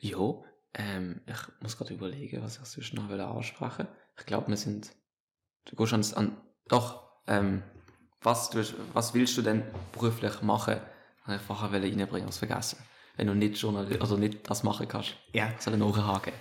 Jo, 0.00 0.44
ähm, 0.74 1.22
ich 1.26 1.62
muss 1.62 1.76
gerade 1.76 1.94
überlegen, 1.94 2.42
was 2.42 2.58
ich 2.58 2.64
sonst 2.64 2.94
noch 2.94 3.08
will 3.08 3.20
ansprechen 3.20 3.88
Ich 4.18 4.26
glaube, 4.26 4.48
wir 4.48 4.56
sind. 4.56 4.90
Du 5.64 5.76
gehst 5.76 5.92
ans, 5.92 6.14
an. 6.14 6.36
Doch, 6.68 7.10
ähm, 7.26 7.62
was, 8.22 8.50
du, 8.50 8.62
was 8.92 9.14
willst 9.14 9.36
du 9.36 9.42
denn 9.42 9.62
beruflich 9.92 10.42
machen? 10.42 10.80
Habe 11.22 11.36
ich 11.36 11.42
vorher 11.42 11.70
reinbringen, 11.72 12.28
was 12.28 12.38
vergessen. 12.38 12.78
Wenn 13.16 13.26
du 13.26 13.34
nicht 13.34 13.60
Journalist, 13.60 14.00
also 14.00 14.16
nicht 14.16 14.48
das 14.48 14.62
machen 14.62 14.88
kannst. 14.88 15.14
Ja. 15.32 15.52
Soll 15.58 15.74
ich 15.74 15.80
nachhaken? 15.80 16.32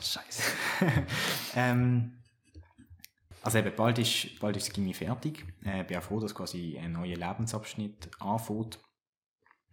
Scheiße. 0.00 0.42
ähm, 1.54 2.22
also 3.42 3.58
eben, 3.58 3.72
bald 3.76 3.98
ist, 3.98 4.40
bald 4.40 4.56
ist 4.56 4.68
das 4.68 4.74
Gimmi 4.74 4.94
fertig. 4.94 5.44
Äh, 5.64 5.82
Ich 5.82 5.86
bin 5.86 5.98
auch 5.98 6.02
froh, 6.02 6.18
dass 6.18 6.34
quasi 6.34 6.78
ein 6.78 6.92
neuer 6.92 7.16
Lebensabschnitt 7.16 8.10
anfängt. 8.20 8.78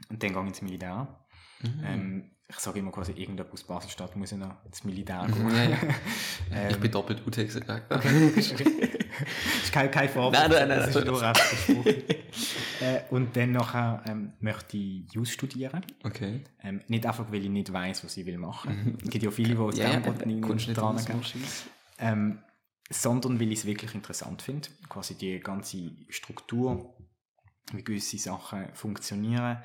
Und 0.09 0.21
dann 0.21 0.33
gehe 0.33 0.41
ich 0.41 0.47
ins 0.47 0.61
Militär. 0.61 1.25
Mhm. 1.61 1.83
Ähm, 1.83 2.31
ich 2.49 2.59
sage 2.59 2.79
immer 2.79 2.91
quasi, 2.91 3.13
irgendjemand 3.13 3.53
aus 3.53 3.63
Baselstadt 3.63 4.15
muss 4.17 4.31
ja 4.31 4.37
noch 4.37 4.65
ins 4.65 4.83
Militär 4.83 5.25
gehen. 5.27 5.55
Ja, 5.55 5.63
ja. 5.63 5.77
Ähm, 6.51 6.69
ich 6.71 6.77
bin 6.77 6.91
doppelt 6.91 7.25
UT 7.25 7.35
gesagt. 7.35 7.91
ist 9.63 9.71
kein, 9.71 9.89
kein 9.91 10.09
Vorwurf. 10.09 10.33
Nein, 10.33 10.49
nein, 10.51 10.67
nein, 10.67 10.79
das 10.79 10.95
ist 10.95 11.05
nur 11.05 11.21
äh, 12.81 13.01
und 13.09 13.35
dann 13.35 13.51
nachher 13.51 14.03
ähm, 14.07 14.33
möchte 14.39 14.77
ich 14.77 15.11
Jus 15.11 15.31
studieren. 15.31 15.85
Okay. 16.03 16.43
Ähm, 16.63 16.81
nicht 16.87 17.05
einfach, 17.05 17.31
weil 17.31 17.43
ich 17.43 17.49
nicht 17.49 17.71
weiß, 17.71 18.03
was 18.03 18.17
ich 18.17 18.25
will 18.25 18.37
machen. 18.37 18.97
Es 19.03 19.09
gibt 19.09 19.23
ja 19.23 19.31
viele, 19.31 19.55
die 19.55 19.57
aus 19.57 19.77
Ja, 19.77 19.91
ja, 19.91 19.99
dem 19.99 20.03
Grund 20.03 20.21
eben, 20.21 20.53
nicht 20.53 20.77
dran 20.77 20.97
gehen. 21.05 21.21
Ähm, 21.99 22.39
sondern 22.89 23.39
weil 23.39 23.51
ich 23.51 23.59
es 23.59 23.65
wirklich 23.65 23.95
interessant 23.95 24.41
finde. 24.41 24.67
Quasi 24.89 25.15
die 25.15 25.39
ganze 25.39 25.91
Struktur, 26.09 26.95
wie 27.71 27.83
gewisse 27.83 28.17
Sachen 28.17 28.73
funktionieren. 28.73 29.63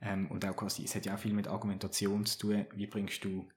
Ähm, 0.00 0.30
und 0.30 0.44
auch 0.44 0.54
quasi, 0.54 0.84
es 0.84 0.94
hat 0.94 1.06
ja 1.06 1.14
auch 1.14 1.18
viel 1.18 1.32
mit 1.32 1.48
Argumentation 1.48 2.24
zu 2.24 2.38
tun. 2.38 2.66
Wie 2.74 2.86
bringst 2.86 3.24
du, 3.24 3.48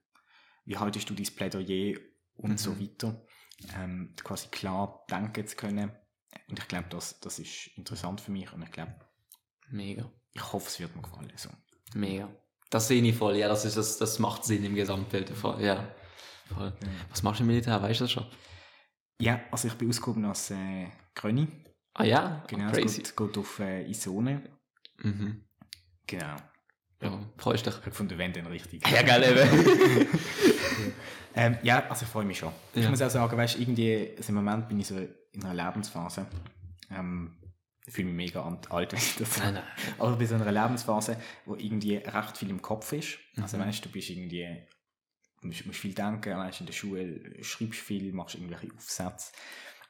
wie 0.64 0.76
haltest 0.76 1.08
du 1.08 1.14
dein 1.14 1.26
Plädoyer 1.26 1.98
und 2.34 2.52
Mhm. 2.52 2.58
so 2.58 2.80
weiter. 2.80 3.24
Ähm, 3.76 4.14
quasi 4.22 4.48
klar 4.48 5.04
denken 5.10 5.46
zu 5.46 5.56
können. 5.56 5.92
Und 6.48 6.58
ich 6.58 6.68
glaube, 6.68 6.86
das, 6.90 7.20
das 7.20 7.38
ist 7.38 7.68
interessant 7.76 8.20
für 8.20 8.30
mich 8.32 8.52
und 8.52 8.62
ich 8.62 8.70
glaube, 8.72 8.94
Mega. 9.70 10.10
ich 10.32 10.52
hoffe, 10.52 10.66
es 10.68 10.80
wird 10.80 10.94
mir 10.96 11.02
gefallen. 11.02 11.32
So. 11.36 11.50
Mega. 11.94 12.28
Das 12.70 12.88
sehe 12.88 13.02
ich 13.02 13.14
voll, 13.16 13.36
ja, 13.36 13.48
das, 13.48 13.64
ist, 13.64 13.76
das, 13.76 13.98
das 13.98 14.18
macht 14.18 14.44
Sinn 14.44 14.64
im 14.64 14.74
Gesamtbild. 14.74 15.30
Voll, 15.30 15.62
ja. 15.62 15.94
Voll. 16.54 16.72
Was 17.10 17.22
machst 17.22 17.40
du 17.40 17.44
im 17.44 17.48
Militär, 17.48 17.80
weißt 17.80 18.00
du 18.00 18.04
das 18.04 18.12
schon? 18.12 18.26
Ja, 19.20 19.40
also 19.50 19.68
ich 19.68 19.74
bin 19.74 19.88
ausgehoben 19.90 20.24
als 20.24 20.50
äh, 20.50 20.88
Gröni. 21.14 21.48
Ah 21.94 22.04
ja, 22.04 22.44
Genau, 22.48 22.66
oh, 22.66 22.70
es 22.70 22.78
crazy. 22.78 23.02
geht, 23.02 23.16
geht 23.16 23.38
auf 23.38 23.58
äh, 23.60 23.88
Isone. 23.88 24.42
Mhm. 24.98 25.44
Genau. 26.06 26.36
Ja, 27.02 27.18
freust 27.36 27.66
dich. 27.66 27.72
Ich 27.72 27.78
habe 27.80 27.90
gefunden, 27.90 28.16
wenn 28.18 28.32
dann 28.32 28.46
richtig. 28.46 28.86
Ja, 28.88 29.02
geil, 29.02 29.22
eben. 29.24 30.08
Ähm, 31.34 31.56
ja, 31.62 31.88
also 31.88 32.04
ich 32.04 32.10
freue 32.10 32.26
mich 32.26 32.38
schon. 32.38 32.52
Ich 32.74 32.82
Ja. 32.84 32.90
muss 32.90 33.00
auch 33.00 33.08
sagen, 33.08 33.36
weißt, 33.38 33.58
irgendwie, 33.58 34.12
also 34.18 34.28
im 34.28 34.34
Moment 34.34 34.68
bin 34.68 34.78
ich 34.80 34.86
so 34.88 34.98
in 35.32 35.42
einer 35.42 35.54
Lebensphase. 35.66 36.26
Ähm, 36.90 37.38
ich 37.86 37.94
fühle 37.94 38.08
mich 38.08 38.16
mega 38.16 38.42
alt, 38.68 38.92
wenn 38.92 38.98
ich 38.98 39.16
das 39.16 39.38
Nein, 39.38 39.54
sage. 39.54 39.66
nein. 39.66 39.94
Aber 39.98 40.16
bei 40.16 40.26
so 40.26 40.34
einer 40.34 40.52
Lebensphase, 40.52 41.16
wo 41.46 41.54
irgendwie 41.56 41.96
recht 41.96 42.36
viel 42.36 42.50
im 42.50 42.60
Kopf 42.60 42.92
ist. 42.92 43.18
Also 43.40 43.56
Mhm. 43.56 43.62
weißt 43.62 43.82
du, 43.82 43.88
bist 43.88 44.10
irgendwie, 44.10 44.46
du 45.40 45.46
musst, 45.46 45.64
musst 45.64 45.78
viel 45.80 45.94
denken, 45.94 46.36
weißt, 46.36 46.60
in 46.60 46.66
der 46.66 46.74
Schule 46.74 47.42
schreibst 47.42 47.80
viel, 47.80 48.12
machst 48.12 48.34
irgendwelche 48.34 48.68
Aufsätze. 48.76 49.32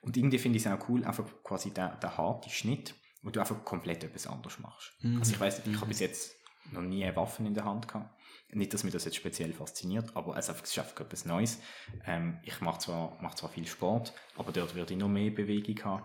Und 0.00 0.16
irgendwie 0.16 0.38
finde 0.38 0.58
ich 0.58 0.64
es 0.64 0.70
auch 0.70 0.88
cool, 0.88 1.04
einfach 1.04 1.24
quasi 1.42 1.74
der, 1.74 1.96
der 1.96 2.16
harte 2.18 2.50
Schnitt, 2.50 2.94
wo 3.22 3.30
du 3.30 3.40
einfach 3.40 3.64
komplett 3.64 4.04
etwas 4.04 4.28
anderes 4.28 4.60
machst. 4.60 4.92
Mhm. 5.00 5.18
Also 5.18 5.32
ich 5.32 5.40
weiß 5.40 5.62
ich 5.66 5.76
habe 5.76 5.86
bis 5.86 5.98
jetzt 5.98 6.36
noch 6.70 6.82
nie 6.82 7.04
Waffen 7.16 7.46
in 7.46 7.54
der 7.54 7.64
Hand 7.64 7.88
gehabt. 7.88 8.14
Nicht, 8.54 8.72
dass 8.74 8.84
mich 8.84 8.92
das 8.92 9.04
jetzt 9.06 9.16
speziell 9.16 9.52
fasziniert, 9.52 10.14
aber 10.14 10.36
es 10.36 10.48
ist 10.48 10.78
einfach- 10.78 11.00
etwas 11.00 11.24
Neues. 11.24 11.58
Ähm, 12.04 12.38
ich 12.42 12.60
mache 12.60 12.78
zwar, 12.80 13.16
mach 13.20 13.34
zwar 13.34 13.48
viel 13.50 13.66
Sport, 13.66 14.12
aber 14.36 14.52
dort 14.52 14.74
würde 14.74 14.92
ich 14.92 14.98
noch 15.00 15.08
mehr 15.08 15.30
Bewegung 15.30 15.82
haben. 15.84 16.04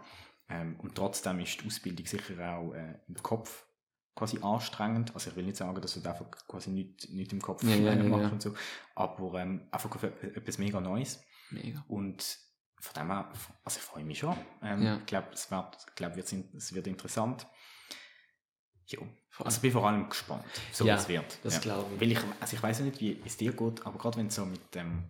Ähm, 0.50 0.80
und 0.80 0.96
trotzdem 0.96 1.40
ist 1.42 1.62
die 1.62 1.68
Ausbildung 1.68 2.06
sicher 2.06 2.58
auch 2.58 2.74
äh, 2.74 3.00
im 3.08 3.16
Kopf 3.16 3.66
quasi 4.16 4.40
anstrengend. 4.42 5.14
Also 5.14 5.30
ich 5.30 5.36
will 5.36 5.44
nicht 5.44 5.58
sagen, 5.58 5.80
dass 5.82 5.94
du 6.02 6.10
einfach 6.10 6.32
quasi 6.48 6.70
nicht, 6.72 7.10
nicht 7.10 7.34
im 7.34 7.42
Kopf 7.42 7.64
Ja, 7.64 7.76
ja, 7.76 7.94
ja, 7.94 8.04
machst 8.04 8.24
ja. 8.24 8.30
und 8.32 8.42
so, 8.42 8.56
aber 8.96 9.40
ähm, 9.42 9.68
einfach 9.72 10.02
e- 10.04 10.08
etwas 10.36 10.58
mega 10.58 10.80
Neues. 10.80 11.22
Mega. 11.52 11.84
Und 11.90 12.40
von 12.80 12.94
dem 12.94 13.08
her, 13.12 13.30
also 13.66 13.78
ich 13.78 13.84
freue 13.84 14.06
mich 14.06 14.20
schon. 14.20 14.38
Ähm. 14.64 15.00
Ich 15.00 15.06
glaube, 15.08 15.28
es 15.34 15.52
wird, 15.52 15.96
glaub, 15.96 16.16
es 16.16 16.74
wird 16.74 16.88
interessant. 16.88 17.46
Vor 19.30 19.46
Also 19.46 19.58
ich 19.58 19.62
bin 19.62 19.72
vor 19.72 19.88
allem 19.88 20.10
gespannt, 20.10 20.44
so 20.72 20.86
Ja, 20.86 20.96
wie 20.96 21.00
es 21.00 21.08
wird. 21.10 21.40
das 21.44 21.62
glaube 21.62 21.94
ich. 21.96 22.02
Weil 22.02 22.12
ich. 22.14 22.20
Also 22.40 22.56
ich 22.56 22.64
weiß 22.64 22.80
nicht, 22.82 23.00
wie 23.02 23.22
es 23.26 23.38
dir 23.38 23.52
geht, 23.54 23.86
aber 23.86 23.98
gerade 23.98 24.18
wenn 24.18 24.28
du 24.30 24.34
so 24.34 24.46
mit 24.46 24.76
ähm, 24.76 25.10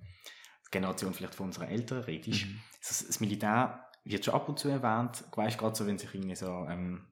der 0.65 0.71
Generation 0.71 1.13
vielleicht 1.13 1.35
von 1.35 1.47
unserer 1.47 1.69
Eltern 1.69 2.03
redest, 2.03 2.45
Mhm. 2.45 2.59
das, 2.79 3.05
das 3.07 3.19
Militär 3.19 3.83
wird 4.03 4.25
schon 4.25 4.33
ab 4.33 4.47
und 4.49 4.57
zu 4.59 4.69
erwähnt, 4.69 5.23
weißt 5.35 5.57
gerade 5.57 5.75
so, 5.75 5.85
wenn 5.85 5.97
sich 5.97 6.13
irgendwie 6.13 6.35
so 6.35 6.65
ähm, 6.69 7.07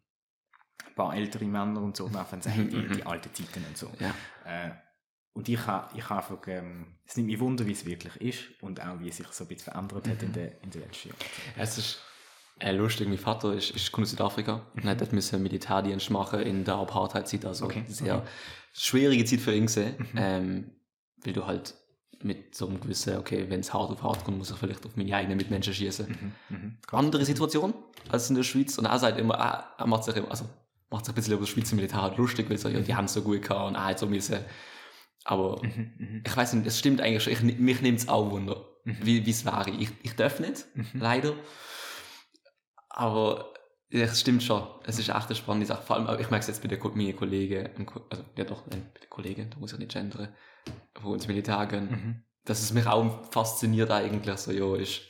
ein 0.88 0.96
paar 0.96 1.16
ältere 1.16 1.46
Männer 1.46 1.82
und 1.82 1.96
so 1.96 2.12
werfen, 2.14 2.42
sagen, 2.42 2.70
die, 2.70 2.88
die 2.88 3.06
alten 3.06 3.34
Zeiten 3.34 3.64
und 3.66 3.78
so. 3.78 3.92
Ja. 4.00 4.14
Äh, 4.46 4.72
und 5.34 5.50
ich 5.50 5.60
habe 5.68 5.90
ich 5.98 6.10
einfach, 6.10 6.40
ähm, 6.48 6.98
es 7.06 7.18
nimmt 7.18 7.28
mich 7.28 7.40
wunder, 7.42 7.66
wie 7.66 7.74
es 7.74 7.86
wirklich 7.86 8.16
ist 8.22 8.62
und 8.64 8.82
auch 8.82 9.00
wie 9.02 9.10
es 9.10 9.18
sich 9.18 9.28
so 9.28 9.44
ein 9.44 9.48
bisschen 9.50 9.72
verändert 9.74 10.08
hat 10.08 10.24
in 10.24 10.32
den, 10.32 10.52
in 10.62 10.70
den 10.72 10.82
letzten 10.82 11.10
Jahren. 11.10 11.20
Es 11.58 11.78
ist 11.78 12.02
äh, 12.60 12.72
lustig, 12.72 13.08
mein 13.08 13.18
Vater 13.18 13.54
ist, 13.54 13.72
ist 13.72 13.94
aus 13.94 14.10
Südafrika 14.12 14.66
und 14.76 14.86
hat 14.86 15.12
müssen 15.12 15.42
Militärdienst 15.44 16.10
machen 16.10 16.40
in 16.42 16.64
der 16.64 16.76
Apartheid-Zeit, 16.76 17.46
also 17.46 17.66
Okay, 17.66 17.84
sehr 17.88 18.18
okay. 18.18 18.28
schwierige 18.74 19.26
Zeit 19.26 19.42
für 19.42 19.54
ihn 19.54 19.66
gesehen, 19.66 19.96
ähm, 20.16 20.72
weil 21.24 21.34
du 21.34 21.46
halt 21.46 21.74
mit 22.22 22.56
so 22.56 22.68
einem 22.68 22.80
gewissen, 22.80 23.18
okay, 23.18 23.46
wenn 23.50 23.60
es 23.60 23.74
hart 23.74 23.92
auf 23.92 24.02
hart 24.02 24.24
kommt, 24.24 24.38
muss 24.38 24.50
ich 24.50 24.58
vielleicht 24.58 24.86
auf 24.86 24.96
meine 24.96 25.14
eigenen 25.16 25.38
Mitmenschen 25.38 25.74
schießen. 25.74 26.08
Mhm. 26.50 26.78
Andere 26.92 27.26
Situation 27.26 27.74
als 28.10 28.30
in 28.30 28.36
der 28.36 28.44
Schweiz 28.44 28.78
und 28.78 28.86
er 28.86 28.98
sagt 29.00 29.20
immer, 29.20 29.36
er, 29.36 29.66
er 29.78 29.88
macht 29.88 30.06
sich 30.06 30.16
immer, 30.16 30.32
also 30.32 30.46
macht 30.90 31.06
sich 31.06 31.12
ein 31.14 31.16
bisschen 31.16 31.34
über 31.34 31.42
das 31.42 31.50
Schweizer 31.50 31.76
Militär 31.76 32.02
halt 32.02 32.18
lustig, 32.18 32.50
weil 32.50 32.58
so, 32.58 32.70
ja, 32.70 32.80
die 32.80 32.96
haben 32.96 33.06
es 33.06 33.14
so 33.14 33.22
gut 33.22 33.42
gehabt 33.42 33.68
und 33.68 33.76
er 33.76 33.86
hat 33.86 34.00
so 34.00 34.08
müssen, 34.08 34.40
aber 35.26 35.62
Mhm. 35.64 36.22
ich 36.26 36.38
weiß 36.38 36.54
nicht, 36.54 36.68
es 36.68 36.80
stimmt 36.80 37.02
eigentlich 37.02 37.24
schon, 37.24 37.34
ich, 37.34 37.60
mich 37.60 37.82
nimmt 37.82 38.00
es 38.00 38.08
auch 38.08 38.32
wunder, 38.32 38.66
wie 38.86 39.26
wie 39.26 39.30
es 39.32 39.44
wäre. 39.46 39.70
Ich, 39.72 39.90
ich 40.04 40.14
darf 40.16 40.40
nicht, 40.40 40.66
leider. 40.94 41.34
Aber 42.98 43.54
ja, 43.90 44.06
es 44.06 44.22
stimmt 44.22 44.42
schon, 44.42 44.64
es 44.86 44.98
ist 45.00 45.10
echt 45.10 45.28
eine 45.28 45.36
spannende 45.36 45.68
Sache. 45.68 45.84
Vor 45.84 45.98
allem, 45.98 46.08
ich 46.20 46.30
merke 46.30 46.44
es 46.44 46.48
jetzt 46.48 46.62
bei 46.62 46.70
den 46.70 46.80
meinen 46.96 47.16
Kollegen, 47.16 47.86
Ko- 47.86 48.02
also 48.10 48.24
ja 48.38 48.46
doch, 48.46 48.66
nein, 48.68 48.90
bei 48.94 49.02
den 49.02 49.10
Kollegen, 49.10 49.50
da 49.50 49.58
muss 49.60 49.74
ich 49.74 49.80
nicht 49.80 49.92
gendern, 49.92 50.30
wo 51.02 51.14
ins 51.14 51.28
Militär 51.28 51.66
gehen, 51.66 51.90
Mhm. 51.92 52.24
dass 52.46 52.62
es 52.62 52.72
mich 52.74 52.88
auch 52.88 53.26
fasziniert 53.32 53.92
eigentlich, 53.92 54.38
so, 54.38 54.52
ja, 54.52 54.76
ist, 54.82 55.02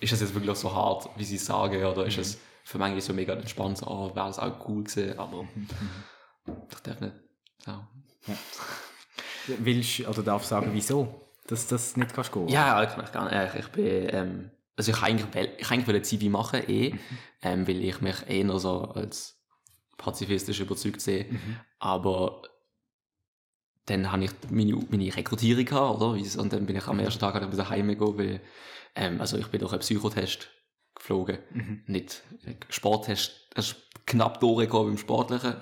ist 0.00 0.12
es 0.12 0.20
jetzt 0.20 0.34
wirklich 0.34 0.56
so 0.56 0.74
hart, 0.74 1.08
wie 1.16 1.24
sie 1.24 1.38
sagen, 1.38 1.84
oder 1.84 2.06
ist 2.06 2.18
es 2.18 2.38
für 2.64 2.78
manche 2.78 3.00
so 3.00 3.12
mega 3.12 3.34
entspannt, 3.34 3.78
so, 3.78 3.86
oh, 3.86 4.14
wäre 4.14 4.26
das 4.26 4.38
auch 4.40 4.68
cool 4.68 4.82
gewesen, 4.82 5.16
aber 5.18 5.46
ich 6.72 6.80
darf 6.80 7.00
nicht, 7.00 7.14
ja. 7.66 7.86
Willst 9.58 9.98
du 10.00 10.08
oder 10.08 10.22
darfst 10.22 10.48
sagen, 10.48 10.70
wieso? 10.72 11.28
Dass 11.46 11.66
das 11.66 11.96
nicht 11.96 12.14
kannst 12.14 12.32
gehen? 12.32 12.48
Ja, 12.48 12.82
ich 12.82 12.96
möchte 12.96 13.12
gerne. 13.12 13.46
Ich, 13.48 13.54
ich 13.60 13.68
bin, 13.68 14.08
ähm, 14.14 14.50
also 14.76 14.90
ich 14.92 15.02
eigentlich, 15.02 15.26
ich 15.58 15.70
eigentlich 15.70 15.86
wollte 15.86 16.02
Zivi 16.02 16.28
machen, 16.28 16.62
eh, 16.68 16.94
ähm, 17.42 17.66
weil 17.68 17.82
ich 17.84 18.00
mich 18.00 18.16
eher 18.28 18.58
so 18.58 18.82
als 18.82 19.38
pazifistisch 19.98 20.60
überzeugt 20.60 21.00
sehe. 21.00 21.26
Aber 21.78 22.42
dann 23.86 24.10
habe 24.12 24.24
ich 24.24 24.30
meine, 24.50 24.74
meine 24.90 25.14
Rekrutierung 25.14 25.64
gehabt, 25.64 26.00
oder? 26.00 26.14
Wie- 26.14 26.38
Und 26.38 26.52
dann 26.52 26.66
bin 26.66 26.76
ich 26.76 26.86
am 26.86 26.98
ersten 27.00 27.20
Tag 27.20 27.34
halt 27.34 27.48
bisschen 27.50 27.68
heimgegangen, 27.68 28.16
weil, 28.18 28.40
ähm, 28.94 29.20
also 29.20 29.36
ich 29.38 29.48
bin 29.48 29.60
durch 29.60 29.72
einen 29.72 29.80
Psychotest 29.80 30.48
geflogen. 30.94 31.38
Nicht 31.86 32.22
äh, 32.44 32.54
Sporttest, 32.68 33.32
es 33.54 33.70
ist 33.72 33.76
knapp 34.06 34.40
durchgekommen 34.40 34.92
beim 34.92 34.98
Sportlichen. 34.98 35.54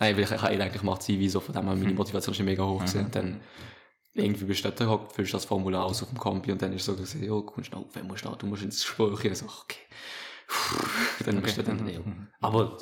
Nein, 0.00 0.16
weil 0.16 0.24
ich, 0.24 0.30
ich 0.30 0.42
habe 0.42 0.48
eigentlich 0.48 0.80
gemacht 0.80 1.02
Zivi, 1.02 1.28
so 1.28 1.40
von 1.40 1.54
dem 1.54 1.66
meine 1.66 1.92
Motivation 1.92 2.34
ist 2.34 2.40
mega 2.42 2.64
hoch 2.64 2.78
gewesen. 2.80 3.04
Und 3.04 3.14
dann 3.14 3.40
irgendwie 4.18 4.44
bist 4.44 4.64
du 4.64 4.68
dort 4.68 4.78
gehockt, 4.78 5.12
füllst 5.12 5.34
das 5.34 5.44
Formular 5.44 5.84
aus 5.84 6.02
auf 6.02 6.08
dem 6.08 6.18
Campi 6.18 6.52
und 6.52 6.60
dann 6.60 6.72
ist 6.72 6.84
so 6.84 6.94
gesehen, 6.96 7.24
ja, 7.24 7.40
kommst 7.40 7.72
du 7.72 7.78
noch, 7.78 7.86
wenn 7.94 8.06
musst 8.06 8.24
du 8.24 8.28
noch, 8.28 8.36
du 8.36 8.46
musst 8.46 8.62
ins 8.62 8.82
Gespräch. 8.82 9.36
So, 9.36 9.46
okay. 9.46 9.78
dann 11.24 11.42
bist 11.42 11.58
du 11.58 11.62
dann, 11.62 11.88
ja. 11.88 12.00
Aber 12.40 12.78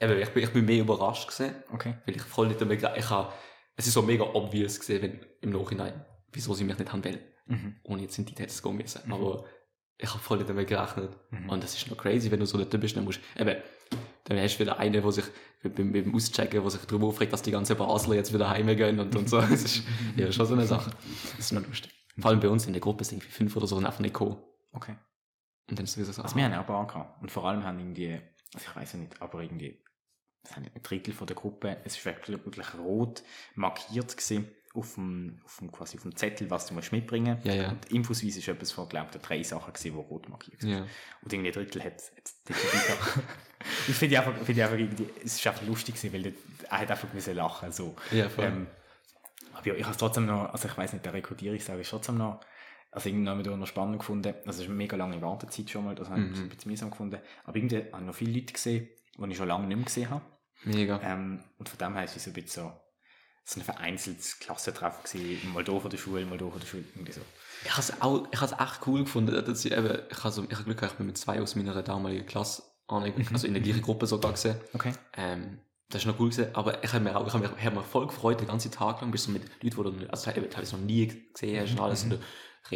eben, 0.00 0.20
ich 0.20 0.28
bin, 0.30 0.42
ich 0.42 0.50
bin 0.50 0.64
mehr 0.64 0.80
überrascht 0.80 1.28
gewesen, 1.28 1.54
Okay. 1.72 1.94
weil 2.04 2.16
ich 2.16 2.22
voll 2.22 2.48
nicht 2.48 2.60
damit 2.60 2.82
ich 2.82 3.10
habe, 3.10 3.32
es 3.76 3.86
ist 3.86 3.94
so 3.94 4.02
mega 4.02 4.24
obvious 4.24 4.78
gesehen, 4.78 5.02
wenn, 5.02 5.20
im 5.40 5.50
Nachhinein, 5.50 6.04
wieso 6.32 6.54
sie 6.54 6.64
mich 6.64 6.78
nicht 6.78 6.92
haben 6.92 7.04
wollen. 7.04 7.20
Mhm. 7.46 7.76
Ohne 7.84 8.02
jetzt 8.02 8.18
in 8.18 8.24
die 8.24 8.34
Details 8.34 8.62
gehen 8.62 8.76
müssen. 8.76 9.12
Aber 9.12 9.44
ich 9.98 10.08
habe 10.08 10.18
voll 10.18 10.38
nicht 10.38 10.50
damit 10.50 10.66
gerechnet. 10.68 11.16
Und 11.48 11.62
das 11.62 11.74
ist 11.74 11.88
noch 11.88 11.96
crazy, 11.96 12.30
wenn 12.30 12.40
du 12.40 12.46
so 12.46 12.58
dort 12.58 12.80
bist, 12.80 12.96
dann 12.96 13.04
musst, 13.04 13.20
eben, 13.38 13.56
dann 14.28 14.38
hast 14.38 14.56
du 14.56 14.60
wieder 14.60 14.78
einen, 14.78 15.00
der 15.00 15.12
sich 15.12 15.24
beim, 15.62 15.92
beim 15.92 16.14
Auschecken, 16.14 16.60
der 16.60 16.70
sich 16.70 16.80
darüber 16.82 17.06
aufregt, 17.06 17.32
dass 17.32 17.42
die 17.42 17.52
ganzen 17.52 17.76
Basler 17.76 18.14
jetzt 18.14 18.32
wieder 18.32 18.50
heimgehen 18.50 18.98
und, 18.98 19.14
und 19.14 19.28
so. 19.28 19.40
Das 19.40 19.50
ist 19.50 19.82
ja 20.16 20.30
schon 20.32 20.46
so 20.46 20.54
eine 20.54 20.66
Sache. 20.66 20.90
Das 21.36 21.46
ist 21.46 21.52
noch 21.52 21.66
lustig. 21.66 21.92
Vor 22.18 22.30
allem 22.30 22.40
bei 22.40 22.48
uns 22.48 22.66
in 22.66 22.72
der 22.72 22.80
Gruppe 22.80 23.04
sind 23.04 23.18
irgendwie 23.18 23.32
fünf 23.32 23.56
oder 23.56 23.66
so 23.66 23.76
einfach 23.76 24.00
nicht 24.00 24.14
gekommen. 24.14 24.36
Okay. 24.72 24.96
Und 25.68 25.78
dann 25.78 25.84
ist 25.84 25.96
es 25.96 26.16
so, 26.16 26.22
Also 26.22 26.36
wir 26.36 26.44
haben 26.44 26.54
auch 26.54 26.60
ein 26.60 26.66
paar 26.66 26.86
gehabt. 26.86 27.22
Und 27.22 27.30
vor 27.30 27.44
allem 27.48 27.62
haben 27.64 27.78
irgendwie, 27.78 28.20
also 28.54 28.66
ich 28.68 28.76
weiß 28.76 28.92
ja 28.94 28.98
nicht, 28.98 29.20
aber 29.20 29.42
irgendwie, 29.42 29.82
es 30.42 30.56
haben 30.56 30.64
ein 30.64 30.82
Drittel 30.82 31.12
von 31.12 31.26
der 31.26 31.36
Gruppe, 31.36 31.78
es 31.84 31.96
ist 31.96 32.04
wirklich, 32.04 32.44
wirklich 32.44 32.74
rot 32.78 33.22
markiert 33.54 34.16
gewesen 34.16 34.48
auf 34.74 34.94
dem, 34.94 35.40
auf 35.44 35.58
dem, 35.58 35.72
quasi 35.72 35.96
auf 35.96 36.02
dem 36.02 36.14
Zettel, 36.16 36.50
was 36.50 36.66
du 36.66 36.74
musst 36.74 36.92
mitbringen. 36.92 37.38
Ja, 37.44 37.54
ja. 37.54 37.70
Und 37.70 37.90
infosweise 37.90 38.38
ist 38.38 38.48
etwas 38.48 38.72
von, 38.72 38.88
glaube 38.88 39.10
ich, 39.14 39.20
drei 39.22 39.42
Sachen 39.42 39.72
gewesen, 39.72 39.92
die 39.94 39.98
rot 39.98 40.28
markiert 40.28 40.62
waren. 40.62 40.70
ja. 40.70 40.86
Und 41.22 41.32
irgendwie 41.32 41.48
ein 41.48 41.54
Drittel 41.54 41.84
hat 41.84 41.96
es 41.96 42.12
gehabt. 42.44 43.22
Ich 43.88 43.94
finde 43.94 44.18
einfach, 44.18 44.34
finde 44.44 44.64
einfach 44.64 44.78
irgendwie, 44.78 45.08
es 45.24 45.34
ist 45.36 45.46
einfach 45.46 45.62
lustig 45.66 45.94
gewesen, 45.94 46.12
weil 46.12 46.32
er 46.70 46.78
hat 46.80 46.90
einfach 46.90 47.12
müssen 47.12 47.34
lachen, 47.36 47.72
so. 47.72 47.96
Ja, 48.10 48.28
voll. 48.28 48.44
Ähm, 48.44 48.66
aber 49.54 49.66
ja, 49.68 49.74
ich 49.74 49.82
habe 49.82 49.92
es 49.92 49.98
trotzdem 49.98 50.26
noch, 50.26 50.52
also 50.52 50.68
ich 50.68 50.76
weiß 50.76 50.92
nicht, 50.92 51.04
der 51.04 51.12
Rekrutierungstag 51.14 51.78
ist 51.80 51.90
trotzdem 51.90 52.18
noch, 52.18 52.40
also 52.90 53.08
irgendwie 53.08 53.24
noch, 53.24 53.38
wieder 53.38 53.56
noch 53.56 53.66
spannend 53.66 53.98
gefunden. 53.98 54.34
Also 54.46 54.50
es 54.50 54.56
ist 54.60 54.66
eine 54.66 54.74
mega 54.74 54.96
lange 54.96 55.20
Wartezeit 55.22 55.68
schon 55.70 55.84
mal, 55.84 55.94
das 55.94 56.08
habe 56.08 56.20
ich 56.20 56.26
Mhm. 56.36 56.42
ein 56.44 56.48
bisschen 56.48 56.70
mühsam 56.70 56.90
gefunden. 56.90 57.18
Aber 57.44 57.56
irgendwie 57.56 57.76
habe 57.92 58.00
ich 58.02 58.06
noch 58.06 58.14
viele 58.14 58.32
Leute 58.38 58.52
gesehen, 58.52 58.88
die 59.18 59.30
ich 59.30 59.36
schon 59.36 59.48
lange 59.48 59.66
nicht 59.66 59.76
mehr 59.76 59.84
gesehen 59.84 60.10
habe. 60.10 60.22
Mega. 60.64 61.00
Ähm, 61.02 61.42
und 61.58 61.68
von 61.68 61.78
dem 61.78 61.94
her 61.94 62.04
ist 62.04 62.16
es 62.16 62.24
so 62.24 62.30
ein 62.30 62.34
bisschen 62.34 62.64
so, 62.64 62.72
so 63.44 63.60
ein 63.60 63.64
vereinzeltes 63.64 64.38
Klassentreffen 64.40 65.04
gewesen, 65.04 65.52
mal 65.52 65.62
da 65.64 65.78
von 65.78 65.90
der 65.90 65.98
Schule, 65.98 66.24
mal 66.26 66.38
da 66.38 66.48
von 66.48 66.58
der 66.60 66.66
Schule, 66.66 66.84
irgendwie 66.94 67.12
so. 67.12 67.20
Ich 67.64 67.70
habe 67.70 67.80
es 67.80 68.02
auch, 68.02 68.28
ich 68.32 68.40
habe 68.40 68.52
es 68.54 68.60
echt 68.60 68.86
cool 68.86 69.04
gefunden, 69.04 69.44
dass 69.44 69.64
ich 69.64 69.72
eben, 69.72 69.98
ich 70.10 70.18
habe 70.24 70.32
so, 70.32 70.44
ich 70.44 70.52
habe 70.52 70.64
Glück 70.64 70.78
gehabt, 70.78 70.92
ich 70.92 70.98
bin 70.98 71.06
mit 71.06 71.18
zwei 71.18 71.40
aus 71.40 71.54
meiner 71.54 71.80
damaligen 71.82 72.26
Klasse, 72.26 72.62
an- 72.88 73.12
also 73.32 73.46
in 73.46 73.54
der 73.54 73.62
gleichen 73.62 73.82
Gruppe 73.82 74.06
sogar 74.06 74.32
gesehen. 74.32 74.56
Okay. 74.74 74.92
Ähm, 75.16 75.58
das 75.88 76.02
ist 76.02 76.06
noch 76.06 76.18
cool 76.18 76.30
gewesen, 76.30 76.54
aber 76.54 76.82
ich 76.82 76.92
habe 76.92 77.04
mir 77.04 77.16
auch, 77.16 77.26
ich 77.26 77.32
habe 77.32 77.46
mich, 77.46 77.56
ich 77.58 77.64
habe 77.64 77.76
mich 77.76 77.84
voll 77.84 78.06
gefreut, 78.08 78.40
den 78.40 78.48
ganzen 78.48 78.72
Tag 78.72 79.00
lang, 79.00 79.10
bist 79.12 79.28
du 79.28 79.30
mit 79.30 79.42
Leuten, 79.62 79.96
die 79.98 80.04
du, 80.04 80.10
also 80.10 80.30
eben, 80.30 80.50
teilweise 80.50 80.76
noch 80.76 80.84
nie 80.84 81.06
gesehen 81.32 81.60
hast 81.62 81.72
und 81.72 81.80
alles, 81.80 82.02
und 82.04 82.10
du 82.10 82.18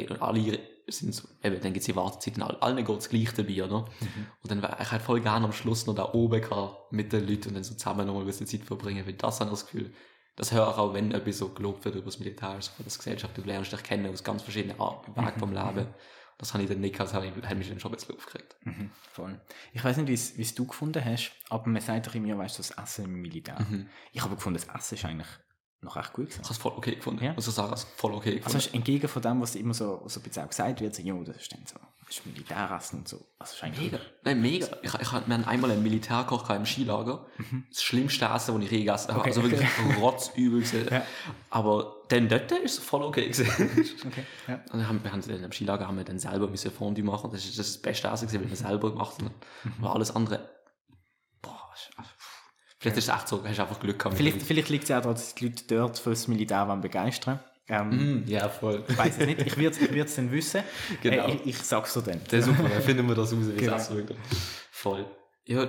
und 0.09 0.23
alle 0.23 0.59
sind 0.87 1.13
so, 1.15 1.27
eben, 1.43 1.57
dann 1.61 1.73
gibt 1.73 1.79
es 1.79 1.87
die 1.87 1.97
Wartezeit 1.97 2.37
und 2.37 2.43
all- 2.45 2.57
allen 2.61 2.85
geht 2.85 2.97
das 2.97 3.09
gleich 3.09 3.33
dabei, 3.35 3.65
oder? 3.65 3.85
Und 4.43 4.51
dann, 4.51 4.63
wär- 4.63 4.79
ich 4.81 4.93
hätte 4.93 5.05
voll 5.05 5.21
gerne 5.21 5.45
am 5.45 5.53
Schluss 5.53 5.87
noch 5.87 5.95
da 5.97 6.13
oben 6.13 6.41
gehabt, 6.41 6.93
mit 6.93 7.13
den 7.13 7.27
Leuten 7.27 7.49
und 7.49 7.55
dann 7.55 7.65
so 7.65 7.75
zusammen 7.75 8.07
noch 8.07 8.15
mal 8.15 8.21
ein 8.21 8.27
bisschen 8.27 8.47
Zeit 8.47 8.63
verbringen, 8.63 9.05
weil 9.07 9.15
das 9.15 9.41
habe 9.41 9.51
ich 9.51 9.59
das 9.59 9.67
Gefühl, 9.67 9.93
das 10.37 10.53
höre 10.53 10.71
ich 10.71 10.77
auch, 10.77 10.95
wenn 10.95 11.11
etwas 11.13 11.39
so 11.39 11.49
gelobt 11.49 11.85
wird 11.85 11.97
über 11.97 12.05
das 12.07 12.21
Militär, 12.21 12.57
so 12.61 12.71
von 12.71 12.85
der 12.87 12.97
Gesellschaft, 12.97 13.37
du 13.37 13.43
lernst 13.43 13.73
dich 13.73 13.83
kennen 13.83 14.13
aus 14.13 14.23
ganz 14.23 14.43
verschiedenen 14.43 14.79
Arten, 14.81 15.15
Wegen 15.17 15.39
vom 15.39 15.53
Leben. 15.53 15.89
Das 16.41 16.55
habe 16.55 16.63
ich 16.63 16.71
dann 16.71 16.81
nicht 16.81 16.95
gehabt, 16.95 17.11
das 17.11 17.15
habe 17.15 17.27
ich- 17.27 17.47
hat 17.47 17.59
mich 17.59 17.69
dann 17.69 17.79
schon 17.79 17.91
ein 17.93 17.97
bisschen 17.97 18.17
aufgeregt. 18.17 18.57
Mhm, 18.65 18.91
voll. 19.13 19.39
Ich 19.75 19.85
weiß 19.85 19.99
nicht, 19.99 20.09
wie 20.09 20.15
es- 20.41 20.55
du 20.55 20.67
gefunden 20.67 21.05
hast, 21.05 21.33
aber 21.51 21.69
man 21.69 21.83
sagt 21.83 22.07
doch 22.07 22.15
immer, 22.15 22.39
weißt 22.39 22.57
du, 22.59 22.63
das 22.63 22.71
Essen 22.71 23.05
im 23.05 23.21
Militär. 23.21 23.59
Ich 24.13 24.23
habe 24.23 24.35
gefunden, 24.37 24.59
das 24.59 24.75
Essen 24.75 24.95
ist 24.95 25.05
eigentlich 25.05 25.29
noch 25.83 25.97
echt 25.97 26.13
gut 26.13 26.27
gewesen. 26.27 26.41
Ich 26.43 26.45
habe 26.47 26.55
es 26.55 26.59
voll 26.59 26.73
okay 26.77 26.95
gefunden. 26.97 27.25
Ja. 27.25 27.35
Sagen, 27.41 27.73
es 27.73 27.85
voll 27.97 28.13
okay 28.15 28.37
gefunden. 28.37 28.45
Also 28.47 28.59
hast 28.59 28.71
du 28.71 28.75
entgegen 28.77 29.09
von 29.09 29.23
dem, 29.23 29.41
was 29.41 29.55
immer 29.55 29.75
so, 29.75 30.03
so 30.07 30.21
ein 30.21 30.23
bisschen 30.25 30.45
auch 30.45 30.49
gesagt 30.49 30.81
wird, 30.81 30.95
so, 30.95 31.03
das 31.25 31.37
ist 31.37 31.53
dann 31.53 31.61
so, 31.67 31.77
das 32.07 32.17
ist 32.19 32.27
Militäressen 32.27 32.99
und 32.99 33.09
so. 33.09 33.25
Also 33.39 33.67
ist 33.67 33.79
Mega. 33.79 33.99
Nein, 34.25 34.43
mega. 34.43 34.67
Ich, 34.83 34.93
ich, 34.95 35.13
wir 35.13 35.21
haben 35.23 35.45
einmal 35.45 35.71
einen 35.71 35.83
Militärkoch 35.83 36.51
im 36.51 36.67
Skilager. 36.67 37.25
Das 37.71 37.83
schlimmste 37.83 38.27
Essen, 38.27 38.57
das 38.57 38.65
ich 38.65 38.71
je 38.71 38.79
gegessen 38.81 39.09
habe. 39.09 39.21
Okay. 39.21 39.29
Also 39.31 39.43
wirklich 39.43 39.69
rotzübel 39.99 40.61
gewesen. 40.61 40.89
Ja. 40.91 41.03
Aber 41.51 41.97
dann 42.09 42.29
dort 42.29 42.51
ist 42.53 42.79
es 42.79 42.85
voll 42.85 43.03
okay 43.03 43.29
gewesen. 43.29 43.47
Okay, 44.07 44.25
ja. 44.49 44.55
Und 44.57 44.75
dann 44.81 44.89
haben 44.89 45.03
wir 45.05 45.13
haben 45.13 45.23
dann 45.23 45.45
im 45.45 45.53
Skilager 45.53 45.87
haben 45.87 45.97
wir 45.97 46.05
dann 46.05 46.19
selber 46.19 46.49
müssen 46.49 46.71
Fondue 46.71 47.05
machen. 47.05 47.31
Das 47.31 47.45
ist 47.45 47.59
das, 47.59 47.69
ist 47.69 47.77
das 47.77 47.83
beste 47.83 48.09
Essen 48.09 48.27
gewesen, 48.27 48.43
weil 48.43 48.51
wir 48.51 48.57
selber 48.57 48.91
gemacht 48.91 49.17
haben. 49.19 49.31
Aber 49.81 49.95
alles 49.95 50.15
andere, 50.15 50.49
boah, 51.41 51.71
ist- 51.75 51.91
vielleicht 52.81 52.97
ist 52.99 53.09
es 53.09 53.15
echt 53.15 53.29
so, 53.29 53.45
hast 53.45 53.57
du 53.59 53.63
einfach 53.63 53.79
Glück 53.79 53.99
gehabt. 53.99 54.17
Vielleicht, 54.17 54.43
vielleicht 54.43 54.69
liegt 54.71 54.85
es 54.85 54.91
auch 54.91 54.97
daran, 55.03 55.15
dass 55.15 55.35
die 55.37 55.45
Leute 55.47 55.65
dort 55.69 55.99
für 56.01 56.11
das 56.11 56.27
Militär 56.27 56.67
wollen 56.67 56.81
begeistern 56.81 57.39
ähm, 57.69 58.23
Mm, 58.25 58.25
Ja, 58.27 58.49
voll. 58.49 58.83
Ich 58.89 58.99
weiß 58.99 59.19
es 59.19 59.27
nicht, 59.27 59.43
ich 59.43 59.57
würde 59.57 59.77
ich 59.79 59.97
es 59.97 60.15
dann 60.17 60.33
wissen. 60.33 60.63
Genau. 61.03 61.29
Äh, 61.29 61.35
ich, 61.37 61.47
ich 61.47 61.59
sag's 61.59 61.95
dir 61.95 62.03
dann. 62.03 62.21
Das 62.25 62.41
ist 62.41 62.47
super, 62.47 62.69
dann 62.69 62.83
finden 62.83 63.07
wir 63.07 63.15
das 63.15 63.33
raus, 63.33 63.39
wie 63.47 63.57
Genau. 63.61 63.77
es 63.77 63.91
wirklich. 63.95 64.19
Voll. 64.73 65.07
Ja, 65.47 65.69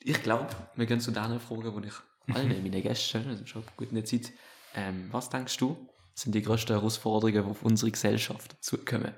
ich 0.00 0.22
glaube, 0.22 0.46
wir 0.76 0.84
gehen 0.86 1.00
zu 1.00 1.10
deiner 1.10 1.40
Frage, 1.40 1.72
die 1.80 1.88
ich 1.88 2.36
allen 2.36 2.62
meine 2.62 2.82
Gäste 2.82 3.04
stelle, 3.08 3.30
das 3.30 3.40
ist 3.40 3.48
schon 3.48 3.62
gut 3.76 3.88
in 3.88 3.94
der 3.94 4.04
Zeit. 4.04 4.30
Ähm, 4.74 5.08
was 5.10 5.30
denkst 5.30 5.56
du, 5.56 5.88
sind 6.14 6.34
die 6.34 6.42
grössten 6.42 6.72
Herausforderungen, 6.74 7.42
die 7.44 7.50
auf 7.50 7.62
unsere 7.62 7.90
Gesellschaft 7.90 8.56
zukommen? 8.60 9.14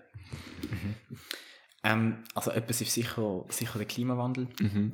Ähm, 1.83 2.25
also 2.35 2.51
etwas 2.51 2.81
ist 2.81 2.93
sicher, 2.93 3.45
sicher 3.49 3.79
der 3.79 3.87
Klimawandel 3.87 4.49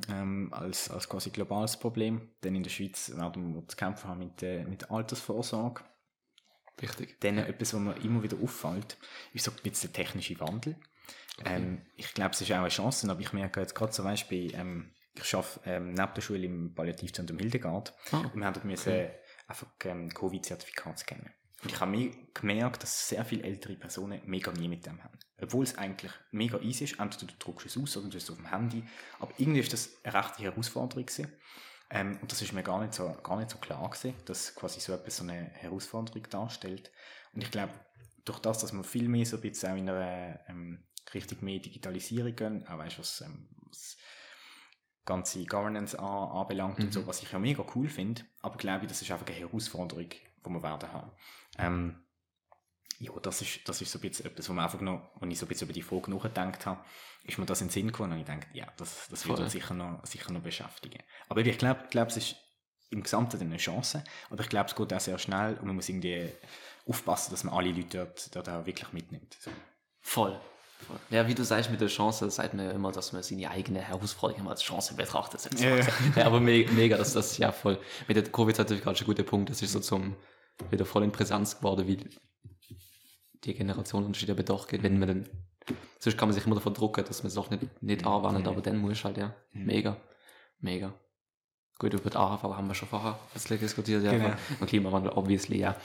ähm, 0.09 0.53
als, 0.53 0.89
als 0.89 1.09
quasi 1.09 1.31
globales 1.31 1.77
Problem. 1.77 2.29
Denn 2.43 2.55
in 2.55 2.63
der 2.63 2.69
Schweiz 2.69 3.11
werden 3.15 3.55
wir 3.55 3.67
zu 3.67 3.75
kämpfen 3.75 4.09
haben 4.09 4.19
mit, 4.19 4.41
äh, 4.41 4.63
mit 4.63 4.89
Altersvorsorge. 4.89 5.81
Wichtig. 6.77 7.19
Dann 7.19 7.39
etwas, 7.39 7.73
was 7.73 7.81
mir 7.81 7.95
immer 8.03 8.23
wieder 8.23 8.37
auffällt, 8.41 8.97
ist 9.33 9.45
so 9.45 9.51
ein 9.51 9.57
bisschen 9.63 9.91
der 9.91 10.03
technische 10.03 10.39
Wandel. 10.39 10.75
Ähm, 11.45 11.81
ich 11.95 12.13
glaube, 12.13 12.31
es 12.31 12.41
ist 12.41 12.51
auch 12.51 12.57
eine 12.57 12.69
Chance, 12.69 13.09
aber 13.09 13.19
ich 13.19 13.33
merke 13.33 13.59
jetzt 13.59 13.75
gerade 13.75 13.91
zum 13.91 14.05
Beispiel, 14.05 14.53
ähm, 14.55 14.91
ich 15.13 15.33
arbeite 15.33 15.59
ähm, 15.65 15.93
neben 15.93 16.13
der 16.13 16.21
Schule 16.21 16.45
im 16.45 16.73
Palliativzentrum 16.73 17.39
Hildegard 17.39 17.93
Ah, 18.11 18.19
und 18.19 18.35
wir 18.35 18.45
haben 18.45 18.53
dort 18.53 18.65
müssen 18.65 19.07
einfach 19.47 19.67
ähm, 19.85 20.09
Covid-Zertifikat 20.09 20.99
scannen. 20.99 21.33
Und 21.63 21.71
ich 21.71 21.79
habe 21.79 21.91
mir 21.91 22.11
gemerkt, 22.33 22.83
dass 22.83 23.09
sehr 23.09 23.25
viele 23.25 23.43
ältere 23.43 23.75
Personen 23.75 24.21
mega 24.25 24.51
nie 24.51 24.67
mit 24.67 24.85
dem 24.85 25.03
haben. 25.03 25.17
Obwohl 25.41 25.63
es 25.63 25.77
eigentlich 25.77 26.11
mega 26.31 26.59
easy 26.59 26.83
ist, 26.83 26.99
entweder 26.99 27.31
du 27.31 27.37
druckst 27.39 27.65
es 27.65 27.77
aus 27.77 27.97
oder 27.97 28.09
du 28.09 28.15
hast 28.15 28.23
es 28.23 28.29
auf 28.29 28.37
dem 28.37 28.49
Handy. 28.49 28.83
Aber 29.19 29.31
irgendwie 29.37 29.61
ist 29.61 29.73
das 29.73 29.89
eine 30.03 30.13
rechte 30.13 30.43
Herausforderung 30.43 31.05
gewesen. 31.05 31.31
Ähm, 31.89 32.17
und 32.21 32.31
das 32.31 32.41
ist 32.41 32.53
mir 32.53 32.63
gar 32.63 32.81
nicht 32.81 32.93
so, 32.93 33.15
gar 33.23 33.37
nicht 33.37 33.49
so 33.49 33.57
klar 33.57 33.89
gewesen, 33.89 34.13
dass 34.25 34.53
quasi 34.53 34.79
so 34.79 34.93
etwas 34.93 35.17
so 35.17 35.23
eine 35.23 35.49
Herausforderung 35.53 36.23
darstellt. 36.29 36.91
Und 37.33 37.41
ich 37.41 37.49
glaube, 37.49 37.73
durch 38.25 38.39
das, 38.39 38.59
dass 38.59 38.73
wir 38.73 38.83
viel 38.83 39.07
mehr 39.07 39.25
so 39.25 39.37
ein 39.37 39.41
bisschen 39.41 39.71
auch 39.71 39.77
in 39.77 39.89
einer 39.89 40.39
ähm, 40.49 40.83
Richtung 41.13 41.39
mehr 41.41 41.59
Digitalisierung 41.59 42.35
gehen, 42.35 42.67
auch 42.67 42.77
weißt, 42.77 42.99
was, 42.99 43.21
ähm, 43.21 43.47
was 43.69 43.97
ganze 45.05 45.45
Governance 45.45 45.97
an, 45.97 46.05
anbelangt 46.05 46.79
und 46.79 46.93
so, 46.93 47.07
was 47.07 47.23
ich 47.23 47.31
ja 47.31 47.39
mega 47.39 47.65
cool 47.75 47.87
finde, 47.87 48.23
aber 48.41 48.57
glaube 48.57 48.85
ich, 48.85 48.89
das 48.89 49.01
ist 49.01 49.09
einfach 49.09 49.25
eine 49.25 49.37
Herausforderung, 49.37 50.09
die 50.47 50.53
wir 50.53 50.63
werden 50.63 50.91
haben. 50.91 51.11
Ähm, 51.57 52.07
ja, 52.99 53.11
das 53.21 53.41
ist, 53.41 53.67
das 53.67 53.81
ist 53.81 53.91
so 53.91 53.99
ein 53.99 54.01
bisschen 54.01 54.25
etwas, 54.25 54.49
wo, 54.49 54.53
man 54.53 54.65
einfach 54.65 54.81
noch, 54.81 55.11
wenn 55.19 55.29
ich 55.29 55.37
so 55.37 55.45
ein 55.45 55.49
bisschen 55.49 55.67
über 55.67 55.73
die 55.73 55.83
Frage 55.83 56.09
nachgedacht 56.11 56.65
habe, 56.65 56.83
ist 57.23 57.37
mir 57.37 57.45
das 57.45 57.61
in 57.61 57.67
den 57.67 57.73
Sinn 57.73 57.87
gekommen 57.87 58.13
und 58.13 58.19
ich 58.19 58.25
denke, 58.25 58.47
ja, 58.53 58.67
das, 58.77 59.07
das 59.09 59.27
wird 59.27 59.39
uns 59.39 59.51
sicher 59.51 59.73
noch, 59.73 60.03
sicher 60.05 60.31
noch 60.31 60.41
beschäftigen. 60.41 61.03
Aber 61.29 61.41
ich 61.41 61.57
glaube, 61.57 61.85
glaub, 61.89 62.07
es 62.07 62.17
ist 62.17 62.35
im 62.89 63.03
Gesamten 63.03 63.39
eine 63.41 63.57
Chance, 63.57 64.03
aber 64.29 64.41
ich 64.41 64.49
glaube, 64.49 64.69
es 64.69 64.75
geht 64.75 64.93
auch 64.93 64.99
sehr 64.99 65.19
schnell 65.19 65.55
und 65.55 65.67
man 65.67 65.75
muss 65.75 65.89
irgendwie 65.89 66.31
aufpassen, 66.87 67.31
dass 67.31 67.43
man 67.43 67.53
alle 67.53 67.71
Leute 67.71 67.97
dort, 67.97 68.35
dort 68.35 68.49
auch 68.49 68.65
wirklich 68.65 68.91
mitnimmt. 68.93 69.37
So. 69.39 69.51
Voll. 70.01 70.39
Voll. 70.79 70.99
Ja, 71.09 71.27
wie 71.27 71.33
du 71.33 71.43
sagst 71.43 71.71
mit 71.71 71.81
der 71.81 71.87
Chance, 71.87 72.29
sagt 72.29 72.53
man 72.53 72.65
ja 72.65 72.71
immer, 72.71 72.91
dass 72.91 73.11
man 73.11 73.23
seine 73.23 73.49
eigene 73.49 73.81
Herausforderung 73.81 74.41
immer 74.41 74.51
als 74.51 74.61
Chance 74.61 74.93
betrachtet. 74.93 75.59
Ja, 75.59 75.75
ja. 75.75 75.87
ja, 76.15 76.25
aber 76.25 76.39
me 76.39 76.65
mega, 76.71 76.97
dass 76.97 77.13
das 77.13 77.37
ja 77.37 77.51
voll. 77.51 77.79
Mit 78.07 78.15
der 78.15 78.23
Covid-Zertifikat 78.23 78.93
ist 78.93 79.01
ein 79.01 79.05
guter 79.05 79.23
Punkt. 79.23 79.49
Das 79.49 79.61
ist 79.61 79.71
so 79.71 79.79
zum 79.79 80.15
wieder 80.69 80.85
voll 80.85 81.03
in 81.03 81.11
Präsenz 81.11 81.57
geworden, 81.57 81.87
wie 81.87 81.97
die 83.43 83.53
Generationenunterschiede 83.53 84.33
aber 84.33 84.43
doch 84.43 84.67
geht, 84.67 84.83
wenn 84.83 84.99
man 84.99 85.07
dann, 85.07 85.29
sonst 85.99 86.17
kann 86.17 86.29
man 86.29 86.33
sich 86.33 86.45
immer 86.45 86.55
davon 86.55 86.73
drucken, 86.73 87.05
dass 87.05 87.23
man 87.23 87.27
es 87.27 87.37
auch 87.37 87.49
nicht, 87.49 87.81
nicht 87.81 88.05
anwendet, 88.05 88.47
aber 88.47 88.61
dann 88.61 88.77
muss 88.77 89.03
halt, 89.03 89.17
ja. 89.17 89.35
Mega. 89.53 89.97
Mega. 90.59 90.93
Gut, 91.79 91.93
über 91.93 92.09
die 92.09 92.17
AHV 92.17 92.43
haben 92.43 92.67
wir 92.67 92.73
schon 92.73 92.89
vorher 92.89 93.13
ein 93.13 93.33
bisschen 93.33 93.59
diskutiert, 93.59 94.03
ja. 94.03 94.11
Genau. 94.11 94.33
Und 94.59 94.67
Klimawandel, 94.67 95.11
obviously, 95.11 95.59
ja. 95.59 95.75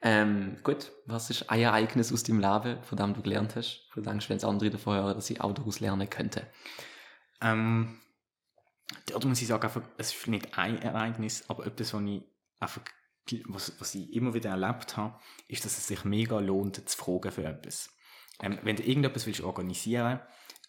Ähm, 0.00 0.58
gut, 0.62 0.92
was 1.06 1.30
ist 1.30 1.50
ein 1.50 1.60
Ereignis 1.60 2.12
aus 2.12 2.22
deinem 2.22 2.40
Leben, 2.40 2.82
von 2.82 2.98
dem 2.98 3.14
du 3.14 3.22
gelernt 3.22 3.56
hast? 3.56 3.88
Von 3.90 4.02
dem, 4.02 4.20
wenn 4.28 4.36
es 4.36 4.44
andere 4.44 4.70
davon 4.70 4.96
hören, 4.96 5.14
dass 5.14 5.30
ich 5.30 5.40
auch 5.40 5.52
daraus 5.52 5.80
lernen 5.80 6.08
könnte? 6.08 6.46
Ähm, 7.40 7.98
dort 9.06 9.24
muss 9.24 9.40
ich 9.40 9.48
sagen, 9.48 9.64
einfach, 9.64 9.82
es 9.96 10.14
ist 10.14 10.28
nicht 10.28 10.56
ein 10.56 10.80
Ereignis, 10.82 11.44
aber 11.48 11.66
etwas, 11.66 11.94
was 11.94 12.02
ich 12.02 12.22
einfach, 12.60 12.82
was, 13.46 13.78
was 13.80 13.94
ich 13.94 14.12
immer 14.12 14.34
wieder 14.34 14.50
erlebt 14.50 14.96
habe, 14.96 15.18
ist, 15.48 15.64
dass 15.64 15.78
es 15.78 15.88
sich 15.88 16.04
mega 16.04 16.38
lohnt, 16.38 16.88
zu 16.88 16.96
fragen 16.96 17.32
für 17.32 17.44
etwas. 17.44 17.90
Ähm, 18.40 18.58
wenn 18.62 18.76
du 18.76 18.82
irgendetwas 18.82 19.26
willst 19.26 19.40
organisieren, 19.40 20.20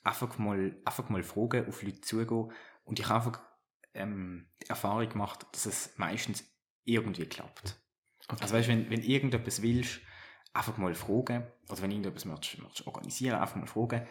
einfach 0.03 0.37
mal, 0.37 0.75
einfach 0.85 1.09
mal 1.09 1.23
fragen, 1.23 1.67
auf 1.67 1.83
Leute 1.83 2.01
zugehen 2.01 2.51
und 2.83 2.99
ich 2.99 3.07
habe 3.07 3.25
einfach 3.25 3.41
ähm, 3.93 4.49
die 4.63 4.69
Erfahrung 4.69 5.09
gemacht, 5.09 5.45
dass 5.51 5.65
es 5.65 5.97
meistens 5.97 6.43
irgendwie 6.83 7.25
klappt. 7.25 7.75
Okay. 8.27 8.41
Also 8.41 8.55
weißt, 8.55 8.67
wenn, 8.67 8.89
wenn 8.89 9.01
irgendetwas 9.01 9.61
willst, 9.61 10.01
einfach 10.53 10.77
mal 10.77 10.95
fragen, 10.95 11.47
oder 11.69 11.81
wenn 11.81 11.91
irgendetwas 11.91 12.25
möchtest, 12.25 12.61
möchtest 12.61 12.87
organisieren, 12.87 13.39
einfach 13.39 13.55
mal 13.55 13.67
fragen, 13.67 14.07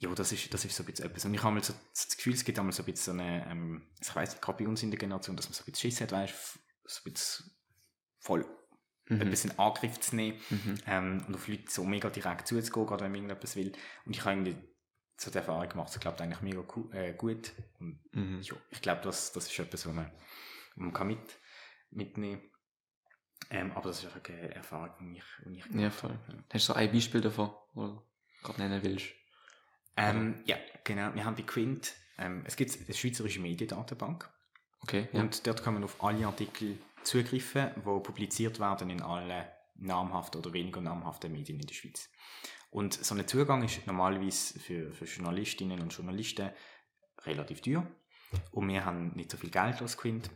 ja, 0.00 0.14
das 0.14 0.30
ist, 0.30 0.52
das 0.54 0.64
ist 0.64 0.76
so 0.76 0.84
ein 0.84 0.86
bisschen 0.86 1.06
etwas. 1.06 1.24
Und 1.24 1.34
ich 1.34 1.42
habe 1.42 1.54
mal 1.54 1.62
so 1.62 1.74
das 1.92 2.16
Gefühl, 2.16 2.34
es 2.34 2.44
gibt 2.44 2.58
einmal 2.58 2.72
so 2.72 2.82
ein 2.82 2.86
bisschen 2.86 3.16
so 3.16 3.22
eine, 3.22 3.50
ähm, 3.50 3.88
ich 4.00 4.14
weiß 4.14 4.30
nicht, 4.30 4.42
gerade 4.42 4.62
bei 4.62 4.68
uns 4.68 4.82
in 4.82 4.90
der 4.90 4.98
Generation, 4.98 5.36
dass 5.36 5.46
man 5.46 5.54
so 5.54 5.62
ein 5.62 5.72
bisschen 5.72 5.90
Schiss 5.90 6.00
hat, 6.00 6.12
weißt, 6.12 6.58
bisschen 7.04 7.50
voll 8.18 8.44
Mhm. 9.10 9.22
ein 9.22 9.30
bisschen 9.30 9.52
in 9.52 9.58
Angriff 9.58 9.98
zu 10.00 10.16
nehmen 10.16 10.38
Mhm. 10.50 10.74
ähm, 10.86 11.24
und 11.26 11.34
auf 11.34 11.48
Leute 11.48 11.70
so 11.70 11.82
mega 11.84 12.10
direkt 12.10 12.46
zuzugehen, 12.46 12.86
gerade 12.86 13.04
wenn 13.04 13.12
man 13.12 13.20
irgendetwas 13.22 13.56
will. 13.56 13.72
Und 14.04 14.14
ich 14.14 14.20
habe 14.24 14.32
irgendwie 14.38 14.56
so 15.16 15.30
die 15.30 15.38
Erfahrung 15.38 15.68
gemacht, 15.68 15.88
es 15.90 15.98
klappt 15.98 16.20
eigentlich 16.20 16.42
mega 16.42 16.62
äh, 16.92 17.14
gut. 17.14 17.52
Und 17.80 18.00
Mhm. 18.12 18.42
ja, 18.42 18.54
ich 18.70 18.82
glaube, 18.82 19.00
das, 19.02 19.32
das 19.32 19.46
ist 19.50 19.58
etwas, 19.58 19.86
was 19.86 19.94
man, 19.94 20.10
man 20.76 20.92
kann 20.92 21.06
mit, 21.06 21.38
mitnehmen 21.90 22.42
ähm, 23.50 23.72
Aber 23.72 23.88
das 23.88 24.00
ist 24.00 24.04
einfach 24.14 24.20
eine 24.28 24.54
Erfahrung, 24.54 24.94
die 25.00 25.18
ich, 25.18 25.24
die 25.46 25.58
ich 25.58 25.80
Ja, 25.80 25.90
voll. 25.90 26.10
habe. 26.10 26.44
Hast 26.52 26.68
du 26.68 26.72
so 26.72 26.74
ein 26.74 26.92
Beispiel 26.92 27.20
davon, 27.22 27.50
wo 27.72 27.86
du 27.86 28.02
gerade 28.42 28.60
nennen 28.60 28.82
willst? 28.82 29.06
Ähm, 29.96 30.42
ja, 30.44 30.58
genau. 30.84 31.14
Wir 31.14 31.24
haben 31.24 31.34
bei 31.34 31.42
Quint, 31.42 31.94
ähm, 32.18 32.42
es 32.46 32.56
gibt 32.56 32.76
eine 32.76 32.94
schweizerische 32.94 33.40
Mediendatenbank 33.40 34.30
Okay, 34.82 35.08
ja. 35.12 35.20
und 35.20 35.46
dort 35.46 35.62
kann 35.62 35.74
man 35.74 35.84
auf 35.84 36.02
alle 36.02 36.26
Artikel 36.26 36.78
zugreifen, 37.02 37.70
die 37.76 37.80
publiziert 37.80 38.60
werden 38.60 38.90
in 38.90 39.02
allen 39.02 39.44
namhaften 39.76 40.40
oder 40.40 40.52
weniger 40.52 40.80
namhaften 40.80 41.32
Medien 41.32 41.60
in 41.60 41.66
der 41.66 41.74
Schweiz. 41.74 42.10
Und 42.70 42.92
so 42.92 43.14
ein 43.14 43.26
Zugang 43.26 43.62
ist 43.64 43.86
normalerweise 43.86 44.58
für, 44.58 44.92
für 44.92 45.04
Journalistinnen 45.06 45.80
und 45.80 45.94
Journalisten 45.94 46.50
relativ 47.24 47.62
teuer. 47.62 47.86
Und 48.52 48.68
wir 48.68 48.84
haben 48.84 49.12
nicht 49.14 49.30
so 49.30 49.38
viel 49.38 49.50
Geld 49.50 49.80
als 49.80 49.96
Quint. 49.96 50.30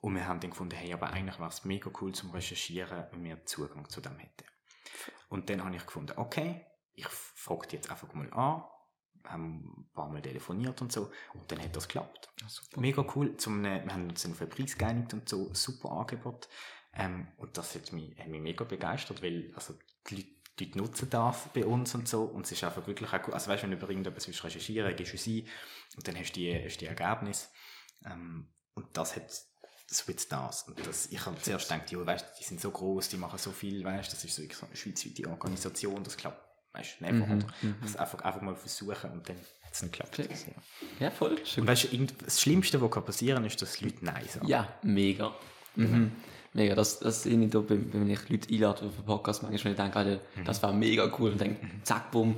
Und 0.00 0.14
wir 0.14 0.26
haben 0.26 0.40
dann 0.40 0.50
gefunden, 0.50 0.76
hey, 0.76 0.92
aber 0.92 1.10
eigentlich 1.10 1.38
wäre 1.38 1.48
es 1.48 1.64
mega 1.64 1.90
cool 2.00 2.12
zum 2.12 2.30
Recherchieren, 2.30 3.04
wenn 3.12 3.24
wir 3.24 3.44
Zugang 3.46 3.88
zu 3.88 4.00
dem 4.00 4.18
hätten. 4.18 4.44
Und 5.28 5.48
dann 5.48 5.64
habe 5.64 5.76
ich 5.76 5.84
gefunden, 5.84 6.14
okay, 6.16 6.66
ich 6.94 7.06
frage 7.08 7.68
jetzt 7.72 7.90
einfach 7.90 8.12
mal 8.14 8.30
an, 8.32 8.64
haben 9.24 9.86
ein 9.86 9.90
paar 9.94 10.08
Mal 10.08 10.22
telefoniert 10.22 10.80
und 10.82 10.92
so, 10.92 11.10
und 11.34 11.50
dann 11.50 11.60
hat 11.62 11.74
das 11.74 11.88
geklappt. 11.88 12.30
super. 12.46 12.80
Mega 12.80 13.04
cool. 13.14 13.36
Zum, 13.36 13.64
äh, 13.64 13.84
wir 13.84 13.92
haben 13.92 14.10
uns 14.10 14.26
auf 14.26 14.40
einen 14.40 14.50
Preis 14.50 14.76
geeinigt 14.76 15.12
und 15.14 15.28
so, 15.28 15.52
super 15.54 15.92
Angebot. 15.92 16.48
Ähm, 16.92 17.28
und 17.36 17.56
das 17.56 17.74
hat 17.74 17.92
mich, 17.92 18.18
hat 18.18 18.28
mich 18.28 18.40
mega 18.40 18.64
begeistert, 18.64 19.22
weil 19.22 19.52
also 19.54 19.74
die 20.08 20.16
Leute, 20.16 20.28
die 20.58 20.64
Leute 20.64 20.78
nutzen 20.78 21.10
das 21.10 21.48
bei 21.54 21.64
uns 21.64 21.94
und 21.94 22.08
so. 22.08 22.24
Und 22.24 22.46
es 22.46 22.52
ist 22.52 22.64
einfach 22.64 22.86
wirklich 22.86 23.12
auch 23.12 23.28
cool. 23.28 23.34
Also 23.34 23.50
weißt 23.50 23.62
du, 23.62 23.64
wenn 23.64 23.70
du 23.72 23.76
über 23.76 23.88
irgendetwas 23.88 24.26
willst 24.26 24.44
recherchieren, 24.44 24.94
gehst 24.96 25.12
du 25.12 25.16
es 25.16 25.26
ein 25.26 25.48
und 25.96 26.08
dann 26.08 26.16
hast 26.16 26.32
du 26.32 26.40
die, 26.40 26.52
hast 26.52 26.76
du 26.76 26.80
die 26.80 26.86
Ergebnisse. 26.86 27.48
Ähm, 28.04 28.48
und 28.74 28.96
das 28.96 29.16
hat 29.16 29.30
so 29.90 30.04
jetzt 30.06 30.30
das. 30.30 30.62
Und 30.64 30.86
das, 30.86 31.06
ich 31.10 31.24
habe 31.26 31.40
zuerst 31.40 31.68
gedacht, 31.68 31.90
ja, 31.90 32.06
weißt, 32.06 32.38
die 32.38 32.44
sind 32.44 32.60
so 32.60 32.70
groß, 32.70 33.08
die 33.08 33.16
machen 33.16 33.38
so 33.38 33.50
viel, 33.50 33.84
weißt, 33.84 34.12
das 34.12 34.24
ist 34.24 34.36
so 34.36 34.66
eine 34.66 34.76
schweizweite 34.76 35.28
Organisation, 35.28 36.04
das 36.04 36.16
klappt, 36.16 36.49
weißt, 36.72 37.00
never. 37.00 37.12
Mhm, 37.12 37.22
oder? 37.22 37.46
mhm. 37.62 37.74
Das 37.82 37.96
einfach, 37.96 38.20
einfach 38.20 38.40
mal 38.40 38.56
versuchen 38.56 39.10
und 39.10 39.28
dann 39.28 39.36
hat 39.36 39.72
es 39.72 39.82
nicht 39.82 39.92
geklappt. 39.92 40.16
Fix. 40.16 40.46
Ja. 40.46 41.06
Ja, 41.06 41.10
voll. 41.10 41.38
Schön. 41.44 41.62
Und 41.62 41.68
weißt 41.68 41.92
du, 41.92 42.06
das 42.24 42.40
Schlimmste, 42.40 42.80
was 42.80 42.90
kann 42.90 43.04
passieren 43.04 43.44
ist, 43.44 43.60
dass 43.60 43.80
Leute 43.80 44.04
Nein 44.04 44.24
sagen. 44.28 44.46
Ja, 44.46 44.68
mega. 44.82 45.34
Mhm. 45.76 46.12
Mega, 46.52 46.74
das, 46.74 46.98
das 46.98 47.22
sehe 47.22 47.40
ich 47.40 47.50
da, 47.50 47.62
wenn 47.68 48.10
ich 48.10 48.28
Leute 48.28 48.52
einlade 48.52 48.86
auf 48.86 48.96
einen 48.96 49.06
Podcast, 49.06 49.42
manchmal, 49.44 49.74
denke, 49.74 49.96
Alter, 49.96 50.20
das 50.44 50.60
war 50.62 50.72
mega 50.72 51.12
cool, 51.18 51.30
und 51.30 51.40
denke, 51.40 51.64
zack, 51.84 52.10
bumm, 52.10 52.36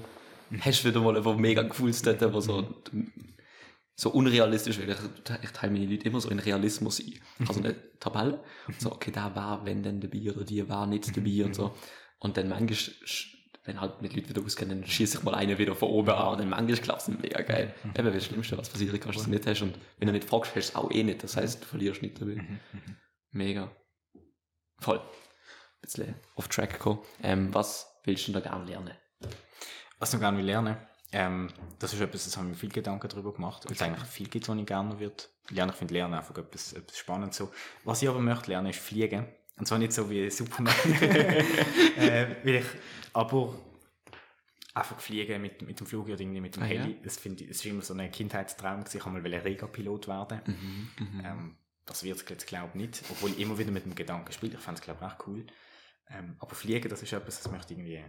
hast 0.60 0.84
du 0.84 0.88
wieder 0.88 1.00
mal 1.00 1.16
etwas 1.16 1.36
mega 1.38 1.64
cooles 1.64 2.02
dort, 2.02 2.20
wo 2.32 2.40
so, 2.40 2.82
so 3.94 4.10
unrealistisch 4.10 4.78
wird. 4.78 4.90
Ich, 4.90 5.44
ich 5.44 5.50
teile 5.50 5.72
meine 5.72 5.86
Leute 5.86 6.06
immer 6.06 6.20
so 6.20 6.28
in 6.28 6.40
Realismus 6.40 7.00
ein. 7.00 7.14
Also 7.46 7.60
eine 7.60 7.74
Tabelle, 8.00 8.42
so, 8.78 8.92
okay, 8.92 9.12
da 9.12 9.34
war 9.34 9.64
wenn 9.64 9.82
denn 9.82 10.00
dabei 10.00 10.30
oder 10.30 10.44
die 10.44 10.68
war 10.68 10.86
nicht 10.86 11.16
dabei 11.16 11.44
und 11.44 11.54
so. 11.54 11.74
Und 12.18 12.36
dann 12.36 12.50
manchmal, 12.50 12.94
wenn 13.64 13.80
halt 13.80 14.02
mit 14.02 14.14
Leuten 14.14 14.28
wieder 14.28 14.42
auskennen, 14.42 14.80
dann 14.80 14.90
schieße 14.90 15.18
ich 15.18 15.24
mal 15.24 15.34
eine 15.34 15.58
wieder 15.58 15.74
von 15.74 15.88
oben 15.88 16.10
an 16.10 16.32
und 16.32 16.38
dann 16.40 16.48
manchmal 16.48 16.78
klappt 16.78 17.02
es 17.02 17.08
mega 17.08 17.42
geil. 17.42 17.74
Eben, 17.96 18.12
das 18.12 18.24
Schlimmste, 18.24 18.58
was 18.58 18.68
passieren 18.68 18.98
kann, 18.98 19.12
dass 19.12 19.22
du 19.22 19.22
es 19.22 19.28
nicht 19.28 19.46
hast 19.46 19.62
und 19.62 19.78
wenn 19.98 20.06
du 20.06 20.12
nicht 20.12 20.28
fragst, 20.28 20.54
hast 20.56 20.68
du 20.68 20.72
es 20.72 20.74
auch 20.74 20.90
eh 20.90 21.02
nicht. 21.02 21.22
Das 21.22 21.36
heißt, 21.36 21.62
du 21.62 21.66
verlierst 21.66 22.02
nicht 22.02 22.20
dabei. 22.20 22.44
Mega. 23.30 23.70
Voll. 24.78 24.98
Ein 24.98 25.80
bisschen 25.80 26.14
off 26.34 26.48
track 26.48 26.72
gekommen. 26.72 27.00
Ähm, 27.22 27.54
was 27.54 27.86
willst 28.04 28.26
du 28.26 28.32
denn 28.32 28.42
da 28.42 28.48
gerne 28.48 28.64
lernen? 28.64 28.96
Was 29.98 30.12
ich 30.12 30.20
gerne 30.20 30.38
will 30.38 30.44
lernen, 30.44 30.76
ähm, 31.12 31.48
das 31.78 31.92
ist 31.92 32.00
etwas, 32.00 32.24
das 32.24 32.36
haben 32.36 32.48
wir 32.48 32.56
viel 32.56 32.70
Gedanken 32.70 33.08
darüber 33.08 33.32
gemacht, 33.34 33.64
weil 33.66 33.72
es 33.72 33.82
eigentlich 33.82 34.08
viel 34.08 34.28
gibt, 34.28 34.48
was 34.48 34.56
ich 34.56 34.66
gerne 34.66 34.98
würde 34.98 35.24
lernen. 35.50 35.70
Ich 35.72 35.76
finde 35.76 35.94
Lernen 35.94 36.14
einfach 36.14 36.36
etwas, 36.36 36.72
etwas 36.72 36.96
spannend 36.96 37.34
so. 37.34 37.52
Was 37.84 38.02
ich 38.02 38.08
aber 38.08 38.18
möchte 38.18 38.50
lernen, 38.50 38.70
ist 38.70 38.78
Fliegen. 38.78 39.26
Und 39.56 39.66
zwar 39.66 39.78
nicht 39.78 39.92
so 39.92 40.08
wie 40.10 40.30
Superman. 40.30 40.74
äh, 41.96 42.36
weil 42.42 42.54
ich, 42.56 42.66
aber 43.12 43.54
einfach 44.74 44.98
fliegen 45.00 45.42
mit, 45.42 45.62
mit 45.62 45.78
dem 45.78 45.86
Flug 45.86 46.06
oder 46.06 46.18
irgendwie 46.18 46.40
mit 46.40 46.56
dem 46.56 46.62
Ah, 46.62 46.66
ja? 46.66 46.82
Heli. 46.82 47.00
Das 47.02 47.18
finde 47.18 47.44
ich, 47.44 47.48
das 47.48 47.58
ist 47.58 47.66
immer 47.66 47.82
so 47.82 47.94
ein 47.94 48.10
Kindheitstraum. 48.10 48.84
Ich 48.86 48.94
wollte 49.04 49.20
mal 49.20 49.34
Rega-Pilot 49.34 50.08
werden. 50.08 50.40
Mhm. 50.46 51.22
Ähm, 51.24 51.56
das 51.84 52.02
wird 52.02 52.16
es 52.16 52.28
jetzt 52.28 52.46
glaube 52.46 52.70
ich 52.70 52.74
nicht, 52.74 53.02
obwohl 53.10 53.30
ich 53.30 53.40
immer 53.40 53.58
wieder 53.58 53.70
mit 53.70 53.84
dem 53.84 53.94
Gedanken 53.94 54.32
spiele. 54.32 54.54
Ich 54.54 54.60
fände 54.60 54.80
es 54.80 54.84
glaube 54.84 55.04
ich 55.04 55.12
auch 55.12 55.26
cool. 55.26 55.46
Ähm, 56.08 56.36
aber 56.38 56.54
Fliegen, 56.54 56.88
das 56.88 57.02
ist 57.02 57.12
etwas, 57.12 57.42
das 57.42 57.52
möchte 57.52 57.74
ich 57.74 57.78
irgendwie 57.78 58.04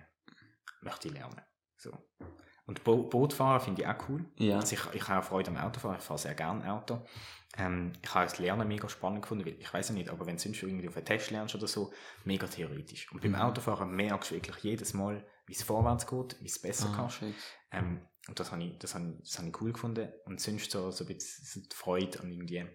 möchte 0.81 1.07
ich 1.07 1.13
lernen. 1.13 1.41
So. 1.77 1.91
Und 2.65 2.83
Bo 2.83 3.03
Bootfahren 3.03 3.59
finde 3.61 3.81
ich 3.81 3.87
auch 3.87 4.09
cool. 4.09 4.25
Ja. 4.37 4.57
Also 4.59 4.75
ich, 4.75 4.81
ich 4.93 5.07
habe 5.07 5.19
auch 5.19 5.23
Freude 5.27 5.51
am 5.51 5.57
Autofahren, 5.57 5.97
ich 5.97 6.03
fahre 6.03 6.19
sehr 6.19 6.33
gerne 6.35 6.71
Auto. 6.71 7.05
Ähm, 7.57 7.91
ich 8.01 8.13
habe 8.13 8.25
das 8.25 8.39
Lernen 8.39 8.67
mega 8.67 8.87
spannend 8.89 9.21
gefunden, 9.21 9.45
weil 9.45 9.59
ich 9.59 9.71
weiß 9.71 9.89
ja 9.89 9.95
nicht, 9.95 10.09
aber 10.09 10.25
wenn 10.25 10.37
du 10.37 10.41
sonst 10.41 10.63
irgendwie 10.63 10.87
auf 10.87 10.95
einen 10.95 11.05
Test 11.05 11.29
lernst 11.31 11.55
oder 11.55 11.67
so, 11.67 11.91
mega 12.23 12.47
theoretisch. 12.47 13.11
Und 13.11 13.21
beim 13.21 13.31
Mhm. 13.31 13.37
Autofahren 13.41 13.91
merkst 13.91 14.31
du 14.31 14.35
wirklich 14.35 14.57
jedes 14.63 14.93
Mal, 14.93 15.25
wie 15.45 15.53
es 15.53 15.61
vorwärts 15.63 16.07
geht, 16.07 16.37
wie 16.41 16.47
es 16.47 16.59
besser 16.61 16.89
Ah, 16.93 16.95
kannst. 16.95 17.21
Ähm, 17.71 18.07
und 18.29 18.39
das 18.39 18.51
habe 18.51 18.63
ich, 18.63 18.79
das 18.79 18.95
habe 18.95 19.09
ich, 19.09 19.19
das 19.29 19.37
habe 19.37 19.49
ich 19.49 19.61
cool 19.61 19.73
gefunden. 19.73 20.11
Und 20.25 20.39
sonst 20.39 20.71
so, 20.71 20.89
so 20.89 21.03
ein 21.03 21.13
bisschen 21.13 21.63
die 21.69 21.75
Freude 21.75 22.21
an 22.21 22.31
irgendwie 22.31 22.65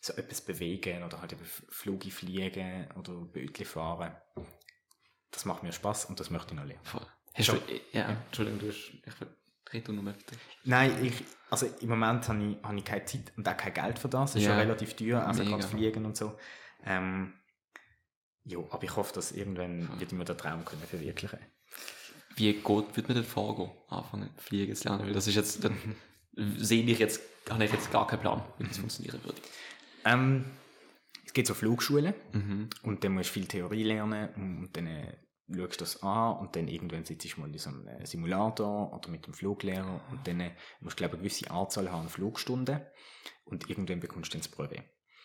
so 0.00 0.12
etwas 0.12 0.40
bewegen 0.40 1.02
oder 1.02 1.20
halt 1.20 1.32
eben 1.32 1.44
Flüge 1.44 2.12
fliegen 2.12 2.88
oder 2.92 3.12
Bötli 3.12 3.64
fahren. 3.64 4.16
Das 5.32 5.44
macht 5.44 5.64
mir 5.64 5.72
Spaß 5.72 6.04
und 6.06 6.20
das 6.20 6.30
möchte 6.30 6.54
ich 6.54 6.60
noch 6.60 6.64
lernen. 6.64 6.84
Voll. 6.84 7.06
Hast 7.36 7.48
du, 7.48 7.56
ja, 7.92 8.08
Entschuldigung, 8.26 8.60
du 8.60 8.68
hast, 8.68 8.90
ich 9.04 9.20
will 9.20 9.28
Red 9.72 9.88
du 9.88 9.92
noch 9.92 10.02
bitte. 10.04 10.36
Nein, 10.64 11.04
ich, 11.04 11.24
also 11.50 11.66
im 11.80 11.88
Moment 11.88 12.28
habe 12.28 12.42
ich, 12.44 12.62
habe 12.62 12.78
ich 12.78 12.84
keine 12.84 13.04
Zeit 13.04 13.32
und 13.36 13.48
auch 13.48 13.56
kein 13.56 13.74
Geld 13.74 13.98
für 13.98 14.08
das. 14.08 14.30
Es 14.30 14.36
ist 14.36 14.42
Ja. 14.44 14.50
ja 14.54 14.58
relativ 14.60 14.94
teuer, 14.94 15.26
also 15.26 15.42
Mega. 15.42 15.56
gerade 15.56 15.68
fliegen 15.68 16.04
und 16.06 16.16
so. 16.16 16.38
Ähm, 16.84 17.32
ja, 18.44 18.58
aber 18.70 18.84
ich 18.84 18.94
hoffe, 18.94 19.12
dass 19.12 19.32
irgendwann 19.32 19.88
wird 19.98 20.12
ich 20.12 20.16
mir 20.18 20.24
den 20.24 20.38
Traum 20.38 20.64
können 20.64 20.82
verwirklichen 20.82 21.40
Wie 22.36 22.52
geht, 22.52 22.64
wird 22.96 23.08
man 23.08 23.16
denn 23.16 23.24
vorgehen? 23.24 23.70
Anfangen, 23.88 24.30
fliegen 24.36 24.74
zu 24.76 24.88
lernen? 24.88 25.06
Weil 25.06 25.12
das 25.12 25.26
ist 25.26 25.34
jetzt, 25.34 25.64
dann 25.64 25.76
sehe 26.58 26.84
ich 26.84 26.98
jetzt, 27.00 27.20
habe 27.50 27.64
ich 27.64 27.72
jetzt 27.72 27.90
gar 27.90 28.06
keinen 28.06 28.20
Plan, 28.20 28.42
wie 28.58 28.64
das 28.68 28.78
funktionieren 28.78 29.20
würde. 29.24 29.40
ähm, 30.04 30.44
Es 31.24 31.32
gibt 31.32 31.48
so 31.48 31.54
Flugschulen 31.54 32.14
Mhm. 32.32 32.70
und 32.84 33.02
dann 33.02 33.14
musst 33.14 33.30
du 33.30 33.32
viel 33.34 33.46
Theorie 33.48 33.82
lernen 33.82 34.28
und 34.36 34.70
dann 34.76 34.86
äh, 34.86 35.16
schaust 35.54 35.80
das 35.80 36.02
an 36.02 36.38
und 36.38 36.56
dann 36.56 36.68
irgendwann 36.68 37.04
sitzt 37.04 37.36
du 37.36 37.40
mal 37.40 37.50
in 37.50 37.58
so 37.58 37.70
einem 37.70 37.86
äh, 37.86 38.06
Simulator 38.06 38.92
oder 38.92 39.08
mit 39.08 39.26
dem 39.26 39.34
Fluglehrer 39.34 40.00
und 40.10 40.26
dann 40.26 40.40
äh, 40.40 40.50
musst 40.80 40.98
du, 40.98 41.02
glaube 41.02 41.16
ich, 41.16 41.20
eine 41.20 41.28
gewisse 41.28 41.50
Anzahl 41.50 41.90
haben 41.90 42.02
an 42.02 42.08
Flugstunden 42.08 42.80
und 43.44 43.68
irgendwann 43.70 44.00
bekommst 44.00 44.32
du 44.32 44.38
dann 44.38 44.42
das 44.42 44.50
Brevet. 44.50 44.84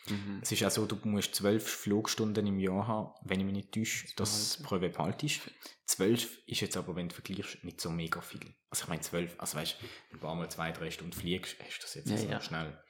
Mhm. 0.10 0.40
Es 0.42 0.52
ist 0.52 0.64
auch 0.64 0.72
so, 0.72 0.86
du 0.86 0.98
musst 1.04 1.36
zwölf 1.36 1.68
Flugstunden 1.68 2.48
im 2.48 2.60
Jahr 2.60 2.88
haben, 2.88 3.14
wenn 3.24 3.40
ich 3.40 3.46
mich 3.46 3.56
nicht 3.56 3.72
täusche, 3.72 4.08
dass 4.16 4.56
das 4.58 4.64
Brevet 4.64 4.94
behaltest. 4.94 5.42
Zwölf 5.86 6.42
ist 6.48 6.62
jetzt 6.62 6.78
aber, 6.78 6.96
wenn 6.96 7.10
du 7.10 7.16
vergleichst, 7.16 7.64
nicht 7.64 7.82
so 7.82 7.90
mega 7.92 8.22
viel. 8.22 8.56
Also 8.70 8.84
ich 8.84 8.90
meine 8.90 9.02
zwölf, 9.02 9.36
also 9.38 9.58
weißt 9.58 9.78
du, 9.80 9.84
wenn 9.84 9.90
du 10.12 10.16
ein 10.18 10.20
paar 10.20 10.36
Mal 10.36 10.50
zwei, 10.50 10.72
drei 10.72 10.90
Stunden 10.90 11.14
fliegst, 11.14 11.58
hast 11.60 11.78
du 11.80 11.82
das 11.82 11.94
jetzt 11.96 12.10
Ja, 12.10 12.18
so 12.18 12.28
ja. 12.28 12.42
schnell. 12.42 12.84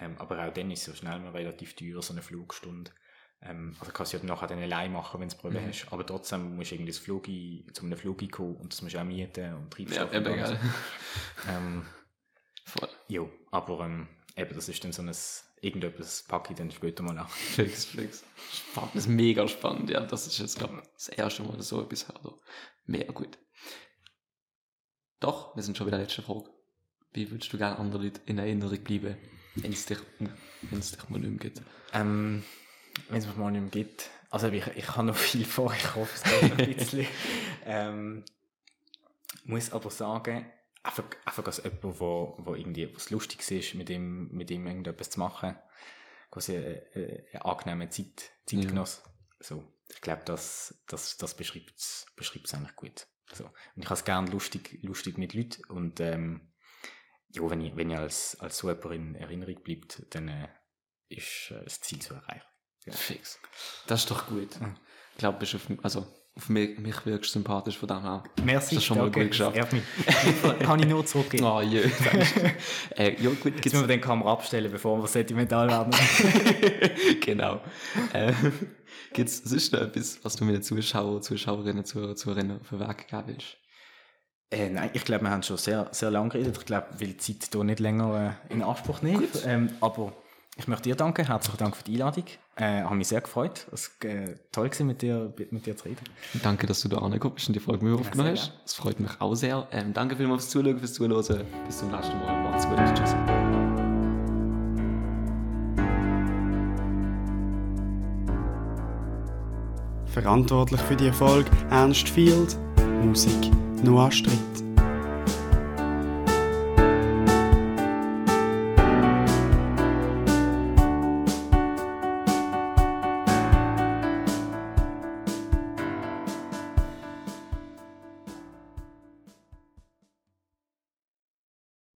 Ähm, 0.00 0.16
aber 0.18 0.46
auch 0.46 0.52
dann 0.52 0.70
ist 0.70 0.84
so 0.84 0.94
schnell 0.94 1.18
mal 1.20 1.32
relativ 1.32 1.74
teuer, 1.74 2.02
so 2.02 2.12
eine 2.12 2.22
Flugstunde. 2.22 2.90
Ähm, 3.40 3.76
also 3.78 3.92
kannst 3.92 4.12
du 4.12 4.16
ja 4.16 4.24
nachher 4.24 4.48
dann 4.48 4.58
allein 4.58 4.92
machen, 4.92 5.20
wenn 5.20 5.28
du 5.28 5.36
Brevet 5.36 5.62
Mhm. 5.62 5.68
hast. 5.68 5.86
Aber 5.92 6.04
trotzdem 6.04 6.56
musst 6.56 6.70
du 6.70 6.74
irgendwie 6.74 6.90
das 6.92 6.98
Flug 6.98 7.26
zu 7.74 7.84
einem 7.84 7.96
Flug 7.96 8.30
kommen 8.32 8.56
und 8.56 8.72
das 8.72 8.82
musst 8.82 8.94
du 8.94 9.00
auch 9.00 9.04
mieten 9.04 9.54
und 9.54 9.78
Ja, 9.78 9.86
Treibstoff. 9.86 10.12
eben, 10.14 10.26
und 10.26 10.34
gell. 10.34 10.44
alles. 10.44 10.58
Ähm, 11.48 11.86
Voll. 12.64 12.88
jo, 13.08 13.30
aber 13.50 13.80
ähm, 13.84 14.08
eben, 14.36 14.54
das 14.54 14.68
ist 14.68 14.82
dann 14.82 14.92
so 14.92 15.02
ein, 15.02 15.10
irgendetwas 15.60 16.24
packe 16.24 16.52
ich 16.52 16.58
dann 16.58 16.70
später 16.72 17.02
mal 17.04 17.16
an. 17.16 17.28
Fix, 17.54 17.84
fix. 17.86 18.24
Spannend, 18.52 18.90
das 18.94 19.04
ist 19.04 19.08
mega 19.08 19.46
spannend, 19.48 19.88
ja. 19.90 20.00
Das 20.00 20.26
ist 20.26 20.38
jetzt, 20.38 20.58
glaube 20.58 20.82
ich, 20.82 20.88
das 20.94 21.08
erste 21.08 21.42
Mal 21.44 21.60
so 21.62 21.82
etwas 21.82 22.08
höre. 22.08 22.38
Mega 22.86 23.12
gut. 23.12 23.38
Doch, 25.20 25.54
wir 25.56 25.62
sind 25.62 25.76
schon 25.76 25.86
bei 25.86 25.90
der 25.90 26.00
letzten 26.00 26.22
Frage. 26.22 26.44
Wie 27.12 27.30
würdest 27.30 27.52
du 27.52 27.58
gerne 27.58 27.78
anderen 27.78 28.04
Leuten 28.04 28.20
in 28.26 28.38
Erinnerung 28.38 28.78
bleiben, 28.84 29.16
wenn 29.56 29.72
es 29.72 29.86
dich, 29.86 29.98
wenn 30.18 30.78
es 30.78 30.92
dich 30.92 31.08
mal 31.08 31.20
gibt? 31.20 31.62
Ähm, 31.92 32.44
wenn 33.08 33.18
es 33.18 33.26
mich 33.26 33.36
mal 33.36 33.50
nicht 33.50 33.60
mehr 33.60 33.70
gibt. 33.70 34.10
Also 34.30 34.48
ich, 34.48 34.66
ich 34.68 34.88
habe 34.96 35.06
noch 35.06 35.16
viel 35.16 35.44
vor, 35.44 35.72
ich 35.72 35.94
hoffe 35.94 36.12
es 36.14 36.22
geht 36.22 36.50
noch 36.50 36.58
ein 36.58 36.74
bisschen. 36.74 37.06
ähm, 37.64 38.24
muss 39.44 39.72
aber 39.72 39.90
sagen, 39.90 40.50
einfach, 40.82 41.04
einfach 41.24 41.46
als 41.46 41.62
jemand, 41.62 42.00
wo, 42.00 42.36
wo 42.38 42.54
irgendwie 42.54 42.94
was 42.94 43.10
lustig 43.10 43.50
ist, 43.50 43.74
mit 43.74 43.90
ihm, 43.90 44.28
mit 44.28 44.50
ihm 44.50 44.66
irgendetwas 44.66 45.10
zu 45.10 45.20
machen, 45.20 45.56
quasi 46.30 46.56
eine, 46.56 46.86
eine 47.32 47.44
angenehme 47.44 47.88
Zeit, 47.88 48.30
Zeitgenoss. 48.46 49.02
So, 49.40 49.64
ich 49.88 50.00
glaube, 50.00 50.22
das, 50.24 50.82
das, 50.86 51.16
das 51.16 51.36
beschreibt 51.36 51.74
es 51.76 52.54
eigentlich 52.54 52.76
gut. 52.76 53.06
So. 53.32 53.44
Und 53.44 53.82
ich 53.82 53.84
habe 53.84 53.94
es 53.94 54.04
gerne 54.04 54.30
lustig, 54.30 54.78
lustig 54.82 55.18
mit 55.18 55.34
Leuten 55.34 55.64
und 55.66 56.00
ähm, 56.00 56.52
ja, 57.30 57.48
wenn 57.48 57.60
ich, 57.60 57.76
wenn 57.76 57.90
ich 57.90 57.98
als, 57.98 58.40
als 58.40 58.58
so 58.58 58.70
jemand 58.70 58.94
in 58.94 59.14
Erinnerung 59.14 59.62
bleibt, 59.62 60.02
dann 60.14 60.28
äh, 60.28 60.48
ist 61.08 61.50
äh, 61.50 61.62
das 61.64 61.80
Ziel 61.80 62.00
zu 62.00 62.14
erreichen. 62.14 62.46
Fix. 62.90 63.38
Das 63.86 64.00
ist 64.00 64.10
doch 64.10 64.26
gut. 64.26 64.60
Mhm. 64.60 64.76
Ich 65.12 65.18
glaube, 65.18 65.38
bist 65.38 65.54
auf, 65.54 65.62
also, 65.82 66.06
auf 66.36 66.48
mich, 66.48 66.78
mich 66.78 67.04
wirkst 67.04 67.32
sympathisch 67.32 67.76
von 67.76 67.88
dem 67.88 68.02
her. 68.02 68.22
Merci, 68.44 68.76
Das 68.76 68.82
ist 68.82 68.84
schon 68.84 68.98
mal 68.98 69.10
gut 69.10 69.28
geschafft. 69.28 69.56
das. 69.56 70.58
Kann 70.60 70.78
ich 70.80 70.86
nur 70.86 71.04
zurückgeben. 71.04 71.44
Ah, 71.44 71.60
je. 71.60 71.80
äh, 72.96 73.20
ja, 73.20 73.30
gut, 73.30 73.54
Jetzt 73.56 73.64
müssen 73.64 73.80
wir 73.80 73.86
den 73.88 74.00
Kamera 74.00 74.32
abstellen, 74.32 74.70
bevor 74.70 75.00
wir 75.02 75.08
sentimental 75.08 75.68
werden. 75.68 75.92
genau. 77.20 77.60
Äh, 78.12 78.32
Gibt 79.12 79.28
es 79.28 79.38
sonst 79.38 79.72
noch 79.72 79.80
etwas, 79.80 80.20
was 80.22 80.36
du 80.36 80.44
mit 80.44 80.54
den 80.54 80.62
Zuschauern, 80.62 81.22
Zuschauerinnen, 81.22 81.84
Zuhörer, 81.84 82.14
Zuhörerinnen 82.14 82.60
auf 82.60 82.68
den 82.68 82.80
Weg 82.80 83.08
geben 83.08 83.22
willst? 83.26 83.56
äh, 84.50 84.70
nein, 84.70 84.90
ich 84.94 85.04
glaube, 85.04 85.24
wir 85.24 85.30
haben 85.30 85.42
schon 85.42 85.56
sehr, 85.58 85.88
sehr 85.92 86.10
lange 86.10 86.30
geredet. 86.30 86.56
Ich 86.58 86.64
glaube, 86.66 86.86
will 86.98 87.08
die 87.08 87.16
Zeit 87.18 87.50
hier 87.52 87.64
nicht 87.64 87.80
länger 87.80 88.38
äh, 88.48 88.52
in 88.52 88.62
Anspruch 88.62 89.02
nehmen. 89.02 89.26
Ähm, 89.44 89.70
aber 89.80 90.12
ich 90.58 90.66
möchte 90.66 90.88
dir 90.88 90.96
danken. 90.96 91.24
Herzlichen 91.24 91.56
Dank 91.56 91.76
für 91.76 91.84
die 91.84 91.92
Einladung. 91.92 92.24
Äh, 92.56 92.82
habe 92.82 92.96
mich 92.96 93.08
sehr 93.08 93.20
gefreut. 93.20 93.66
Es 93.72 93.92
war 94.02 94.10
äh, 94.10 94.34
toll, 94.50 94.68
gewesen, 94.68 94.88
mit 94.88 95.00
dir, 95.00 95.32
mit 95.50 95.64
dir 95.64 95.76
zu 95.76 95.84
reden. 95.84 96.00
Danke, 96.42 96.66
dass 96.66 96.82
du 96.82 96.88
da 96.88 96.98
angeguckt 96.98 97.36
bist 97.36 97.48
und 97.48 97.54
die 97.54 97.60
Folge 97.60 97.84
mir 97.84 97.94
aufgenommen 97.94 98.32
hast. 98.32 98.52
Das 98.64 98.74
freut 98.74 98.98
mich 98.98 99.12
auch 99.20 99.34
sehr. 99.34 99.68
Ähm, 99.70 99.94
danke 99.94 100.16
vielmals 100.16 100.42
fürs 100.42 100.50
Zuschauen, 100.50 100.78
fürs 100.78 100.94
Zuhören. 100.94 101.46
Bis 101.66 101.78
zum 101.78 101.90
nächsten 101.90 102.18
Mal. 102.18 102.42
Macht's 102.42 102.68
gut. 102.68 102.76
Tschüss. 102.94 103.14
Verantwortlich 110.06 110.80
für 110.80 110.96
die 110.96 111.06
Erfolg 111.06 111.46
Ernst 111.70 112.08
Field, 112.08 112.58
Musik 113.04 113.52
Noah 113.84 114.10
Stritt. 114.10 114.67